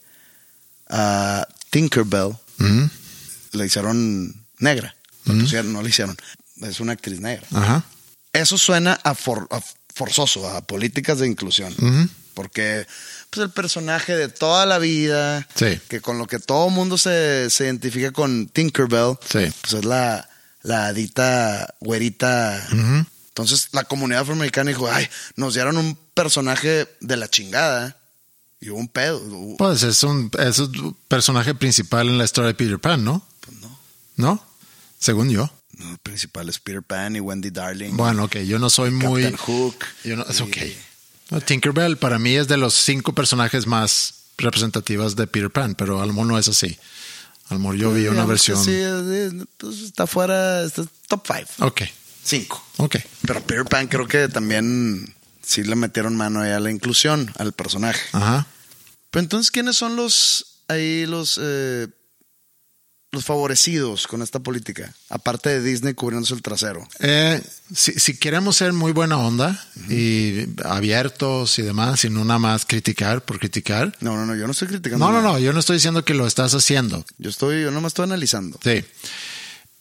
a 0.88 1.46
Tinkerbell 1.70 2.36
Ujú. 2.60 2.90
le 3.52 3.66
hicieron 3.66 4.44
negra. 4.58 4.94
Pusieron- 5.24 5.72
no 5.72 5.82
le 5.82 5.88
hicieron. 5.88 6.16
Es 6.62 6.80
una 6.80 6.92
actriz 6.92 7.20
negra. 7.20 7.46
Ajá. 7.52 7.84
Eso 8.32 8.58
suena 8.58 8.94
a, 9.02 9.14
for- 9.14 9.48
a 9.50 9.60
forzoso, 9.94 10.48
a 10.48 10.60
políticas 10.62 11.18
de 11.20 11.26
inclusión. 11.28 11.74
Porque 12.34 12.86
pues, 13.30 13.44
el 13.44 13.50
personaje 13.52 14.16
de 14.16 14.28
toda 14.28 14.66
la 14.66 14.78
vida, 14.78 15.46
Sí. 15.54 15.78
que 15.88 16.00
con 16.00 16.18
lo 16.18 16.26
que 16.26 16.38
todo 16.40 16.68
mundo 16.68 16.98
se, 16.98 17.48
se 17.50 17.64
identifica 17.64 18.10
con 18.12 18.48
Tinkerbell, 18.48 19.16
Sí. 19.28 19.46
pues 19.60 19.72
es 19.74 19.84
la, 19.84 20.28
la 20.62 20.92
güerita. 21.80 22.66
Entonces 23.28 23.68
la 23.72 23.84
comunidad 23.84 24.22
afroamericana 24.22 24.68
dijo, 24.70 24.90
ay, 24.90 25.08
nos 25.36 25.54
dieron 25.54 25.76
un 25.76 25.96
personaje 26.14 26.88
de 27.00 27.16
la 27.16 27.28
chingada. 27.28 27.96
Y 28.60 28.70
hubo 28.70 28.78
un 28.78 28.88
pedo. 28.88 29.20
Pues 29.58 29.82
es 29.82 30.02
un, 30.04 30.30
es 30.38 30.58
un 30.58 30.96
personaje 31.06 31.54
principal 31.54 32.08
en 32.08 32.16
la 32.18 32.24
historia 32.24 32.48
de 32.48 32.54
Peter 32.54 32.78
Pan, 32.78 33.04
¿no? 33.04 33.26
Pues 33.40 33.56
no. 33.58 33.78
¿No? 34.16 34.44
Según 34.98 35.28
yo. 35.30 35.50
No, 35.78 35.90
el 35.92 35.98
principal 35.98 36.48
es 36.48 36.58
Peter 36.58 36.82
Pan 36.82 37.16
y 37.16 37.20
Wendy 37.20 37.50
Darling. 37.50 37.96
Bueno, 37.96 38.24
ok, 38.24 38.36
yo 38.38 38.58
no 38.58 38.70
soy 38.70 38.90
muy... 38.90 39.22
Captain 39.22 39.36
Hook. 39.38 39.76
Yo 40.04 40.16
no, 40.16 40.24
es 40.28 40.40
ok. 40.40 40.56
No, 41.30 41.40
Tinkerbell 41.40 41.96
para 41.96 42.18
mí 42.18 42.34
es 42.36 42.48
de 42.48 42.56
los 42.56 42.74
cinco 42.74 43.12
personajes 43.14 43.66
más 43.66 44.14
representativos 44.38 45.16
de 45.16 45.26
Peter 45.26 45.50
Pan, 45.50 45.74
pero 45.74 46.00
a 46.02 46.06
lo 46.06 46.12
mejor 46.12 46.26
no 46.26 46.38
es 46.38 46.48
así. 46.48 46.78
A 47.48 47.54
lo 47.54 47.60
mejor 47.60 47.76
yo 47.76 47.92
vi 47.92 48.02
una 48.06 48.22
Digamos 48.24 48.26
que 48.26 48.52
versión... 48.52 48.64
Sí, 48.64 48.70
es- 48.72 49.32
es- 49.34 49.46
pues, 49.58 49.78
está 49.80 50.06
fuera, 50.06 50.62
está 50.64 50.84
top 51.08 51.26
five. 51.26 51.46
Ok, 51.60 51.82
Cinco. 52.24 52.64
ok. 52.78 52.96
Pero 53.26 53.42
Peter 53.42 53.64
Pan 53.64 53.86
creo 53.88 54.06
que 54.08 54.28
también 54.28 55.14
sí 55.42 55.62
le 55.62 55.76
metieron 55.76 56.16
mano 56.16 56.40
ahí 56.40 56.52
a 56.52 56.60
la 56.60 56.70
inclusión, 56.70 57.30
al 57.38 57.52
personaje. 57.52 58.00
Ajá. 58.12 58.46
Pero 59.10 59.22
entonces, 59.22 59.50
¿quiénes 59.50 59.76
son 59.76 59.94
los 59.96 60.46
ahí 60.68 61.04
los 61.06 61.38
eh, 61.42 61.86
los 63.14 63.24
favorecidos 63.24 64.06
con 64.06 64.22
esta 64.22 64.40
política? 64.40 64.94
Aparte 65.08 65.48
de 65.48 65.62
Disney 65.62 65.94
cubriéndose 65.94 66.34
el 66.34 66.42
trasero. 66.42 66.86
Eh, 66.98 67.40
si, 67.74 67.92
si 67.92 68.16
queremos 68.18 68.56
ser 68.56 68.72
muy 68.72 68.92
buena 68.92 69.16
onda 69.18 69.64
y 69.88 70.46
abiertos 70.64 71.58
y 71.58 71.62
demás, 71.62 72.04
y 72.04 72.10
no 72.10 72.24
nada 72.24 72.38
más 72.38 72.66
criticar 72.66 73.24
por 73.24 73.38
criticar. 73.38 73.96
No, 74.00 74.16
no, 74.16 74.26
no, 74.26 74.34
yo 74.34 74.46
no 74.46 74.52
estoy 74.52 74.68
criticando. 74.68 75.06
No, 75.06 75.12
no, 75.12 75.22
no, 75.22 75.38
yo 75.38 75.52
no 75.52 75.60
estoy 75.60 75.76
diciendo 75.76 76.04
que 76.04 76.14
lo 76.14 76.26
estás 76.26 76.54
haciendo. 76.54 77.04
Yo 77.18 77.30
estoy, 77.30 77.62
yo 77.62 77.70
nomás 77.70 77.90
estoy 77.90 78.04
analizando. 78.04 78.58
Sí. 78.62 78.84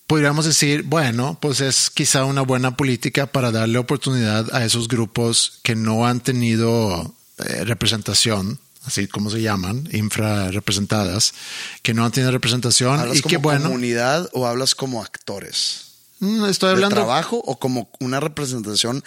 Podríamos 0.07 0.45
decir, 0.45 0.83
bueno, 0.83 1.37
pues 1.41 1.61
es 1.61 1.89
quizá 1.89 2.25
una 2.25 2.41
buena 2.41 2.75
política 2.75 3.25
para 3.25 3.51
darle 3.51 3.77
oportunidad 3.77 4.53
a 4.53 4.65
esos 4.65 4.87
grupos 4.87 5.59
que 5.63 5.75
no 5.75 6.05
han 6.05 6.19
tenido 6.19 7.15
eh, 7.39 7.63
representación, 7.65 8.59
así 8.85 9.07
como 9.07 9.29
se 9.29 9.41
llaman, 9.41 9.87
infrarrepresentadas, 9.91 11.33
que 11.81 11.93
no 11.93 12.05
han 12.05 12.11
tenido 12.11 12.31
representación 12.31 12.99
¿Hablas 12.99 13.17
y 13.17 13.21
como 13.21 13.29
que 13.29 13.37
bueno, 13.37 13.63
comunidad 13.65 14.29
o 14.33 14.45
hablas 14.47 14.75
como 14.75 15.01
actores? 15.01 15.85
mm, 16.19 16.45
estoy 16.45 16.67
¿De 16.69 16.73
hablando 16.75 16.95
trabajo 16.95 17.37
o 17.37 17.59
como 17.59 17.89
una 17.99 18.19
representación 18.19 19.03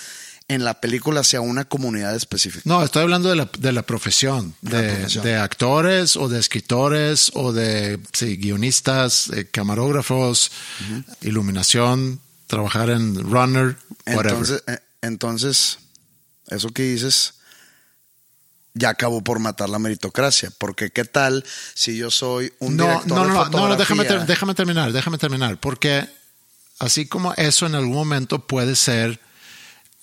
en 0.49 0.63
la 0.65 0.81
película 0.81 1.21
hacia 1.21 1.41
una 1.41 1.65
comunidad 1.65 2.15
específica? 2.15 2.63
No, 2.65 2.83
estoy 2.85 3.03
hablando 3.03 3.29
de 3.29 3.37
la, 3.37 3.51
de 3.59 3.73
la 3.73 3.83
profesión, 3.83 4.55
La 4.63 4.81
de, 4.81 4.93
profesión. 4.95 5.25
de 5.25 5.37
actores 5.37 6.17
o 6.17 6.29
de 6.29 6.39
escritores 6.39 7.33
o 7.35 7.53
de 7.53 7.99
sí, 8.13 8.37
guionistas, 8.37 9.29
eh, 9.31 9.49
camarógrafos, 9.51 10.53
iluminación, 11.23 12.21
trabajar 12.47 12.91
en 12.91 13.17
runner, 13.17 13.77
whatever. 14.07 14.27
Entonces, 14.31 14.63
eh, 14.69 14.79
entonces, 15.03 15.79
eso 16.49 16.69
que 16.71 16.83
dices 16.85 17.35
ya 18.79 18.91
acabó 18.91 19.23
por 19.25 19.39
matar 19.39 19.69
la 19.71 19.79
meritocracia. 19.79 20.51
Porque 20.59 20.91
qué 20.91 21.05
tal 21.05 21.45
si 21.75 21.97
yo 21.97 22.11
soy 22.11 22.53
un 22.59 22.77
no, 22.77 22.85
director 22.85 23.09
no, 23.09 23.23
de 23.23 23.29
no, 23.29 23.35
no, 23.45 23.51
no, 23.51 23.69
no, 23.69 23.77
déjame, 23.77 24.05
ter- 24.05 24.27
déjame 24.27 24.55
terminar, 24.55 24.93
déjame 24.93 25.19
terminar, 25.19 25.59
porque 25.59 26.07
así 26.79 27.07
como 27.07 27.33
eso 27.35 27.67
en 27.67 27.75
algún 27.75 27.95
momento 27.95 28.47
puede 28.47 28.77
ser 28.77 29.19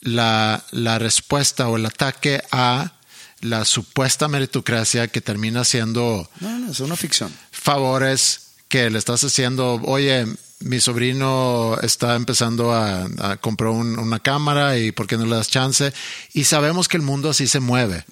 la, 0.02 0.64
la 0.72 1.00
respuesta 1.00 1.68
o 1.70 1.78
el 1.78 1.86
ataque 1.86 2.42
a 2.52 2.94
la 3.42 3.66
supuesta 3.66 4.28
meritocracia 4.28 5.08
que 5.08 5.22
termina 5.22 5.64
siendo 5.66 6.30
No, 6.40 6.60
no, 6.60 6.72
es 6.72 6.80
una 6.80 6.96
ficción. 6.96 7.32
favores 7.52 8.40
que 8.70 8.90
le 8.90 8.98
estás 8.98 9.24
haciendo, 9.24 9.76
oye, 9.84 10.26
mi 10.62 10.80
sobrino 10.80 11.78
está 11.84 12.16
empezando 12.16 12.72
a, 12.74 13.04
a 13.20 13.38
comprar 13.38 13.70
un- 13.72 14.00
una 14.00 14.20
cámara 14.20 14.78
y 14.78 14.92
por 14.92 15.08
qué 15.08 15.18
no 15.18 15.26
le 15.26 15.36
das 15.36 15.50
chance. 15.50 15.94
Y 16.34 16.46
sabemos 16.46 16.88
que 16.88 16.98
el 16.98 17.04
mundo 17.04 17.30
así 17.30 17.48
se 17.48 17.60
mueve. 17.60 18.06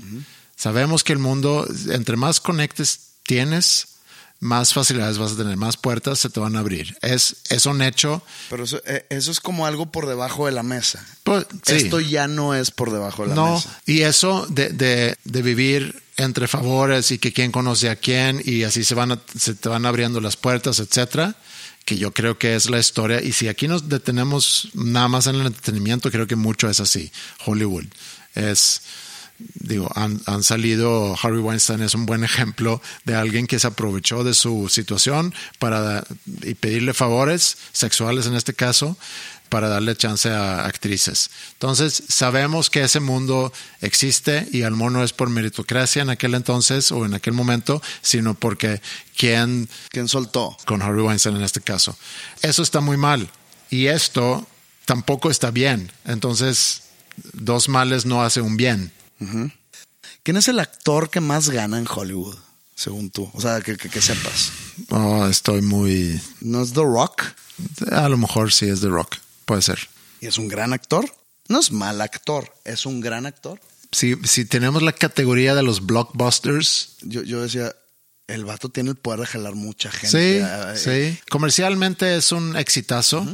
Sabemos 0.62 1.04
que 1.04 1.14
el 1.14 1.18
mundo, 1.20 1.68
entre 1.90 2.18
más 2.18 2.40
conectes 2.40 3.00
tienes, 3.24 3.88
más 4.40 4.74
facilidades 4.74 5.18
vas 5.18 5.32
a 5.32 5.38
tener, 5.38 5.58
más 5.58 5.76
puertas 5.76 6.20
se 6.20 6.30
te 6.30 6.40
van 6.40 6.56
a 6.56 6.60
abrir. 6.60 6.96
Es, 7.02 7.38
es 7.50 7.66
un 7.66 7.82
hecho. 7.82 8.22
Pero 8.50 8.66
eso, 8.66 8.80
eh, 8.86 9.06
eso 9.10 9.32
es 9.32 9.40
como 9.40 9.66
algo 9.66 9.92
por 9.92 10.06
debajo 10.08 10.46
de 10.46 10.52
la 10.52 10.62
mesa. 10.62 11.04
Pues, 11.24 11.48
sí. 11.66 11.74
Esto 11.74 12.00
ya 12.00 12.28
no 12.28 12.54
es 12.54 12.70
por 12.70 12.92
debajo 12.92 13.24
de 13.24 13.30
la 13.30 13.36
No, 13.36 13.56
mesa. 13.56 13.82
y 13.88 14.02
eso 14.02 14.46
de, 14.50 14.70
de, 14.70 15.16
de 15.24 15.42
vivir 15.42 16.02
entre 16.18 16.48
favores 16.48 17.10
y 17.10 17.18
que 17.18 17.34
quién 17.34 17.52
conoce 17.52 17.90
a 17.90 17.96
quién 17.96 18.40
y 18.46 18.62
así 18.64 18.84
se 18.84 18.94
van 18.94 19.14
a- 19.14 19.22
se 19.36 19.56
te 19.56 19.68
van 19.68 19.88
abriendo 19.88 20.22
las 20.22 20.38
puertas, 20.38 20.78
etcétera, 20.80 21.36
que 21.86 21.98
yo 21.98 22.12
creo 22.12 22.38
que 22.38 22.56
es 22.56 22.70
la 22.70 22.78
historia. 22.78 23.20
Y 23.22 23.32
si 23.32 23.48
aquí 23.48 23.68
nos 23.68 23.90
detenemos 23.90 24.70
nada 24.76 25.08
más 25.08 25.26
en 25.26 25.38
el 25.38 25.48
entretenimiento, 25.48 26.12
creo 26.12 26.28
que 26.28 26.36
mucho 26.36 26.70
es 26.70 26.80
así. 26.80 27.12
Hollywood 27.46 27.86
es 28.36 28.82
digo, 29.56 29.92
han, 29.96 30.22
han 30.26 30.44
salido, 30.44 31.16
Harvey 31.22 31.42
Weinstein 31.42 31.82
es 31.82 31.96
un 31.96 32.06
buen 32.06 32.24
ejemplo 32.24 32.82
de 33.06 33.16
alguien 33.16 33.48
que 33.48 33.60
se 33.60 33.68
aprovechó 33.68 34.24
de 34.24 34.34
su 34.34 34.70
situación 34.70 35.34
para 35.60 36.04
y 36.44 36.56
pedirle 36.56 36.94
favores 36.94 37.58
sexuales 37.72 38.26
en 38.26 38.36
este 38.36 38.54
caso 38.54 38.98
para 39.52 39.68
darle 39.68 39.98
chance 39.98 40.30
a 40.30 40.66
actrices. 40.66 41.30
Entonces, 41.52 42.04
sabemos 42.08 42.70
que 42.70 42.84
ese 42.84 43.02
mundo 43.02 43.52
existe 43.82 44.48
y 44.54 44.64
al 44.64 44.72
mono 44.72 45.00
no 45.00 45.04
es 45.04 45.12
por 45.12 45.30
meritocracia 45.30 46.02
en 46.02 46.10
aquel 46.10 46.36
entonces 46.36 46.90
o 46.94 47.06
en 47.06 47.14
aquel 47.14 47.34
momento, 47.34 47.82
sino 48.02 48.34
porque 48.34 48.82
quien 49.18 49.68
¿Quién 49.90 50.08
soltó? 50.08 50.56
con 50.66 50.82
Harvey 50.82 51.04
Weinstein 51.04 51.36
en 51.36 51.44
este 51.44 51.60
caso. 51.60 51.98
Eso 52.42 52.64
está 52.64 52.80
muy 52.80 52.96
mal 52.96 53.30
y 53.70 53.88
esto 53.88 54.48
tampoco 54.86 55.30
está 55.30 55.52
bien. 55.52 55.92
Entonces, 56.06 56.84
dos 57.34 57.68
males 57.68 58.06
no 58.06 58.24
hace 58.24 58.40
un 58.40 58.56
bien. 58.56 58.94
¿Quién 60.24 60.38
es 60.38 60.48
el 60.48 60.60
actor 60.60 61.10
que 61.10 61.20
más 61.22 61.50
gana 61.50 61.78
en 61.78 61.88
Hollywood, 61.90 62.38
según 62.76 63.10
tú? 63.10 63.30
O 63.34 63.42
sea, 63.42 63.62
que, 63.62 63.78
que- 63.78 63.90
que 63.90 64.02
sepas. 64.02 64.52
Oh, 64.90 65.26
estoy 65.28 65.62
muy... 65.62 66.20
¿No 66.42 66.62
es 66.62 66.74
The 66.74 66.82
Rock? 66.84 67.24
A 67.92 68.10
lo 68.10 68.18
mejor 68.18 68.52
sí 68.52 68.68
es 68.68 68.82
The 68.82 68.88
Rock. 68.90 69.18
Puede 69.46 69.62
ser. 69.62 69.80
¿Y 70.20 70.28
es 70.28 70.38
un 70.38 70.48
gran 70.48 70.74
actor? 70.74 71.06
No 71.48 71.60
es 71.60 71.72
mal 71.72 72.02
actor, 72.02 72.54
es 72.66 72.86
un 72.86 73.02
gran 73.02 73.26
actor. 73.26 73.60
Si, 73.92 74.16
si 74.24 74.46
tenemos 74.46 74.82
la 74.84 74.94
categoría 74.94 75.54
de 75.56 75.64
los 75.64 75.86
blockbusters, 75.86 76.96
Yo, 77.02 77.24
yo 77.24 77.42
decía, 77.42 77.76
el 78.28 78.46
vato 78.46 78.70
tiene 78.70 78.92
el 78.92 78.96
poder 78.96 79.20
de 79.22 79.26
jalar 79.26 79.56
mucha 79.56 79.92
gente. 79.92 80.08
sí, 80.38 80.42
Ah, 80.44 80.74
eh, 80.76 80.78
sí. 81.14 81.20
Comercialmente 81.30 82.16
es 82.16 82.32
un 82.32 82.56
exitazo. 82.56 83.28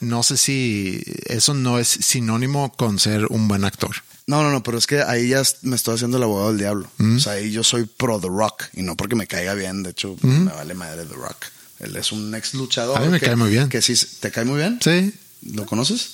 No 0.00 0.22
sé 0.24 0.36
si 0.36 1.02
eso 1.26 1.54
no 1.54 1.78
es 1.78 1.88
sinónimo 1.88 2.72
con 2.74 2.98
ser 2.98 3.26
un 3.26 3.46
buen 3.48 3.64
actor. 3.64 3.96
No, 4.26 4.42
no, 4.42 4.50
no, 4.50 4.62
pero 4.62 4.78
es 4.78 4.86
que 4.86 5.02
ahí 5.02 5.28
ya 5.28 5.42
me 5.62 5.74
estoy 5.76 5.96
haciendo 5.96 6.16
el 6.16 6.22
abogado 6.22 6.48
del 6.50 6.58
diablo. 6.58 6.88
O 7.16 7.18
sea, 7.18 7.32
ahí 7.34 7.50
yo 7.50 7.64
soy 7.64 7.84
pro 7.84 8.20
The 8.20 8.28
Rock 8.28 8.64
y 8.72 8.82
no 8.82 8.96
porque 8.96 9.16
me 9.16 9.26
caiga 9.26 9.54
bien. 9.54 9.82
De 9.82 9.90
hecho, 9.90 10.16
me 10.22 10.52
vale 10.52 10.74
madre 10.74 11.04
The 11.04 11.14
Rock. 11.14 11.36
Él 11.80 11.96
es 11.96 12.12
un 12.12 12.32
ex 12.34 12.54
luchador. 12.54 12.96
A 12.98 13.00
mí 13.00 13.08
me 13.08 13.18
que- 13.18 13.26
cae 13.26 13.36
muy 13.36 13.50
bien. 13.50 13.68
Que 13.68 13.82
sí, 13.82 13.94
¿te 14.20 14.30
cae 14.30 14.44
muy 14.44 14.58
bien? 14.58 14.78
Sí, 14.82 15.12
¿Lo 15.52 15.66
conoces? 15.66 16.12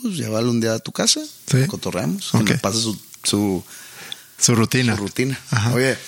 Pues 0.00 0.16
llévalo 0.16 0.50
un 0.50 0.60
día 0.60 0.74
a 0.74 0.78
tu 0.78 0.92
casa. 0.92 1.20
Sí. 1.50 1.66
Cotorreamos. 1.66 2.34
Ok. 2.34 2.44
Que 2.44 2.52
me 2.54 2.58
pase 2.60 2.80
su, 2.80 2.98
su, 3.24 3.64
su 4.38 4.54
rutina. 4.54 4.94
su 4.96 5.02
rutina. 5.02 5.38
Ajá. 5.50 5.74
Oye, 5.74 5.98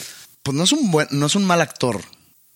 pues 0.43 0.57
no 0.57 0.65
es 0.65 0.73
un 0.73 0.91
buen, 0.91 1.09
no 1.11 1.27
es 1.27 1.35
un 1.35 1.45
mal 1.45 1.61
actor. 1.61 2.01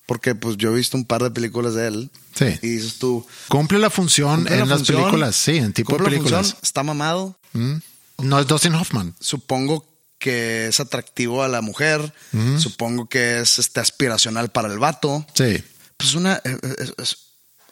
Porque 0.06 0.36
pues 0.36 0.56
yo 0.56 0.70
he 0.70 0.76
visto 0.76 0.96
un 0.96 1.04
par 1.04 1.22
de 1.24 1.32
películas 1.32 1.74
de 1.74 1.88
él. 1.88 2.10
Sí. 2.36 2.44
Y 2.62 2.68
dices 2.76 2.98
tú. 2.98 3.26
Cumple 3.48 3.80
la 3.80 3.90
función 3.90 4.36
cumple 4.36 4.54
en 4.54 4.60
la 4.60 4.66
las 4.66 4.78
función, 4.78 4.98
películas, 5.02 5.34
sí, 5.36 5.56
en 5.56 5.72
tipo 5.72 5.96
de 5.98 6.04
películas. 6.04 6.32
función, 6.52 6.60
está 6.62 6.82
mamado. 6.84 7.36
Mm. 7.56 7.82
No 8.18 8.38
es 8.40 8.46
Dustin 8.46 8.74
Hoffman. 8.74 9.14
Supongo 9.20 9.86
que 10.18 10.68
es 10.68 10.80
atractivo 10.80 11.42
a 11.42 11.48
la 11.48 11.60
mujer. 11.60 12.12
Supongo 12.58 13.08
que 13.08 13.40
es 13.40 13.58
este, 13.58 13.80
aspiracional 13.80 14.48
para 14.50 14.72
el 14.72 14.78
vato. 14.78 15.26
Sí. 15.34 15.62
Pues 15.98 16.14
una, 16.14 16.40
eh, 16.44 16.58
es, 16.78 16.92
es- 16.98 17.16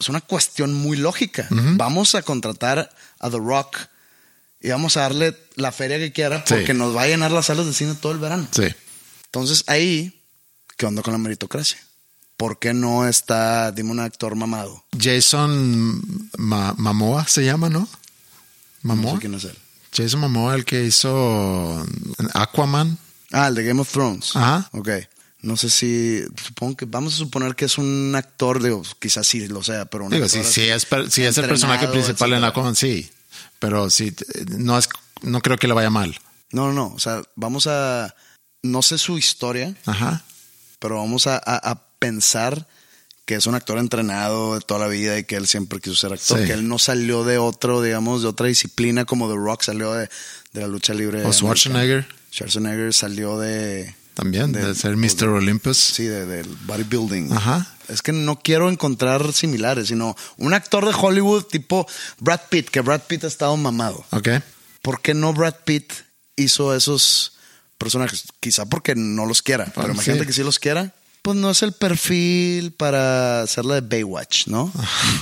es 0.00 0.08
una 0.08 0.20
cuestión 0.20 0.74
muy 0.74 0.96
lógica. 0.96 1.46
Vamos 1.50 2.14
a 2.14 2.22
contratar 2.22 2.94
a 3.20 3.30
The 3.30 3.38
Rock 3.38 3.78
y 4.60 4.68
vamos 4.70 4.96
a 4.96 5.02
darle 5.02 5.36
la 5.54 5.70
feria 5.72 5.98
que 5.98 6.12
quiera 6.12 6.38
Sí. 6.46 6.54
porque 6.54 6.74
nos 6.74 6.94
va 6.94 7.02
a 7.02 7.06
llenar 7.06 7.30
las 7.30 7.46
salas 7.46 7.64
de 7.66 7.72
cine 7.72 7.94
todo 7.94 8.12
el 8.12 8.18
verano. 8.18 8.46
Sí. 8.50 8.64
Entonces 9.26 9.62
ahí, 9.68 10.20
¿qué 10.76 10.84
onda 10.86 11.00
con 11.02 11.12
la 11.12 11.18
meritocracia? 11.18 11.78
¿Por 12.36 12.58
qué 12.58 12.74
no 12.74 13.06
está, 13.08 13.70
dime 13.72 13.92
un 13.92 14.00
actor 14.00 14.34
mamado? 14.34 14.84
Jason 15.00 16.28
Ma- 16.36 16.74
Momoa 16.76 17.26
se 17.28 17.44
llama, 17.44 17.68
¿no? 17.70 17.88
No 18.82 18.96
Momoa. 18.96 19.14
sé 19.14 19.20
quién 19.20 19.34
es 19.34 19.44
él. 19.44 19.56
Jason 19.94 20.20
Momoa, 20.20 20.54
el 20.54 20.64
que 20.64 20.84
hizo 20.84 21.84
Aquaman. 22.34 22.98
Ah, 23.32 23.48
el 23.48 23.54
de 23.54 23.64
Game 23.64 23.80
of 23.80 23.90
Thrones. 23.90 24.34
Ajá. 24.36 24.68
Ok. 24.72 24.88
No 25.42 25.56
sé 25.58 25.68
si, 25.68 26.22
supongo 26.42 26.76
que, 26.76 26.84
vamos 26.86 27.14
a 27.14 27.16
suponer 27.18 27.54
que 27.54 27.66
es 27.66 27.76
un 27.76 28.14
actor, 28.16 28.62
digo, 28.62 28.82
quizás 28.98 29.26
sí 29.26 29.46
lo 29.46 29.62
sea, 29.62 29.84
pero 29.84 30.08
Digo, 30.08 30.26
si, 30.28 30.38
es, 30.38 30.86
si 31.10 31.22
es 31.22 31.38
el 31.38 31.46
personaje 31.48 31.86
principal 31.88 32.32
en. 32.32 32.44
Aquaman, 32.44 32.74
sí. 32.74 33.10
Pero 33.58 33.90
sí, 33.90 34.14
no, 34.56 34.78
es, 34.78 34.88
no 35.22 35.40
creo 35.42 35.58
que 35.58 35.68
le 35.68 35.74
vaya 35.74 35.90
mal. 35.90 36.18
No, 36.50 36.68
no, 36.68 36.72
no. 36.72 36.94
O 36.94 36.98
sea, 36.98 37.22
vamos 37.34 37.66
a, 37.66 38.14
no 38.62 38.80
sé 38.82 38.96
su 38.96 39.18
historia, 39.18 39.74
Ajá. 39.86 40.24
pero 40.78 40.96
vamos 40.96 41.26
a, 41.26 41.36
a- 41.36 41.70
a 41.70 41.82
pensar 41.98 42.66
que 43.24 43.34
es 43.36 43.46
un 43.46 43.54
actor 43.54 43.78
entrenado 43.78 44.54
de 44.54 44.60
toda 44.60 44.80
la 44.80 44.86
vida 44.88 45.18
y 45.18 45.24
que 45.24 45.36
él 45.36 45.46
siempre 45.46 45.80
quiso 45.80 45.96
ser 45.96 46.12
actor, 46.12 46.38
Sí. 46.40 46.46
que 46.46 46.52
él 46.52 46.68
no 46.68 46.78
salió 46.78 47.24
de 47.24 47.38
otro, 47.38 47.80
digamos, 47.82 48.22
de 48.22 48.28
otra 48.28 48.46
disciplina 48.48 49.04
como 49.06 49.28
The 49.28 49.36
Rock 49.36 49.62
salió 49.62 49.92
de, 49.92 50.08
de 50.52 50.60
la 50.60 50.66
lucha 50.66 50.92
libre. 50.94 51.24
O 51.24 51.32
Schwarzenegger. 51.32 52.06
Schwarzenegger 52.30 52.92
salió 52.92 53.38
de... 53.38 53.94
también, 54.14 54.52
de, 54.52 54.74
ser 54.74 54.96
Mr. 54.96 55.28
Olympus. 55.28 55.78
Sí, 55.78 56.04
de- 56.04 56.26
del 56.26 56.46
bodybuilding. 56.66 57.32
Ajá. 57.32 57.66
Es 57.88 58.02
que 58.02 58.12
no 58.12 58.40
quiero 58.40 58.68
encontrar 58.70 59.32
similares, 59.32 59.88
sino 59.88 60.16
un 60.36 60.52
actor 60.54 60.84
de 60.86 60.92
Hollywood 60.94 61.44
tipo 61.44 61.86
Brad 62.18 62.40
Pitt, 62.50 62.68
que 62.68 62.80
Brad 62.80 63.02
Pitt 63.06 63.24
ha 63.24 63.28
estado 63.28 63.56
mamado. 63.56 64.04
Ok. 64.10 64.28
¿Por 64.82 65.00
qué 65.00 65.14
no 65.14 65.32
Brad 65.32 65.54
Pitt 65.64 65.92
hizo 66.36 66.74
esos 66.74 67.32
personajes? 67.78 68.24
Quizá 68.40 68.66
porque 68.66 68.94
no 68.94 69.24
los 69.26 69.40
quiera, 69.42 69.70
pero 69.74 69.92
imagínate 69.92 70.20
sí. 70.22 70.26
que 70.26 70.32
si 70.34 70.42
los 70.42 70.58
quiera. 70.58 70.92
Pues 71.24 71.38
no 71.38 71.50
es 71.50 71.62
el 71.62 71.72
perfil 71.72 72.72
para 72.72 73.40
hacer 73.40 73.64
la 73.64 73.80
de 73.80 73.80
Baywatch, 73.80 74.46
¿no? 74.46 74.70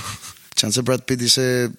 Chance 0.53 0.81
Brad 0.81 1.05
Pitt 1.05 1.21
dice, 1.21 1.71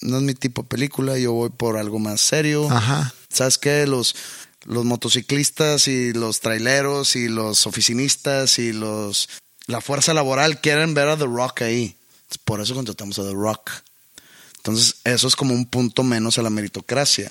no 0.00 0.16
es 0.16 0.22
mi 0.22 0.32
tipo 0.32 0.62
de 0.62 0.68
película, 0.68 1.18
yo 1.18 1.34
voy 1.34 1.50
por 1.50 1.76
algo 1.76 1.98
más 1.98 2.22
serio. 2.22 2.66
Ajá. 2.70 3.12
¿Sabes 3.28 3.58
qué? 3.58 3.86
Los, 3.86 4.16
los 4.64 4.86
motociclistas 4.86 5.86
y 5.86 6.14
los 6.14 6.40
traileros 6.40 7.14
y 7.14 7.28
los 7.28 7.66
oficinistas 7.66 8.58
y 8.58 8.72
los 8.72 9.28
la 9.66 9.82
fuerza 9.82 10.14
laboral 10.14 10.62
quieren 10.62 10.94
ver 10.94 11.08
a 11.08 11.18
The 11.18 11.26
Rock 11.26 11.60
ahí. 11.60 11.98
Por 12.46 12.62
eso 12.62 12.74
contratamos 12.74 13.18
a 13.18 13.24
The 13.24 13.34
Rock. 13.34 13.70
Entonces, 14.56 14.96
eso 15.04 15.28
es 15.28 15.36
como 15.36 15.52
un 15.52 15.66
punto 15.66 16.04
menos 16.04 16.38
a 16.38 16.42
la 16.42 16.48
meritocracia. 16.48 17.30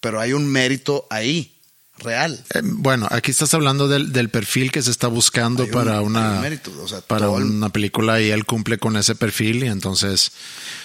Pero 0.00 0.20
hay 0.20 0.32
un 0.32 0.46
mérito 0.46 1.06
ahí, 1.10 1.55
real. 1.98 2.44
Eh, 2.54 2.60
bueno, 2.62 3.06
aquí 3.10 3.30
estás 3.30 3.52
hablando 3.54 3.88
del, 3.88 4.12
del 4.12 4.28
perfil 4.28 4.70
que 4.70 4.82
se 4.82 4.90
está 4.90 5.08
buscando 5.08 5.64
un- 5.64 5.70
para 5.70 6.00
una 6.02 6.32
un 6.36 6.40
mérito, 6.42 6.72
o 6.82 6.88
sea, 6.88 7.00
para 7.00 7.26
todo 7.26 7.38
el- 7.38 7.44
una 7.44 7.70
película 7.70 8.20
y 8.20 8.30
él 8.30 8.44
cumple 8.44 8.78
con 8.78 8.96
ese 8.96 9.14
perfil 9.14 9.64
y 9.64 9.68
entonces 9.68 10.32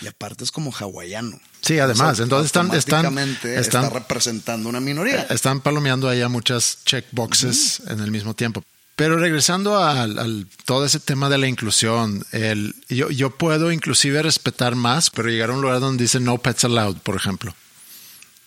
Y 0.02 0.08
aparte 0.08 0.44
es 0.44 0.52
como 0.52 0.72
hawaiano. 0.72 1.40
Sí, 1.62 1.78
además, 1.80 2.14
O 2.14 2.16
sea, 2.16 2.24
entonces 2.24 2.46
están- 2.48 2.74
están- 2.76 3.06
automáticamente 3.06 3.60
están- 3.60 3.84
está 3.86 4.00
representando 4.00 4.70
una 4.70 4.80
minoría. 4.80 5.24
están 5.30 5.62
palomeando 5.62 6.08
allá 6.10 6.28
muchas 6.30 6.80
checkboxes 6.86 7.82
en 7.88 8.00
el 8.00 8.10
mismo 8.12 8.34
tiempo. 8.34 8.64
Pero 8.96 9.18
regresando 9.18 9.78
al, 9.84 10.20
al- 10.20 10.48
todo 10.66 10.86
ese 10.86 11.00
tema 11.00 11.30
de 11.30 11.38
la 11.38 11.48
inclusión, 11.48 12.24
el, 12.32 12.76
yo, 12.90 13.10
yo 13.10 13.32
puedo 13.32 13.72
inclusive 13.72 14.22
respetar 14.22 14.76
más, 14.76 15.10
pero 15.10 15.30
llegar 15.30 15.50
a 15.50 15.54
un 15.54 15.62
lugar 15.62 15.80
donde 15.80 16.04
dice 16.04 16.20
no 16.20 16.38
pets 16.38 16.66
allowed, 16.66 16.98
por 16.98 17.16
ejemplo. 17.16 17.56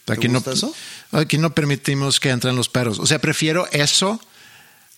Aquí 0.07 0.29
gusta 0.29 0.51
no, 0.51 0.57
eso? 0.57 0.75
Aquí 1.13 1.39
no 1.39 1.55
permitimos 1.55 2.21
que 2.21 2.31
entren 2.31 2.57
los 2.57 2.69
perros. 2.69 2.99
O 2.99 3.07
sea, 3.07 3.19
prefiero 3.19 3.67
eso 3.73 4.21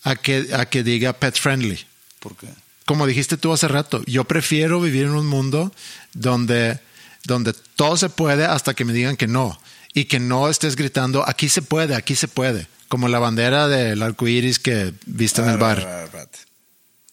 a 0.03 0.15
que, 0.15 0.49
a 0.53 0.65
que 0.67 0.83
diga 0.83 1.13
pet 1.13 1.37
friendly. 1.37 1.79
¿Por 2.19 2.35
qué? 2.35 2.47
Como 2.85 3.05
dijiste 3.05 3.37
tú 3.37 3.51
hace 3.51 3.67
rato, 3.67 4.01
yo 4.05 4.23
prefiero 4.23 4.79
vivir 4.79 5.03
en 5.03 5.15
un 5.15 5.27
mundo 5.27 5.73
donde, 6.13 6.79
donde 7.25 7.53
todo 7.75 7.97
se 7.97 8.09
puede 8.09 8.45
hasta 8.45 8.73
que 8.73 8.85
me 8.85 8.93
digan 8.93 9.17
que 9.17 9.27
no. 9.27 9.59
Y 9.93 10.05
que 10.05 10.19
no 10.19 10.49
estés 10.49 10.75
gritando, 10.75 11.27
aquí 11.27 11.49
se 11.49 11.61
puede, 11.61 11.95
aquí 11.95 12.15
se 12.15 12.27
puede. 12.27 12.67
Como 12.87 13.07
la 13.07 13.19
bandera 13.19 13.67
del 13.67 14.01
arco 14.03 14.27
iris 14.27 14.59
que 14.59 14.93
viste 15.05 15.41
en 15.41 15.49
el 15.49 15.57
bar. 15.57 15.79
a 15.79 15.83
ver, 15.83 15.87
a 15.87 15.95
ver, 15.95 16.05
espérate. 16.05 16.39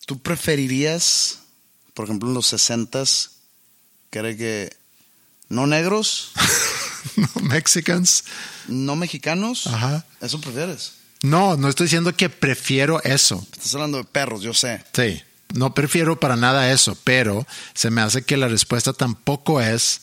¿Tú 0.07 0.20
preferirías, 0.20 1.40
por 1.95 2.05
ejemplo, 2.05 2.28
en 2.28 2.34
los 2.34 2.53
60s, 2.53 3.30
que 4.11 4.18
era 4.18 4.36
que 4.36 4.76
no 5.55 5.66
negros, 5.66 6.32
Mexicans. 7.42 8.24
no 8.68 8.96
mexicanos? 8.96 9.66
Ajá. 9.66 10.05
¿Eso 10.20 10.40
prefieres? 10.40 10.92
No, 11.22 11.57
no 11.57 11.68
estoy 11.68 11.86
diciendo 11.86 12.14
que 12.14 12.28
prefiero 12.28 13.02
eso. 13.02 13.46
Estás 13.52 13.74
hablando 13.74 13.98
de 13.98 14.05
perros, 14.05 14.42
yo 14.42 14.52
sé. 14.52 14.84
Sí, 14.92 15.22
no 15.55 15.72
prefiero 15.74 16.20
para 16.20 16.36
nada 16.36 16.70
eso, 16.72 16.98
pero 17.05 17.46
se 17.74 17.90
me 17.90 18.02
hace 18.02 18.22
que 18.22 18.36
la 18.36 18.48
respuesta 18.48 18.92
tampoco 18.92 19.61
es 19.61 20.02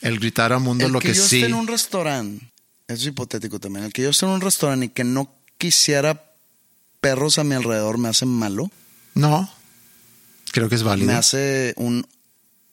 el 0.00 0.18
gritar 0.18 0.52
al 0.52 0.60
mundo 0.60 0.86
el 0.86 0.92
lo 0.92 0.98
que, 1.00 1.08
que, 1.08 1.14
yo 1.14 1.22
sí. 1.26 1.36
esté 1.36 1.48
en 1.48 1.54
un 1.54 1.66
restaurante, 1.68 2.50
eso 2.88 3.02
es 3.02 3.06
hipotético 3.06 3.60
también, 3.60 3.84
el 3.84 3.92
que 3.92 4.02
yo 4.02 4.10
esté 4.10 4.24
en 4.26 4.32
un 4.32 4.40
restaurante 4.40 4.86
y 4.86 4.88
que 4.88 5.04
no 5.04 5.34
quisiera 5.58 6.24
perros 7.00 7.38
a 7.38 7.44
mi 7.44 7.54
alrededor 7.54 7.98
me 7.98 8.08
hace 8.08 8.24
malo, 8.26 8.70
No, 9.14 9.52
creo 10.52 10.68
que 10.68 10.74
es 10.76 10.82
válido. 10.82 11.06
me 11.12 11.14
hace 11.18 11.74
un 11.76 12.06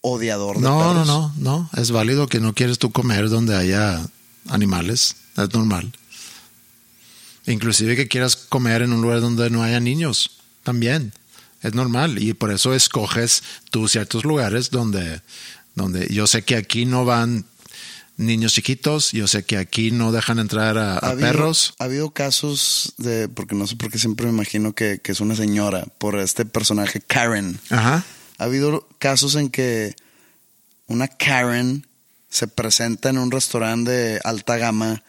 odiador 0.01 0.55
de 0.57 0.61
No, 0.63 0.79
no, 0.79 0.89
perros. 1.03 1.07
no, 1.07 1.33
no. 1.37 1.69
Es 1.81 1.91
válido 1.91 2.27
que 2.27 2.39
no 2.39 2.53
quieres 2.53 2.79
tú 2.79 2.91
comer 2.91 3.29
donde 3.29 3.55
haya 3.55 4.05
animales. 4.49 5.15
Es 5.37 5.53
normal. 5.53 5.91
Inclusive 7.45 7.95
que 7.95 8.07
quieras 8.07 8.35
comer 8.35 8.81
en 8.83 8.93
un 8.93 9.01
lugar 9.01 9.21
donde 9.21 9.49
no 9.49 9.63
haya 9.63 9.79
niños. 9.79 10.31
También. 10.63 11.13
Es 11.61 11.73
normal. 11.73 12.21
Y 12.21 12.33
por 12.33 12.51
eso 12.51 12.73
escoges 12.73 13.43
tú 13.71 13.87
ciertos 13.87 14.23
lugares 14.23 14.69
donde, 14.69 15.21
donde 15.75 16.07
yo 16.13 16.27
sé 16.27 16.43
que 16.43 16.55
aquí 16.55 16.85
no 16.85 17.05
van 17.05 17.45
niños 18.17 18.53
chiquitos. 18.53 19.11
Yo 19.13 19.27
sé 19.27 19.43
que 19.43 19.57
aquí 19.57 19.91
no 19.91 20.11
dejan 20.11 20.39
entrar 20.39 20.77
a, 20.77 20.93
a 20.93 20.97
Ha 20.99 21.09
habido- 21.11 21.27
perros. 21.27 21.73
Ha 21.79 21.85
habido 21.85 22.11
casos 22.11 22.93
de, 22.97 23.27
porque 23.29 23.55
no 23.55 23.65
sé 23.67 23.75
por 23.77 23.89
qué 23.91 23.97
siempre 23.97 24.27
me 24.27 24.31
imagino 24.33 24.73
que, 24.73 24.99
que 25.03 25.11
es 25.11 25.19
una 25.21 25.35
señora, 25.35 25.85
por 25.97 26.17
este 26.19 26.45
personaje 26.45 27.01
Karen. 27.01 27.59
Ajá. 27.69 28.05
Ha 28.39 28.45
habido 28.45 28.87
casos 28.97 29.35
en 29.35 29.49
que 29.49 29.95
una 30.87 31.07
Karen 31.07 31.85
se 32.29 32.47
presenta 32.47 33.09
en 33.09 33.17
un 33.17 33.31
restaurante 33.31 33.91
de 33.91 34.21
alta 34.23 34.57
gama 34.57 35.03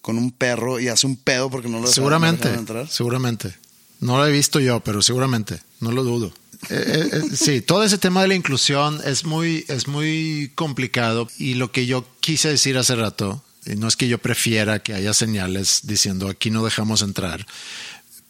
con 0.00 0.18
un 0.18 0.32
perro 0.32 0.80
y 0.80 0.88
hace 0.88 1.06
un 1.06 1.16
pedo 1.16 1.48
porque 1.50 1.68
no 1.68 1.80
lo 1.80 1.86
Seguramente, 1.86 2.44
dejaron 2.44 2.58
entrar. 2.60 2.88
seguramente. 2.88 3.54
No 4.00 4.18
lo 4.18 4.26
he 4.26 4.32
visto 4.32 4.58
yo, 4.58 4.80
pero 4.80 5.00
seguramente, 5.00 5.60
no 5.80 5.92
lo 5.92 6.02
dudo. 6.02 6.34
Eh, 6.68 6.74
eh, 6.86 7.10
eh, 7.12 7.36
sí, 7.36 7.60
todo 7.60 7.84
ese 7.84 7.98
tema 7.98 8.22
de 8.22 8.28
la 8.28 8.34
inclusión 8.34 9.00
es 9.04 9.24
muy, 9.24 9.64
es 9.68 9.86
muy 9.86 10.50
complicado 10.54 11.28
y 11.38 11.54
lo 11.54 11.70
que 11.70 11.86
yo 11.86 12.04
quise 12.20 12.48
decir 12.48 12.76
hace 12.78 12.96
rato, 12.96 13.44
y 13.64 13.76
no 13.76 13.86
es 13.86 13.96
que 13.96 14.08
yo 14.08 14.18
prefiera 14.18 14.80
que 14.80 14.94
haya 14.94 15.14
señales 15.14 15.80
diciendo 15.84 16.28
aquí 16.28 16.50
no 16.50 16.64
dejamos 16.64 17.02
entrar, 17.02 17.46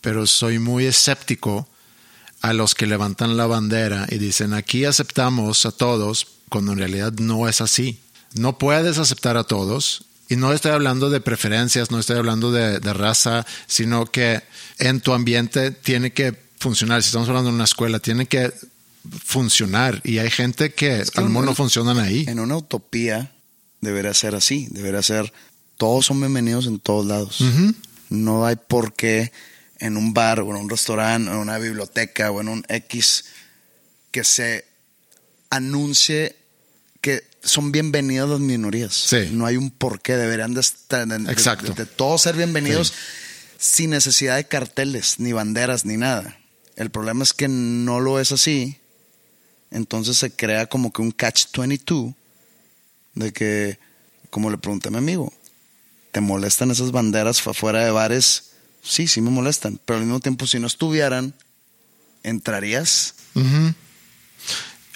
pero 0.02 0.26
soy 0.26 0.58
muy 0.58 0.84
escéptico 0.84 1.68
a 2.42 2.52
los 2.52 2.74
que 2.74 2.86
levantan 2.86 3.36
la 3.36 3.46
bandera 3.46 4.06
y 4.10 4.18
dicen 4.18 4.52
aquí 4.52 4.84
aceptamos 4.84 5.64
a 5.64 5.72
todos, 5.72 6.26
cuando 6.48 6.72
en 6.72 6.78
realidad 6.78 7.12
no 7.14 7.48
es 7.48 7.60
así. 7.60 8.00
No 8.34 8.58
puedes 8.58 8.98
aceptar 8.98 9.36
a 9.36 9.44
todos. 9.44 10.04
Y 10.28 10.36
no 10.36 10.52
estoy 10.52 10.70
hablando 10.72 11.10
de 11.10 11.20
preferencias, 11.20 11.90
no 11.90 11.98
estoy 11.98 12.16
hablando 12.16 12.50
de, 12.52 12.80
de 12.80 12.92
raza, 12.94 13.44
sino 13.66 14.06
que 14.06 14.42
en 14.78 15.00
tu 15.00 15.12
ambiente 15.12 15.70
tiene 15.72 16.12
que 16.12 16.34
funcionar. 16.58 17.02
Si 17.02 17.08
estamos 17.08 17.28
hablando 17.28 17.50
de 17.50 17.54
una 17.56 17.64
escuela, 17.64 17.98
tiene 17.98 18.26
que 18.26 18.50
funcionar. 19.24 20.00
Y 20.04 20.18
hay 20.18 20.30
gente 20.30 20.72
que, 20.72 21.02
que 21.12 21.20
al 21.20 21.26
menos 21.26 21.40
en- 21.42 21.46
no 21.46 21.54
funcionan 21.54 21.98
ahí. 21.98 22.24
En 22.28 22.38
una 22.40 22.56
utopía 22.56 23.32
debería 23.80 24.14
ser 24.14 24.34
así, 24.34 24.68
debería 24.70 25.02
ser 25.02 25.32
todos 25.76 26.06
son 26.06 26.20
bienvenidos 26.20 26.66
en 26.66 26.78
todos 26.78 27.04
lados. 27.06 27.38
No 28.08 28.46
hay 28.46 28.56
por 28.56 28.94
qué 28.94 29.32
en 29.82 29.96
un 29.96 30.14
bar 30.14 30.40
o 30.40 30.50
en 30.50 30.56
un 30.56 30.70
restaurante 30.70 31.28
o 31.30 31.34
en 31.34 31.38
una 31.40 31.58
biblioteca 31.58 32.30
o 32.30 32.40
en 32.40 32.48
un 32.48 32.64
X 32.68 33.24
que 34.10 34.24
se 34.24 34.64
anuncie 35.50 36.36
que 37.00 37.22
son 37.42 37.72
bienvenidas 37.72 38.28
las 38.28 38.40
minorías. 38.40 38.94
Sí. 38.94 39.28
No 39.32 39.44
hay 39.46 39.56
un 39.56 39.70
por 39.70 40.00
qué, 40.00 40.16
deberían 40.16 40.54
de 40.54 40.60
estar 40.60 41.06
de, 41.06 41.18
de- 41.18 41.32
Exacto. 41.32 41.74
de 41.74 41.84
todos 41.86 42.22
ser 42.22 42.36
bienvenidos 42.36 42.92
sin 43.58 43.90
necesidad 43.90 44.36
de 44.36 44.46
carteles, 44.46 45.18
ni 45.18 45.32
banderas, 45.32 45.84
ni 45.84 45.96
nada. 45.96 46.38
El 46.76 46.90
problema 46.90 47.24
es 47.24 47.32
que 47.32 47.48
no 47.48 48.00
lo 48.00 48.20
es 48.20 48.30
así. 48.32 48.78
Entonces 49.70 50.16
se 50.16 50.30
crea 50.30 50.66
como 50.66 50.92
que 50.92 51.02
un 51.02 51.10
catch 51.10 51.46
22 51.56 52.14
de 53.14 53.32
que 53.32 53.78
como 54.30 54.50
le 54.50 54.58
pregunté 54.58 54.88
a 54.88 54.90
mi 54.92 54.98
amigo, 54.98 55.32
¿te 56.12 56.20
molestan 56.20 56.70
esas 56.70 56.92
banderas 56.92 57.44
afuera 57.46 57.84
de 57.84 57.90
bares? 57.90 58.51
Sí, 58.82 59.06
sí 59.06 59.20
me 59.20 59.30
molestan, 59.30 59.80
pero 59.84 59.98
al 59.98 60.04
mismo 60.04 60.20
tiempo 60.20 60.46
si 60.46 60.58
no 60.58 60.66
estuvieran, 60.66 61.34
¿entrarías? 62.22 63.14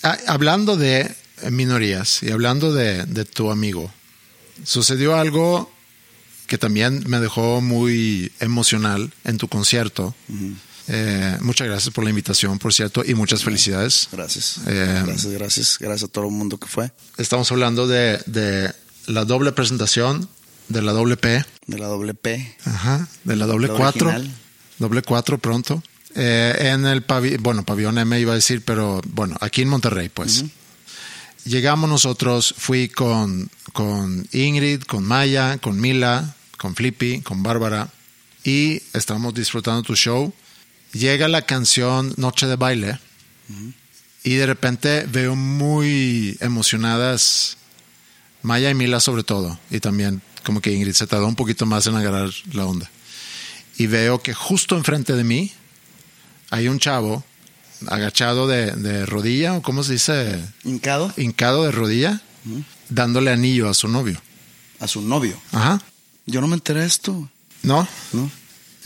Ah, 0.02 0.18
hablando 0.26 0.76
de 0.76 1.14
minorías 1.50 2.22
y 2.22 2.30
hablando 2.30 2.72
de, 2.72 3.04
de 3.06 3.24
tu 3.24 3.50
amigo, 3.50 3.92
sucedió 4.64 5.16
algo 5.16 5.70
que 6.46 6.58
también 6.58 7.04
me 7.06 7.20
dejó 7.20 7.60
muy 7.60 8.32
emocional 8.40 9.12
en 9.24 9.38
tu 9.38 9.48
concierto. 9.48 10.14
Eh, 10.88 11.36
muchas 11.40 11.66
gracias 11.66 11.92
por 11.92 12.04
la 12.04 12.10
invitación, 12.10 12.58
por 12.58 12.72
cierto, 12.72 13.02
y 13.04 13.14
muchas 13.14 13.42
felicidades. 13.42 14.08
Gracias. 14.12 14.60
Eh, 14.66 15.02
gracias, 15.04 15.32
gracias. 15.32 15.78
Gracias 15.80 16.08
a 16.08 16.12
todo 16.12 16.26
el 16.26 16.32
mundo 16.32 16.58
que 16.58 16.68
fue. 16.68 16.92
Estamos 17.18 17.50
hablando 17.50 17.86
de, 17.88 18.22
de 18.26 18.72
la 19.06 19.24
doble 19.24 19.52
presentación, 19.52 20.28
de 20.68 20.82
la 20.82 20.92
doble 20.92 21.16
P, 21.16 21.44
De 21.66 21.78
la 21.78 21.86
doble 21.86 22.14
P. 22.14 22.56
ajá, 22.64 23.08
de 23.24 23.36
la 23.36 23.46
doble 23.46 23.68
La 23.68 23.74
4, 23.74 24.08
original. 24.08 24.34
doble 24.78 25.02
4 25.02 25.38
pronto. 25.38 25.82
Eh, 26.14 26.70
en 26.72 26.86
el 26.86 27.02
pabellón, 27.02 27.42
bueno, 27.42 27.64
pabellón 27.64 27.98
M 27.98 28.18
iba 28.18 28.32
a 28.32 28.36
decir, 28.36 28.62
pero 28.64 29.00
bueno, 29.08 29.36
aquí 29.40 29.62
en 29.62 29.68
Monterrey, 29.68 30.08
pues. 30.08 30.44
Llegamos 31.44 31.88
nosotros, 31.88 32.54
fui 32.58 32.88
con, 32.88 33.48
con 33.72 34.26
Ingrid, 34.32 34.82
con 34.82 35.04
Maya, 35.04 35.58
con 35.58 35.80
Mila, 35.80 36.34
con 36.58 36.74
Flippy, 36.74 37.20
con 37.20 37.42
Bárbara, 37.42 37.88
y 38.42 38.82
estábamos 38.94 39.34
disfrutando 39.34 39.82
tu 39.82 39.94
show. 39.94 40.32
Llega 40.92 41.28
la 41.28 41.42
canción 41.42 42.14
Noche 42.16 42.46
de 42.46 42.56
Baile, 42.56 42.98
y 44.24 44.34
de 44.34 44.46
repente 44.46 45.06
veo 45.08 45.36
muy 45.36 46.36
emocionadas 46.40 47.58
Maya 48.42 48.70
y 48.70 48.74
Mila 48.74 48.98
sobre 49.00 49.22
todo, 49.22 49.58
y 49.70 49.78
también 49.80 50.22
como 50.46 50.60
que 50.60 50.72
Ingrid 50.72 50.94
se 50.94 51.08
tardó 51.08 51.26
un 51.26 51.34
poquito 51.34 51.66
más 51.66 51.86
en 51.88 51.96
agarrar 51.96 52.30
la 52.52 52.64
onda. 52.64 52.88
Y 53.76 53.88
veo 53.88 54.22
que 54.22 54.32
justo 54.32 54.76
enfrente 54.76 55.12
de 55.14 55.24
mí 55.24 55.50
hay 56.50 56.68
un 56.68 56.78
chavo 56.78 57.24
agachado 57.88 58.46
de, 58.46 58.70
de 58.70 59.04
rodilla, 59.04 59.54
o 59.54 59.60
cómo 59.62 59.82
se 59.82 59.94
dice, 59.94 60.40
Hincado 60.64 61.12
hincado 61.16 61.64
de 61.64 61.72
rodilla, 61.72 62.22
dándole 62.88 63.32
anillo 63.32 63.68
a 63.68 63.74
su 63.74 63.88
novio. 63.88 64.22
a 64.78 64.86
su 64.86 65.02
novio. 65.02 65.36
Ajá. 65.50 65.82
Yo 66.26 66.40
no 66.40 66.46
me 66.46 66.54
enteré 66.54 66.80
de 66.80 66.86
esto. 66.86 67.28
¿No? 67.62 67.86
¿No? 68.12 68.30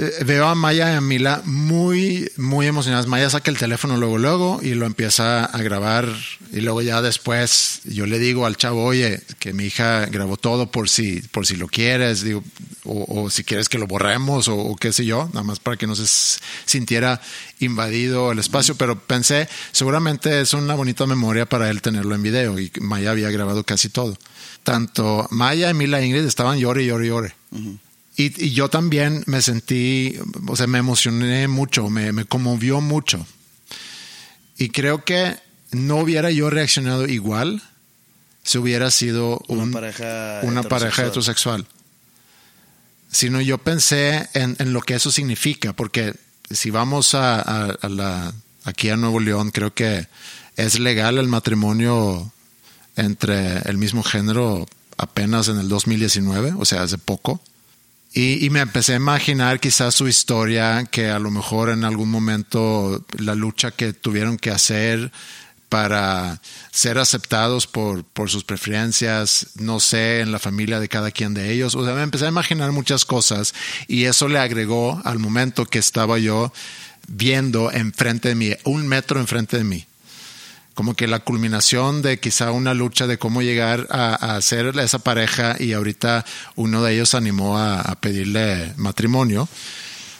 Eh, 0.00 0.24
Veo 0.24 0.46
a 0.46 0.54
Maya 0.54 0.94
y 0.94 0.96
a 0.96 1.00
Mila 1.02 1.42
muy, 1.44 2.32
muy 2.38 2.66
emocionadas. 2.66 3.06
Maya 3.06 3.28
saca 3.28 3.50
el 3.50 3.58
teléfono 3.58 3.98
luego, 3.98 4.16
luego 4.16 4.60
y 4.62 4.72
lo 4.72 4.86
empieza 4.86 5.44
a 5.44 5.62
grabar. 5.62 6.08
Y 6.52 6.62
luego 6.62 6.80
ya 6.80 7.02
después 7.02 7.82
yo 7.84 8.06
le 8.06 8.18
digo 8.18 8.46
al 8.46 8.56
chavo, 8.56 8.82
oye, 8.82 9.20
que 9.38 9.52
mi 9.52 9.64
hija 9.64 10.06
grabó 10.06 10.38
todo 10.38 10.70
por 10.70 10.88
si, 10.88 11.20
por 11.32 11.46
si 11.46 11.56
lo 11.56 11.68
quieres, 11.68 12.22
digo, 12.22 12.42
o, 12.84 13.24
o 13.24 13.30
si 13.30 13.44
quieres 13.44 13.68
que 13.68 13.78
lo 13.78 13.86
borremos 13.86 14.48
o, 14.48 14.56
o 14.56 14.74
qué 14.74 14.90
sé 14.90 15.04
yo, 15.04 15.28
nada 15.34 15.42
más 15.42 15.60
para 15.60 15.76
que 15.76 15.86
no 15.86 15.94
se 15.94 16.06
sintiera 16.64 17.20
invadido 17.58 18.32
el 18.32 18.38
espacio. 18.38 18.76
Pero 18.76 18.98
pensé, 18.98 19.50
seguramente 19.70 20.40
es 20.40 20.54
una 20.54 20.74
bonita 20.76 21.04
memoria 21.04 21.44
para 21.44 21.68
él 21.68 21.82
tenerlo 21.82 22.14
en 22.14 22.22
video 22.22 22.58
y 22.58 22.72
Maya 22.80 23.10
había 23.10 23.30
grabado 23.30 23.64
casi 23.64 23.90
todo. 23.90 24.16
Tanto 24.64 25.28
Maya, 25.30 25.74
Mila 25.74 26.00
e 26.00 26.06
Ingrid 26.06 26.24
estaban 26.24 26.58
llore, 26.58 26.86
llore, 26.86 27.06
llore. 27.06 27.34
Y, 28.20 28.44
y 28.46 28.50
yo 28.52 28.68
también 28.68 29.22
me 29.26 29.40
sentí, 29.40 30.18
o 30.46 30.56
sea, 30.56 30.66
me 30.66 30.78
emocioné 30.78 31.48
mucho, 31.48 31.88
me, 31.88 32.12
me 32.12 32.24
conmovió 32.24 32.80
mucho. 32.80 33.26
Y 34.58 34.68
creo 34.70 35.04
que 35.04 35.36
no 35.72 35.96
hubiera 35.98 36.30
yo 36.30 36.50
reaccionado 36.50 37.06
igual 37.06 37.62
si 38.42 38.58
hubiera 38.58 38.90
sido 38.90 39.40
Una 39.48 39.62
un- 39.62 39.70
pareja 39.72 40.40
una 40.42 40.62
pareja 40.62 41.02
heterosexual. 41.06 41.60
heterosexual. 41.60 41.66
Sino 43.12 43.40
yo 43.40 43.58
pensé 43.58 44.28
en, 44.34 44.56
en 44.58 44.72
lo 44.72 44.82
que 44.82 44.94
eso 44.94 45.10
significa, 45.10 45.72
porque 45.72 46.14
si 46.50 46.70
vamos 46.70 47.14
a, 47.14 47.40
a- 47.40 47.70
a 47.80 47.88
la, 47.88 48.32
aquí 48.64 48.88
a 48.90 48.96
Nuevo 48.96 49.20
León, 49.20 49.50
creo 49.50 49.74
que 49.74 50.06
es 50.56 50.78
legal 50.78 51.18
el 51.18 51.26
matrimonio 51.28 52.32
entre 52.96 53.58
el 53.68 53.78
mismo 53.78 54.02
género 54.02 54.68
apenas 54.98 55.48
en 55.48 55.58
el 55.58 55.68
2019, 55.68 56.52
o 56.58 56.64
sea, 56.64 56.82
hace 56.82 56.98
poco. 56.98 57.40
Y, 58.12 58.44
y 58.44 58.50
me 58.50 58.60
empecé 58.60 58.94
a 58.94 58.96
imaginar 58.96 59.60
quizás 59.60 59.94
su 59.94 60.08
historia, 60.08 60.84
que 60.90 61.10
a 61.10 61.18
lo 61.18 61.30
mejor 61.30 61.70
en 61.70 61.84
algún 61.84 62.10
momento 62.10 63.04
la 63.18 63.34
lucha 63.34 63.70
que 63.70 63.92
tuvieron 63.92 64.36
que 64.36 64.50
hacer 64.50 65.12
para 65.70 66.40
ser 66.72 66.98
aceptados 66.98 67.68
por, 67.68 68.04
por 68.04 68.28
sus 68.28 68.42
preferencias, 68.42 69.46
no 69.54 69.78
sé, 69.78 70.20
en 70.20 70.32
la 70.32 70.40
familia 70.40 70.80
de 70.80 70.88
cada 70.88 71.12
quien 71.12 71.32
de 71.32 71.52
ellos. 71.52 71.76
O 71.76 71.84
sea, 71.84 71.94
me 71.94 72.02
empecé 72.02 72.26
a 72.26 72.28
imaginar 72.28 72.72
muchas 72.72 73.04
cosas 73.04 73.54
y 73.86 74.04
eso 74.04 74.28
le 74.28 74.40
agregó 74.40 75.00
al 75.04 75.20
momento 75.20 75.64
que 75.64 75.78
estaba 75.78 76.18
yo 76.18 76.52
viendo 77.06 77.70
enfrente 77.70 78.30
de 78.30 78.34
mí, 78.34 78.50
un 78.64 78.88
metro 78.88 79.20
enfrente 79.20 79.56
de 79.56 79.64
mí 79.64 79.86
como 80.80 80.94
que 80.94 81.06
la 81.06 81.18
culminación 81.18 82.00
de 82.00 82.18
quizá 82.18 82.52
una 82.52 82.72
lucha 82.72 83.06
de 83.06 83.18
cómo 83.18 83.42
llegar 83.42 83.86
a, 83.90 84.36
a 84.36 84.40
ser 84.40 84.78
esa 84.78 84.98
pareja 84.98 85.54
y 85.60 85.74
ahorita 85.74 86.24
uno 86.56 86.82
de 86.82 86.94
ellos 86.94 87.14
animó 87.14 87.58
a, 87.58 87.82
a 87.82 88.00
pedirle 88.00 88.72
matrimonio. 88.78 89.46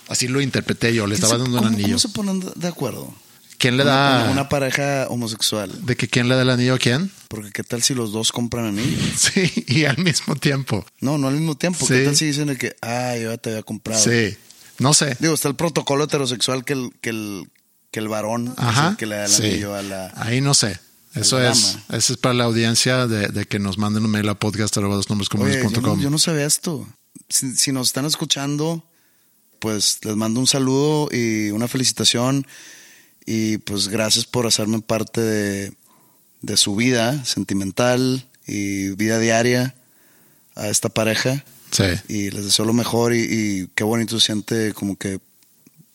Así 0.08 0.28
lo 0.28 0.42
interpreté 0.42 0.92
yo, 0.92 1.06
le 1.06 1.14
¿Quién 1.14 1.24
estaba 1.24 1.42
dando 1.42 1.60
un 1.60 1.66
anillo. 1.66 1.86
¿Cómo 1.86 1.98
se 1.98 2.08
ponen 2.10 2.44
de 2.56 2.68
acuerdo? 2.68 3.10
¿Quién 3.56 3.78
le 3.78 3.84
da 3.84 4.24
Una, 4.24 4.32
una 4.32 4.48
pareja 4.50 5.06
homosexual. 5.08 5.70
de 5.86 5.96
que 5.96 6.08
quién 6.08 6.28
le 6.28 6.34
da 6.34 6.42
el 6.42 6.50
anillo 6.50 6.74
a 6.74 6.78
quién? 6.78 7.10
Porque 7.28 7.52
qué 7.52 7.64
tal 7.64 7.82
si 7.82 7.94
los 7.94 8.12
dos 8.12 8.30
compran 8.30 8.66
anillos. 8.66 9.00
Sí, 9.16 9.64
y 9.66 9.86
al 9.86 9.96
mismo 9.96 10.36
tiempo. 10.36 10.84
No, 11.00 11.16
no 11.16 11.28
al 11.28 11.36
mismo 11.36 11.56
tiempo. 11.56 11.86
Sí. 11.86 11.94
¿Qué 11.94 12.04
tal 12.04 12.16
si 12.16 12.26
dicen 12.26 12.54
que, 12.58 12.76
ah, 12.82 13.16
yo 13.16 13.30
ya 13.30 13.38
te 13.38 13.48
había 13.48 13.62
comprado? 13.62 13.98
Sí, 14.04 14.36
no 14.78 14.92
sé. 14.92 15.16
Digo, 15.20 15.32
está 15.32 15.48
el 15.48 15.54
protocolo 15.54 16.04
heterosexual 16.04 16.66
que 16.66 16.74
el, 16.74 16.90
que 17.00 17.08
el, 17.08 17.48
que 17.90 18.00
el 18.00 18.08
varón 18.08 18.48
es 18.56 18.64
Ajá. 18.64 18.90
el 18.90 18.96
que 18.96 19.06
le 19.06 19.16
da 19.16 19.24
el 19.24 19.30
sí. 19.30 19.42
anillo 19.44 19.74
a 19.74 19.82
la... 19.82 20.12
Ahí 20.16 20.40
no 20.40 20.54
sé. 20.54 20.78
Eso 21.14 21.42
es, 21.42 21.78
eso 21.90 22.12
es 22.12 22.18
para 22.18 22.34
la 22.34 22.44
audiencia 22.44 23.08
de, 23.08 23.28
de 23.28 23.44
que 23.44 23.58
nos 23.58 23.78
manden 23.78 24.04
un 24.04 24.12
mail 24.12 24.28
a 24.28 24.34
podcast 24.34 24.76
Oye, 24.76 25.62
yo, 25.62 25.80
no, 25.80 25.98
yo 25.98 26.08
no 26.08 26.18
sabía 26.18 26.46
esto. 26.46 26.86
Si, 27.28 27.56
si 27.56 27.72
nos 27.72 27.88
están 27.88 28.04
escuchando, 28.04 28.84
pues 29.58 29.98
les 30.04 30.14
mando 30.14 30.38
un 30.38 30.46
saludo 30.46 31.08
y 31.10 31.50
una 31.50 31.66
felicitación. 31.66 32.46
Y 33.26 33.58
pues 33.58 33.88
gracias 33.88 34.24
por 34.24 34.46
hacerme 34.46 34.82
parte 34.82 35.20
de, 35.20 35.72
de 36.42 36.56
su 36.56 36.76
vida 36.76 37.24
sentimental 37.24 38.28
y 38.46 38.90
vida 38.90 39.18
diaria 39.18 39.74
a 40.54 40.68
esta 40.68 40.90
pareja. 40.90 41.44
Sí. 41.72 41.84
Y 42.06 42.30
les 42.30 42.44
deseo 42.44 42.64
lo 42.64 42.72
mejor 42.72 43.14
y, 43.14 43.26
y 43.28 43.66
qué 43.74 43.82
bonito 43.82 44.20
se 44.20 44.26
siente 44.26 44.74
como 44.74 44.96
que, 44.96 45.18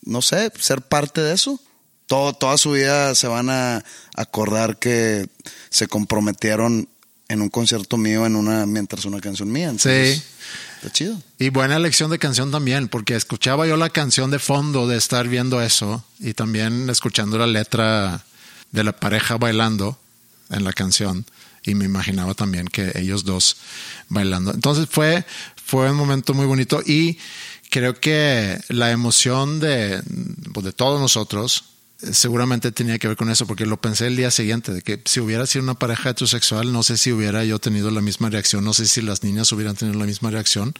no 0.01 0.21
sé, 0.21 0.51
ser 0.59 0.81
parte 0.81 1.21
de 1.21 1.33
eso. 1.33 1.61
Todo, 2.07 2.33
toda 2.33 2.57
su 2.57 2.71
vida 2.71 3.15
se 3.15 3.27
van 3.27 3.49
a 3.49 3.83
acordar 4.15 4.77
que 4.77 5.27
se 5.69 5.87
comprometieron 5.87 6.87
en 7.27 7.41
un 7.41 7.49
concierto 7.49 7.97
mío 7.97 8.25
en 8.25 8.35
una 8.35 8.65
mientras 8.65 9.05
una 9.05 9.19
canción 9.19 9.51
mía. 9.51 9.69
Entonces, 9.69 10.17
Sí. 10.17 10.23
Está 10.75 10.91
chido. 10.91 11.21
Y 11.39 11.49
buena 11.49 11.77
elección 11.77 12.11
de 12.11 12.19
canción 12.19 12.51
también, 12.51 12.89
porque 12.89 13.15
escuchaba 13.15 13.65
yo 13.65 13.77
la 13.77 13.89
canción 13.89 14.29
de 14.29 14.39
fondo 14.39 14.87
de 14.87 14.97
estar 14.97 15.27
viendo 15.27 15.61
eso 15.61 16.05
y 16.19 16.33
también 16.33 16.89
escuchando 16.89 17.39
la 17.39 17.47
letra 17.47 18.23
de 18.71 18.83
la 18.83 18.91
pareja 18.91 19.37
bailando 19.37 19.97
en 20.51 20.63
la 20.63 20.73
canción 20.73 21.25
y 21.63 21.73
me 21.73 21.85
imaginaba 21.85 22.35
también 22.35 22.67
que 22.67 22.91
ellos 22.95 23.23
dos 23.23 23.57
bailando. 24.09 24.51
Entonces 24.51 24.87
fue, 24.89 25.25
fue 25.55 25.89
un 25.89 25.97
momento 25.97 26.33
muy 26.33 26.45
bonito 26.45 26.81
y 26.85 27.17
creo 27.71 27.99
que 27.99 28.59
la 28.69 28.91
emoción 28.91 29.59
de, 29.59 30.03
pues, 30.53 30.65
de 30.65 30.71
todos 30.71 31.01
nosotros 31.01 31.63
seguramente 32.11 32.71
tenía 32.71 32.97
que 32.99 33.07
ver 33.07 33.17
con 33.17 33.29
eso, 33.29 33.45
porque 33.47 33.65
lo 33.65 33.77
pensé 33.79 34.07
el 34.07 34.15
día 34.15 34.31
siguiente, 34.31 34.73
de 34.73 34.81
que 34.81 35.01
si 35.05 35.19
hubiera 35.19 35.45
sido 35.45 35.63
una 35.63 35.73
pareja 35.75 36.09
heterosexual, 36.11 36.71
no 36.71 36.83
sé 36.83 36.97
si 36.97 37.11
hubiera 37.11 37.43
yo 37.45 37.59
tenido 37.59 37.89
la 37.91 38.01
misma 38.01 38.29
reacción, 38.29 38.63
no 38.63 38.73
sé 38.73 38.85
si 38.87 39.01
las 39.01 39.23
niñas 39.23 39.51
hubieran 39.51 39.75
tenido 39.75 39.97
la 39.99 40.05
misma 40.05 40.29
reacción. 40.31 40.73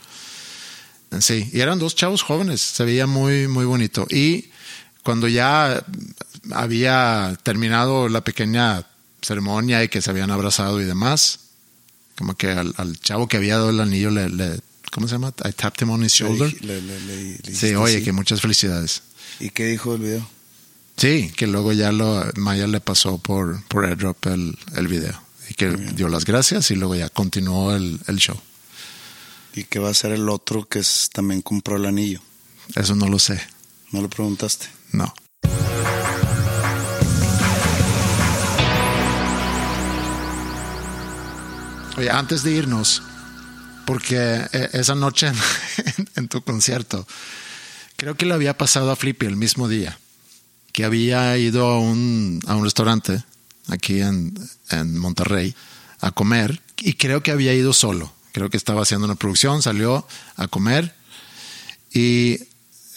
Sí, 1.20 1.50
y 1.54 1.62
eran 1.62 1.80
dos 1.80 1.96
chavos 1.96 2.22
jóvenes, 2.24 2.62
se 2.62 2.84
veía 2.84 3.08
muy, 3.08 3.48
muy 3.48 3.66
bonito. 3.66 4.06
Y 4.10 4.50
cuando 5.04 5.28
ya 5.28 5.86
había 6.52 7.38
terminado 7.44 8.10
la 8.10 8.24
pequeña 8.24 8.86
ceremonia 9.22 9.84
y 9.84 9.88
que 9.90 10.02
se 10.02 10.10
habían 10.10 10.32
abrazado 10.32 10.82
y 10.82 10.86
demás, 10.86 11.40
como 12.18 12.36
que 12.36 12.50
al, 12.52 12.74
al 12.78 13.00
chavo 13.00 13.28
que 13.28 13.38
había 13.38 13.56
dado 13.58 13.70
el 13.70 13.80
anillo 13.80 14.10
le, 14.12 14.30
le- 14.30 14.60
¿cómo 14.92 15.08
se 15.08 15.14
llama? 15.16 15.34
I 15.44 15.52
tapped 15.54 15.82
him 15.82 15.90
on 15.92 16.04
his 16.04 16.14
shoulder. 16.14 16.54
le- 16.64 16.82
le- 16.82 17.38
Sí, 17.56 17.76
oye, 17.76 17.96
así. 17.98 18.04
que 18.04 18.12
muchas 18.12 18.42
felicidades. 18.42 19.02
¿Y 19.40 19.50
qué 19.52 19.66
dijo 19.66 19.96
el 19.96 20.02
video? 20.02 20.30
Sí, 20.98 21.32
que 21.36 21.46
luego 21.48 21.74
ya 21.74 21.92
lo, 21.92 22.24
Maya 22.38 22.68
le 22.68 22.80
pasó 22.80 23.18
por, 23.18 23.64
por 23.68 23.86
airdrop 23.86 24.26
el, 24.28 24.58
el 24.76 24.88
video 24.88 25.22
y 25.50 25.54
que 25.54 25.70
dio 25.72 26.08
las 26.08 26.26
gracias 26.26 26.72
y 26.72 26.76
luego 26.76 26.96
ya 26.96 27.10
continuó 27.10 27.76
el, 27.76 28.00
el 28.08 28.18
show. 28.18 28.40
¿Y 29.54 29.66
qué 29.66 29.80
va 29.80 29.90
a 29.90 29.92
hacer 29.92 30.12
el 30.14 30.30
otro 30.30 30.68
que 30.68 30.80
es- 30.80 31.10
también 31.14 31.42
compró 31.42 31.76
el 31.78 31.86
anillo? 31.86 32.22
Eso 32.76 32.96
no 32.96 33.08
lo 33.08 33.20
sé, 33.20 33.42
¿No 33.92 34.02
lo 34.02 34.10
preguntaste? 34.10 34.68
no. 34.92 35.14
Oye, 41.98 42.10
antes 42.10 42.44
de 42.44 42.52
irnos, 42.52 43.02
porque 43.86 44.18
eh, 44.52 44.70
esa 44.74 44.96
noche 44.96 45.28
en, 45.28 45.36
en 46.16 46.28
tu 46.28 46.42
concierto, 46.42 47.08
creo 47.96 48.16
que 48.16 48.26
le 48.26 48.34
había 48.34 48.58
pasado 48.58 48.92
a 48.92 48.96
Flippy 48.98 49.26
el 49.28 49.38
mismo 49.38 49.70
día, 49.70 49.98
que 50.76 50.84
había 50.84 51.38
ido 51.38 51.68
a 51.70 51.80
un, 51.80 52.42
a 52.48 52.56
un 52.58 52.66
restaurante 52.66 53.24
aquí 53.70 54.02
en, 54.02 54.38
en 54.70 54.98
Monterrey 54.98 55.56
a 56.02 56.12
comer 56.12 56.62
y 56.80 56.96
creo 56.96 57.24
que 57.24 57.32
había 57.32 57.54
ido 57.54 57.72
solo. 57.72 58.12
Creo 58.34 58.50
que 58.50 58.58
estaba 58.58 58.82
haciendo 58.82 59.06
una 59.06 59.16
producción, 59.16 59.62
salió 59.62 60.06
a 60.36 60.50
comer 60.50 60.94
y 61.94 62.42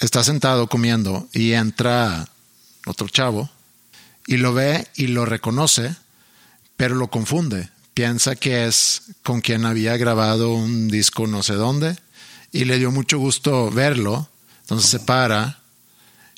está 0.00 0.24
sentado 0.24 0.66
comiendo 0.66 1.28
y 1.32 1.52
entra 1.52 2.28
otro 2.84 3.08
chavo 3.08 3.48
y 4.26 4.38
lo 4.38 4.52
ve 4.52 4.88
y 4.96 5.06
lo 5.06 5.24
reconoce, 5.24 5.94
pero 6.76 6.96
lo 6.96 7.10
confunde. 7.10 7.68
Piensa 7.94 8.34
que 8.34 8.66
es 8.66 9.02
con 9.22 9.40
quien 9.40 9.64
había 9.64 9.96
grabado 9.96 10.52
un 10.52 10.88
disco 10.88 11.28
no 11.28 11.44
sé 11.44 11.54
dónde 11.54 11.96
y 12.50 12.64
le 12.64 12.80
dio 12.80 12.90
mucho 12.90 13.20
gusto 13.20 13.70
verlo. 13.70 14.28
Entonces 14.62 14.90
se 14.90 14.98
para 14.98 15.57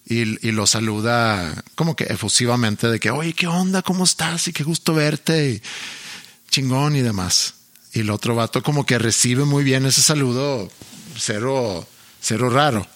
y, 0.07 0.46
y 0.46 0.53
lo 0.53 0.66
saluda 0.66 1.64
como 1.74 1.94
que 1.94 2.05
efusivamente 2.05 2.88
de 2.88 2.98
que, 2.98 3.11
oye, 3.11 3.32
¿qué 3.32 3.46
onda? 3.46 3.82
¿Cómo 3.82 4.05
estás? 4.05 4.48
Y 4.48 4.53
qué 4.53 4.64
gusto 4.64 4.94
verte. 4.94 5.51
Y 5.51 5.62
chingón 6.51 6.96
y 6.96 7.01
demás. 7.01 7.55
Y 7.92 8.01
el 8.01 8.11
otro 8.11 8.34
vato 8.34 8.62
como 8.62 8.86
que 8.86 8.98
recibe 8.98 9.44
muy 9.44 9.64
bien 9.64 9.86
ese 9.86 10.03
saludo, 10.03 10.70
cero, 11.16 11.86
cero 12.20 12.51
raro. 12.51 12.86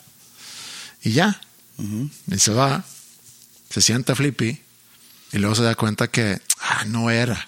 Y 1.02 1.12
ya. 1.12 1.40
Y 2.30 2.38
se 2.38 2.52
va, 2.52 2.84
se 3.68 3.80
sienta 3.80 4.14
Flippy 4.14 4.60
y 5.32 5.38
luego 5.38 5.56
se 5.56 5.64
da 5.64 5.74
cuenta 5.74 6.08
que 6.08 6.40
ah, 6.60 6.84
no 6.86 7.10
era. 7.10 7.44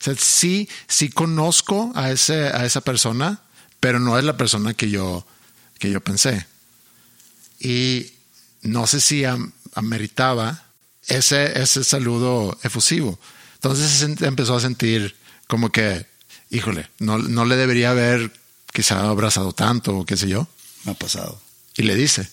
O 0.00 0.04
sea, 0.04 0.14
sí, 0.16 0.68
sí 0.86 1.08
conozco 1.08 1.90
a, 1.96 2.10
ese, 2.12 2.48
a 2.48 2.64
esa 2.64 2.82
persona, 2.82 3.40
pero 3.80 3.98
no 3.98 4.18
es 4.18 4.24
la 4.24 4.36
persona 4.36 4.74
que 4.74 4.90
yo, 4.90 5.26
que 5.78 5.90
yo 5.90 6.00
pensé. 6.00 6.46
Y 7.58 8.12
no 8.64 8.86
sé 8.86 9.00
si 9.00 9.24
am- 9.24 9.52
ameritaba 9.74 10.64
ese, 11.06 11.60
ese 11.60 11.84
saludo 11.84 12.58
efusivo. 12.62 13.18
Entonces 13.54 14.02
empezó 14.22 14.56
a 14.56 14.60
sentir 14.60 15.16
como 15.46 15.70
que, 15.70 16.06
híjole, 16.50 16.90
no, 16.98 17.18
no 17.18 17.44
le 17.44 17.56
debería 17.56 17.90
haber 17.90 18.32
quizá 18.72 19.08
abrazado 19.08 19.52
tanto 19.52 19.96
o 19.98 20.04
qué 20.04 20.16
sé 20.16 20.28
yo. 20.28 20.48
Me 20.84 20.92
ha 20.92 20.94
pasado. 20.94 21.40
Y 21.76 21.82
le 21.84 21.94
dice, 21.94 22.28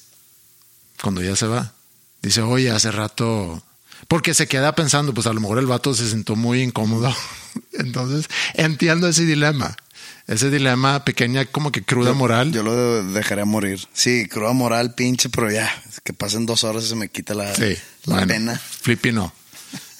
cuando 1.02 1.22
ya 1.22 1.36
se 1.36 1.48
va, 1.48 1.74
dice, 2.22 2.42
oye, 2.42 2.70
hace 2.72 2.92
rato, 2.92 3.64
porque 4.08 4.34
se 4.34 4.48
queda 4.48 4.76
pensando, 4.76 5.14
pues 5.14 5.28
a 5.28 5.34
lo 5.34 5.40
mejor 5.42 5.60
el 5.60 5.68
vato 5.68 5.94
se 5.94 6.10
sentó 6.10 6.36
muy 6.36 6.62
incómodo. 6.62 7.16
Entonces, 7.74 8.28
entiendo 8.56 9.08
ese 9.08 9.26
dilema, 9.26 9.76
ese 10.32 10.50
dilema 10.50 11.04
pequeña 11.04 11.46
como 11.46 11.74
que 11.74 11.84
cruda 11.84 12.14
moral. 12.14 12.54
Yo 12.54 12.64
lo 12.64 13.04
dejaría 13.12 13.44
morir. 13.44 13.86
Sí, 13.92 14.28
cruda 14.30 14.54
moral, 14.54 14.96
pinche, 14.96 15.28
pero 15.28 15.52
ya, 15.52 15.70
que 16.06 16.14
pasen 16.14 16.46
dos 16.46 16.64
horas 16.64 16.86
y 16.86 16.88
se 16.88 16.96
me 16.96 17.10
quita 17.10 17.34
la, 17.34 17.54
sí, 17.54 17.76
la 18.06 18.16
bueno, 18.16 18.28
pena. 18.28 18.58
Flippy 18.58 19.12
no. 19.12 19.34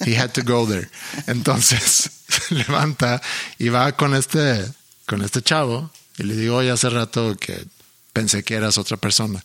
He 0.06 0.16
had 0.18 0.30
to 0.30 0.42
go 0.42 0.66
there. 0.66 0.88
Entonces 1.26 2.10
se 2.28 2.54
levanta 2.54 3.20
y 3.58 3.68
va 3.68 3.92
con 3.92 4.14
este, 4.14 4.64
con 5.06 5.20
este 5.20 5.42
chavo 5.42 5.90
y 6.16 6.22
le 6.22 6.34
digo, 6.34 6.56
oye, 6.56 6.70
hace 6.70 6.88
rato 6.88 7.36
que 7.36 7.66
pensé 8.14 8.42
que 8.42 8.54
eras 8.54 8.78
otra 8.78 8.96
persona. 8.96 9.44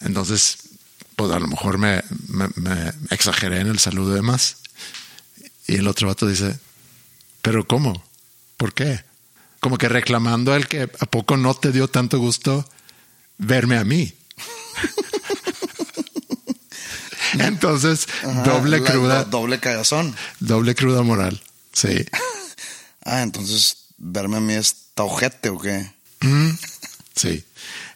Entonces, 0.00 0.56
pues 1.14 1.30
a 1.30 1.38
lo 1.38 1.46
mejor 1.46 1.76
me, 1.76 2.02
me, 2.28 2.48
me 2.56 2.92
exageré 3.10 3.60
en 3.60 3.66
el 3.66 3.78
saludo 3.78 4.14
de 4.14 4.22
más. 4.22 4.56
Y 5.66 5.76
el 5.76 5.86
otro 5.86 6.08
vato 6.08 6.26
dice, 6.26 6.58
pero 7.42 7.66
¿cómo? 7.66 8.02
¿Por 8.56 8.72
qué? 8.72 9.09
Como 9.60 9.76
que 9.78 9.88
reclamando 9.88 10.54
el 10.56 10.66
que 10.68 10.82
a 10.82 11.06
poco 11.06 11.36
no 11.36 11.54
te 11.54 11.70
dio 11.72 11.88
tanto 11.88 12.18
gusto 12.18 12.68
verme 13.38 13.76
a 13.76 13.84
mí. 13.84 14.12
Entonces, 17.38 18.08
Ajá, 18.24 18.42
doble 18.42 18.80
la- 18.80 18.90
cruda, 18.90 19.24
do- 19.24 19.30
doble 19.38 19.60
cagazón. 19.60 20.14
doble 20.40 20.74
cruda 20.74 21.02
moral. 21.02 21.40
Sí. 21.72 22.04
Ah, 23.02 23.22
entonces, 23.22 23.86
verme 23.96 24.36
a 24.36 24.40
mí 24.40 24.52
está 24.52 25.04
ojete 25.04 25.48
o 25.48 25.58
qué. 25.58 25.90
Sí. 27.16 27.42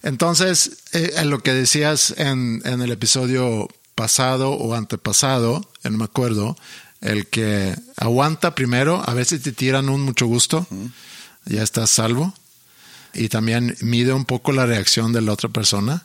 Entonces, 0.02 0.78
eh, 0.92 1.12
en 1.18 1.28
lo 1.28 1.40
que 1.40 1.52
decías 1.52 2.14
en, 2.16 2.62
en 2.64 2.80
el 2.80 2.90
episodio 2.90 3.68
pasado 3.94 4.52
o 4.52 4.74
antepasado, 4.74 5.70
no 5.84 5.90
me 5.98 6.04
acuerdo, 6.04 6.56
el 7.02 7.26
que 7.26 7.76
aguanta 7.98 8.54
primero, 8.54 9.02
a 9.06 9.12
ver 9.12 9.26
si 9.26 9.38
te 9.38 9.52
tiran 9.52 9.90
un 9.90 10.00
mucho 10.00 10.24
gusto, 10.26 10.66
ya 11.46 11.62
estás 11.62 11.90
salvo. 11.90 12.34
Y 13.12 13.28
también 13.28 13.76
mide 13.80 14.12
un 14.12 14.24
poco 14.24 14.52
la 14.52 14.66
reacción 14.66 15.12
de 15.12 15.20
la 15.20 15.32
otra 15.32 15.48
persona 15.48 16.04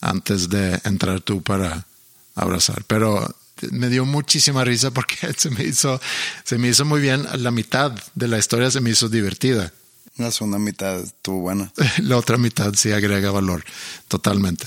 antes 0.00 0.48
de 0.50 0.80
entrar 0.84 1.20
tú 1.20 1.42
para 1.42 1.86
abrazar. 2.34 2.84
Pero 2.86 3.34
me 3.70 3.88
dio 3.88 4.04
muchísima 4.04 4.64
risa 4.64 4.90
porque 4.90 5.32
se 5.36 5.50
me 5.50 5.64
hizo, 5.64 6.00
se 6.44 6.58
me 6.58 6.68
hizo 6.68 6.84
muy 6.84 7.00
bien. 7.00 7.26
La 7.38 7.50
mitad 7.50 7.92
de 8.14 8.28
la 8.28 8.38
historia 8.38 8.70
se 8.70 8.80
me 8.80 8.90
hizo 8.90 9.08
divertida. 9.08 9.72
La 10.18 10.30
segunda 10.30 10.58
mitad 10.58 11.00
estuvo 11.00 11.40
buena. 11.40 11.72
la 11.98 12.16
otra 12.18 12.36
mitad 12.36 12.74
sí 12.74 12.92
agrega 12.92 13.30
valor, 13.30 13.64
totalmente. 14.08 14.66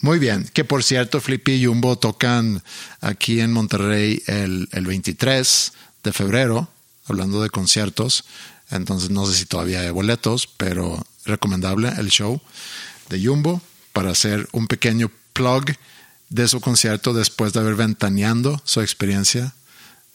Muy 0.00 0.18
bien, 0.18 0.48
que 0.52 0.64
por 0.64 0.84
cierto, 0.84 1.20
Flippy 1.20 1.52
y 1.52 1.66
Jumbo 1.66 1.96
tocan 1.96 2.62
aquí 3.00 3.40
en 3.40 3.52
Monterrey 3.52 4.22
el, 4.26 4.68
el 4.72 4.86
23 4.86 5.72
de 6.02 6.12
febrero, 6.12 6.68
hablando 7.06 7.42
de 7.42 7.50
conciertos. 7.50 8.24
Entonces 8.70 9.10
no 9.10 9.26
sé 9.26 9.34
si 9.36 9.44
todavía 9.46 9.80
hay 9.80 9.90
boletos, 9.90 10.46
pero 10.56 11.04
recomendable 11.24 11.88
el 11.98 12.08
show 12.08 12.40
de 13.08 13.24
Jumbo 13.24 13.60
para 13.92 14.10
hacer 14.10 14.48
un 14.52 14.66
pequeño 14.66 15.10
plug 15.32 15.64
de 16.30 16.48
su 16.48 16.60
concierto 16.60 17.12
después 17.12 17.52
de 17.52 17.60
haber 17.60 17.74
ventaneando 17.76 18.60
su 18.64 18.80
experiencia 18.80 19.54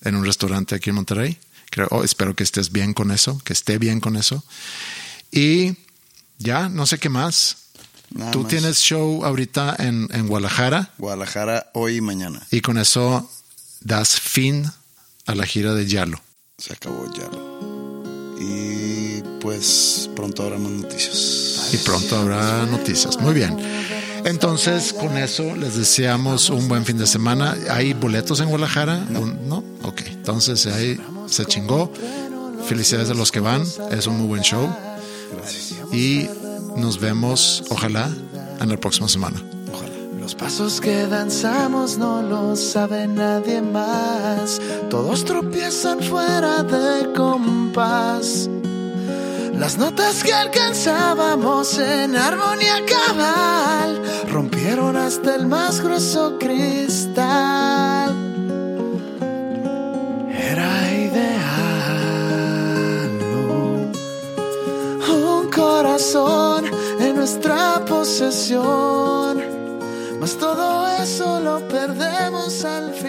en 0.02 0.16
un 0.16 0.26
restaurante 0.26 0.76
aquí 0.76 0.90
en 0.90 0.96
Monterrey. 0.98 1.38
Creo, 1.70 1.88
oh, 1.92 2.04
espero 2.04 2.36
que 2.36 2.44
estés 2.44 2.72
bien 2.72 2.94
con 2.94 3.12
eso, 3.12 3.40
que 3.44 3.54
esté 3.54 3.78
bien 3.78 4.00
con 4.00 4.16
eso. 4.18 4.44
Y 5.32 5.76
ya, 6.40 6.68
no 6.68 6.86
sé 6.88 6.98
qué 6.98 7.10
más. 7.10 7.58
Nada 8.10 8.32
Tú 8.32 8.40
más. 8.42 8.48
tienes 8.50 8.80
show 8.80 9.24
ahorita 9.24 9.76
en, 9.78 10.08
en 10.12 10.28
Guadalajara 10.28 10.92
Guadalajara 10.98 11.70
hoy 11.76 11.98
y 11.98 12.02
mañana. 12.02 12.42
y 12.50 12.62
con 12.62 12.80
eso 12.80 13.30
das 13.82 14.20
fin 14.20 14.66
a 15.28 15.36
la 15.36 15.46
gira 15.46 15.76
de 15.76 15.86
Yalo. 15.86 16.20
Se 16.58 16.74
acabó 16.74 17.06
ya. 17.14 17.69
Y 19.40 19.42
pues 19.42 20.10
pronto 20.16 20.44
habrá 20.44 20.58
más 20.58 20.72
noticias. 20.72 21.70
Y 21.74 21.78
pronto 21.78 22.18
habrá 22.18 22.66
noticias. 22.66 23.20
Muy 23.22 23.34
bien. 23.34 23.58
Entonces, 24.26 24.92
con 24.94 25.18
eso 25.18 25.56
les 25.56 25.76
deseamos 25.76 26.50
un 26.50 26.68
buen 26.68 26.84
fin 26.86 26.98
de 26.98 27.08
semana. 27.08 27.56
¿Hay 27.70 27.94
boletos 27.94 28.42
en 28.42 28.50
Guadalajara? 28.50 29.06
Un- 29.16 29.48
¿No? 29.48 29.64
Ok. 29.84 30.02
Entonces, 30.08 30.66
ahí 30.68 31.00
se 31.28 31.46
chingó. 31.46 31.92
Felicidades 32.68 33.10
a 33.10 33.14
los 33.14 33.32
que 33.32 33.40
van. 33.40 33.64
Es 33.92 34.08
un 34.08 34.18
muy 34.18 34.28
buen 34.28 34.42
show. 34.42 34.68
Y 35.94 36.28
nos 36.76 37.00
vemos, 37.00 37.64
ojalá, 37.70 38.10
en 38.60 38.70
la 38.70 38.78
próxima 38.78 39.08
semana. 39.08 39.42
Los 40.20 40.36
pasos 40.36 40.80
que 40.80 41.08
danzamos 41.08 41.98
no 41.98 42.22
los 42.22 42.60
sabe 42.60 43.08
nadie 43.08 43.62
más. 43.62 44.62
Todos 44.90 45.26
tropiezan 45.26 46.02
fuera 46.02 46.62
de 46.62 47.12
compás. 47.14 48.48
Las 49.60 49.78
notas 49.78 50.24
que 50.24 50.34
alcanzábamos 50.34 51.78
en 51.80 52.16
armonía 52.16 52.78
cabal 52.86 54.02
rompieron 54.32 54.96
hasta 54.96 55.36
el 55.36 55.48
más 55.48 55.82
grueso 55.82 56.38
cristal. 56.40 58.16
Era 60.32 60.94
ideal, 60.94 61.50
un 65.10 65.52
corazón 65.52 66.64
en 67.02 67.18
nuestra 67.18 67.84
posesión. 67.86 69.44
Mas 70.22 70.38
todo 70.38 70.88
eso 71.04 71.42
lo 71.42 71.68
perdemos 71.68 72.64
al 72.64 72.94
final. 72.94 73.09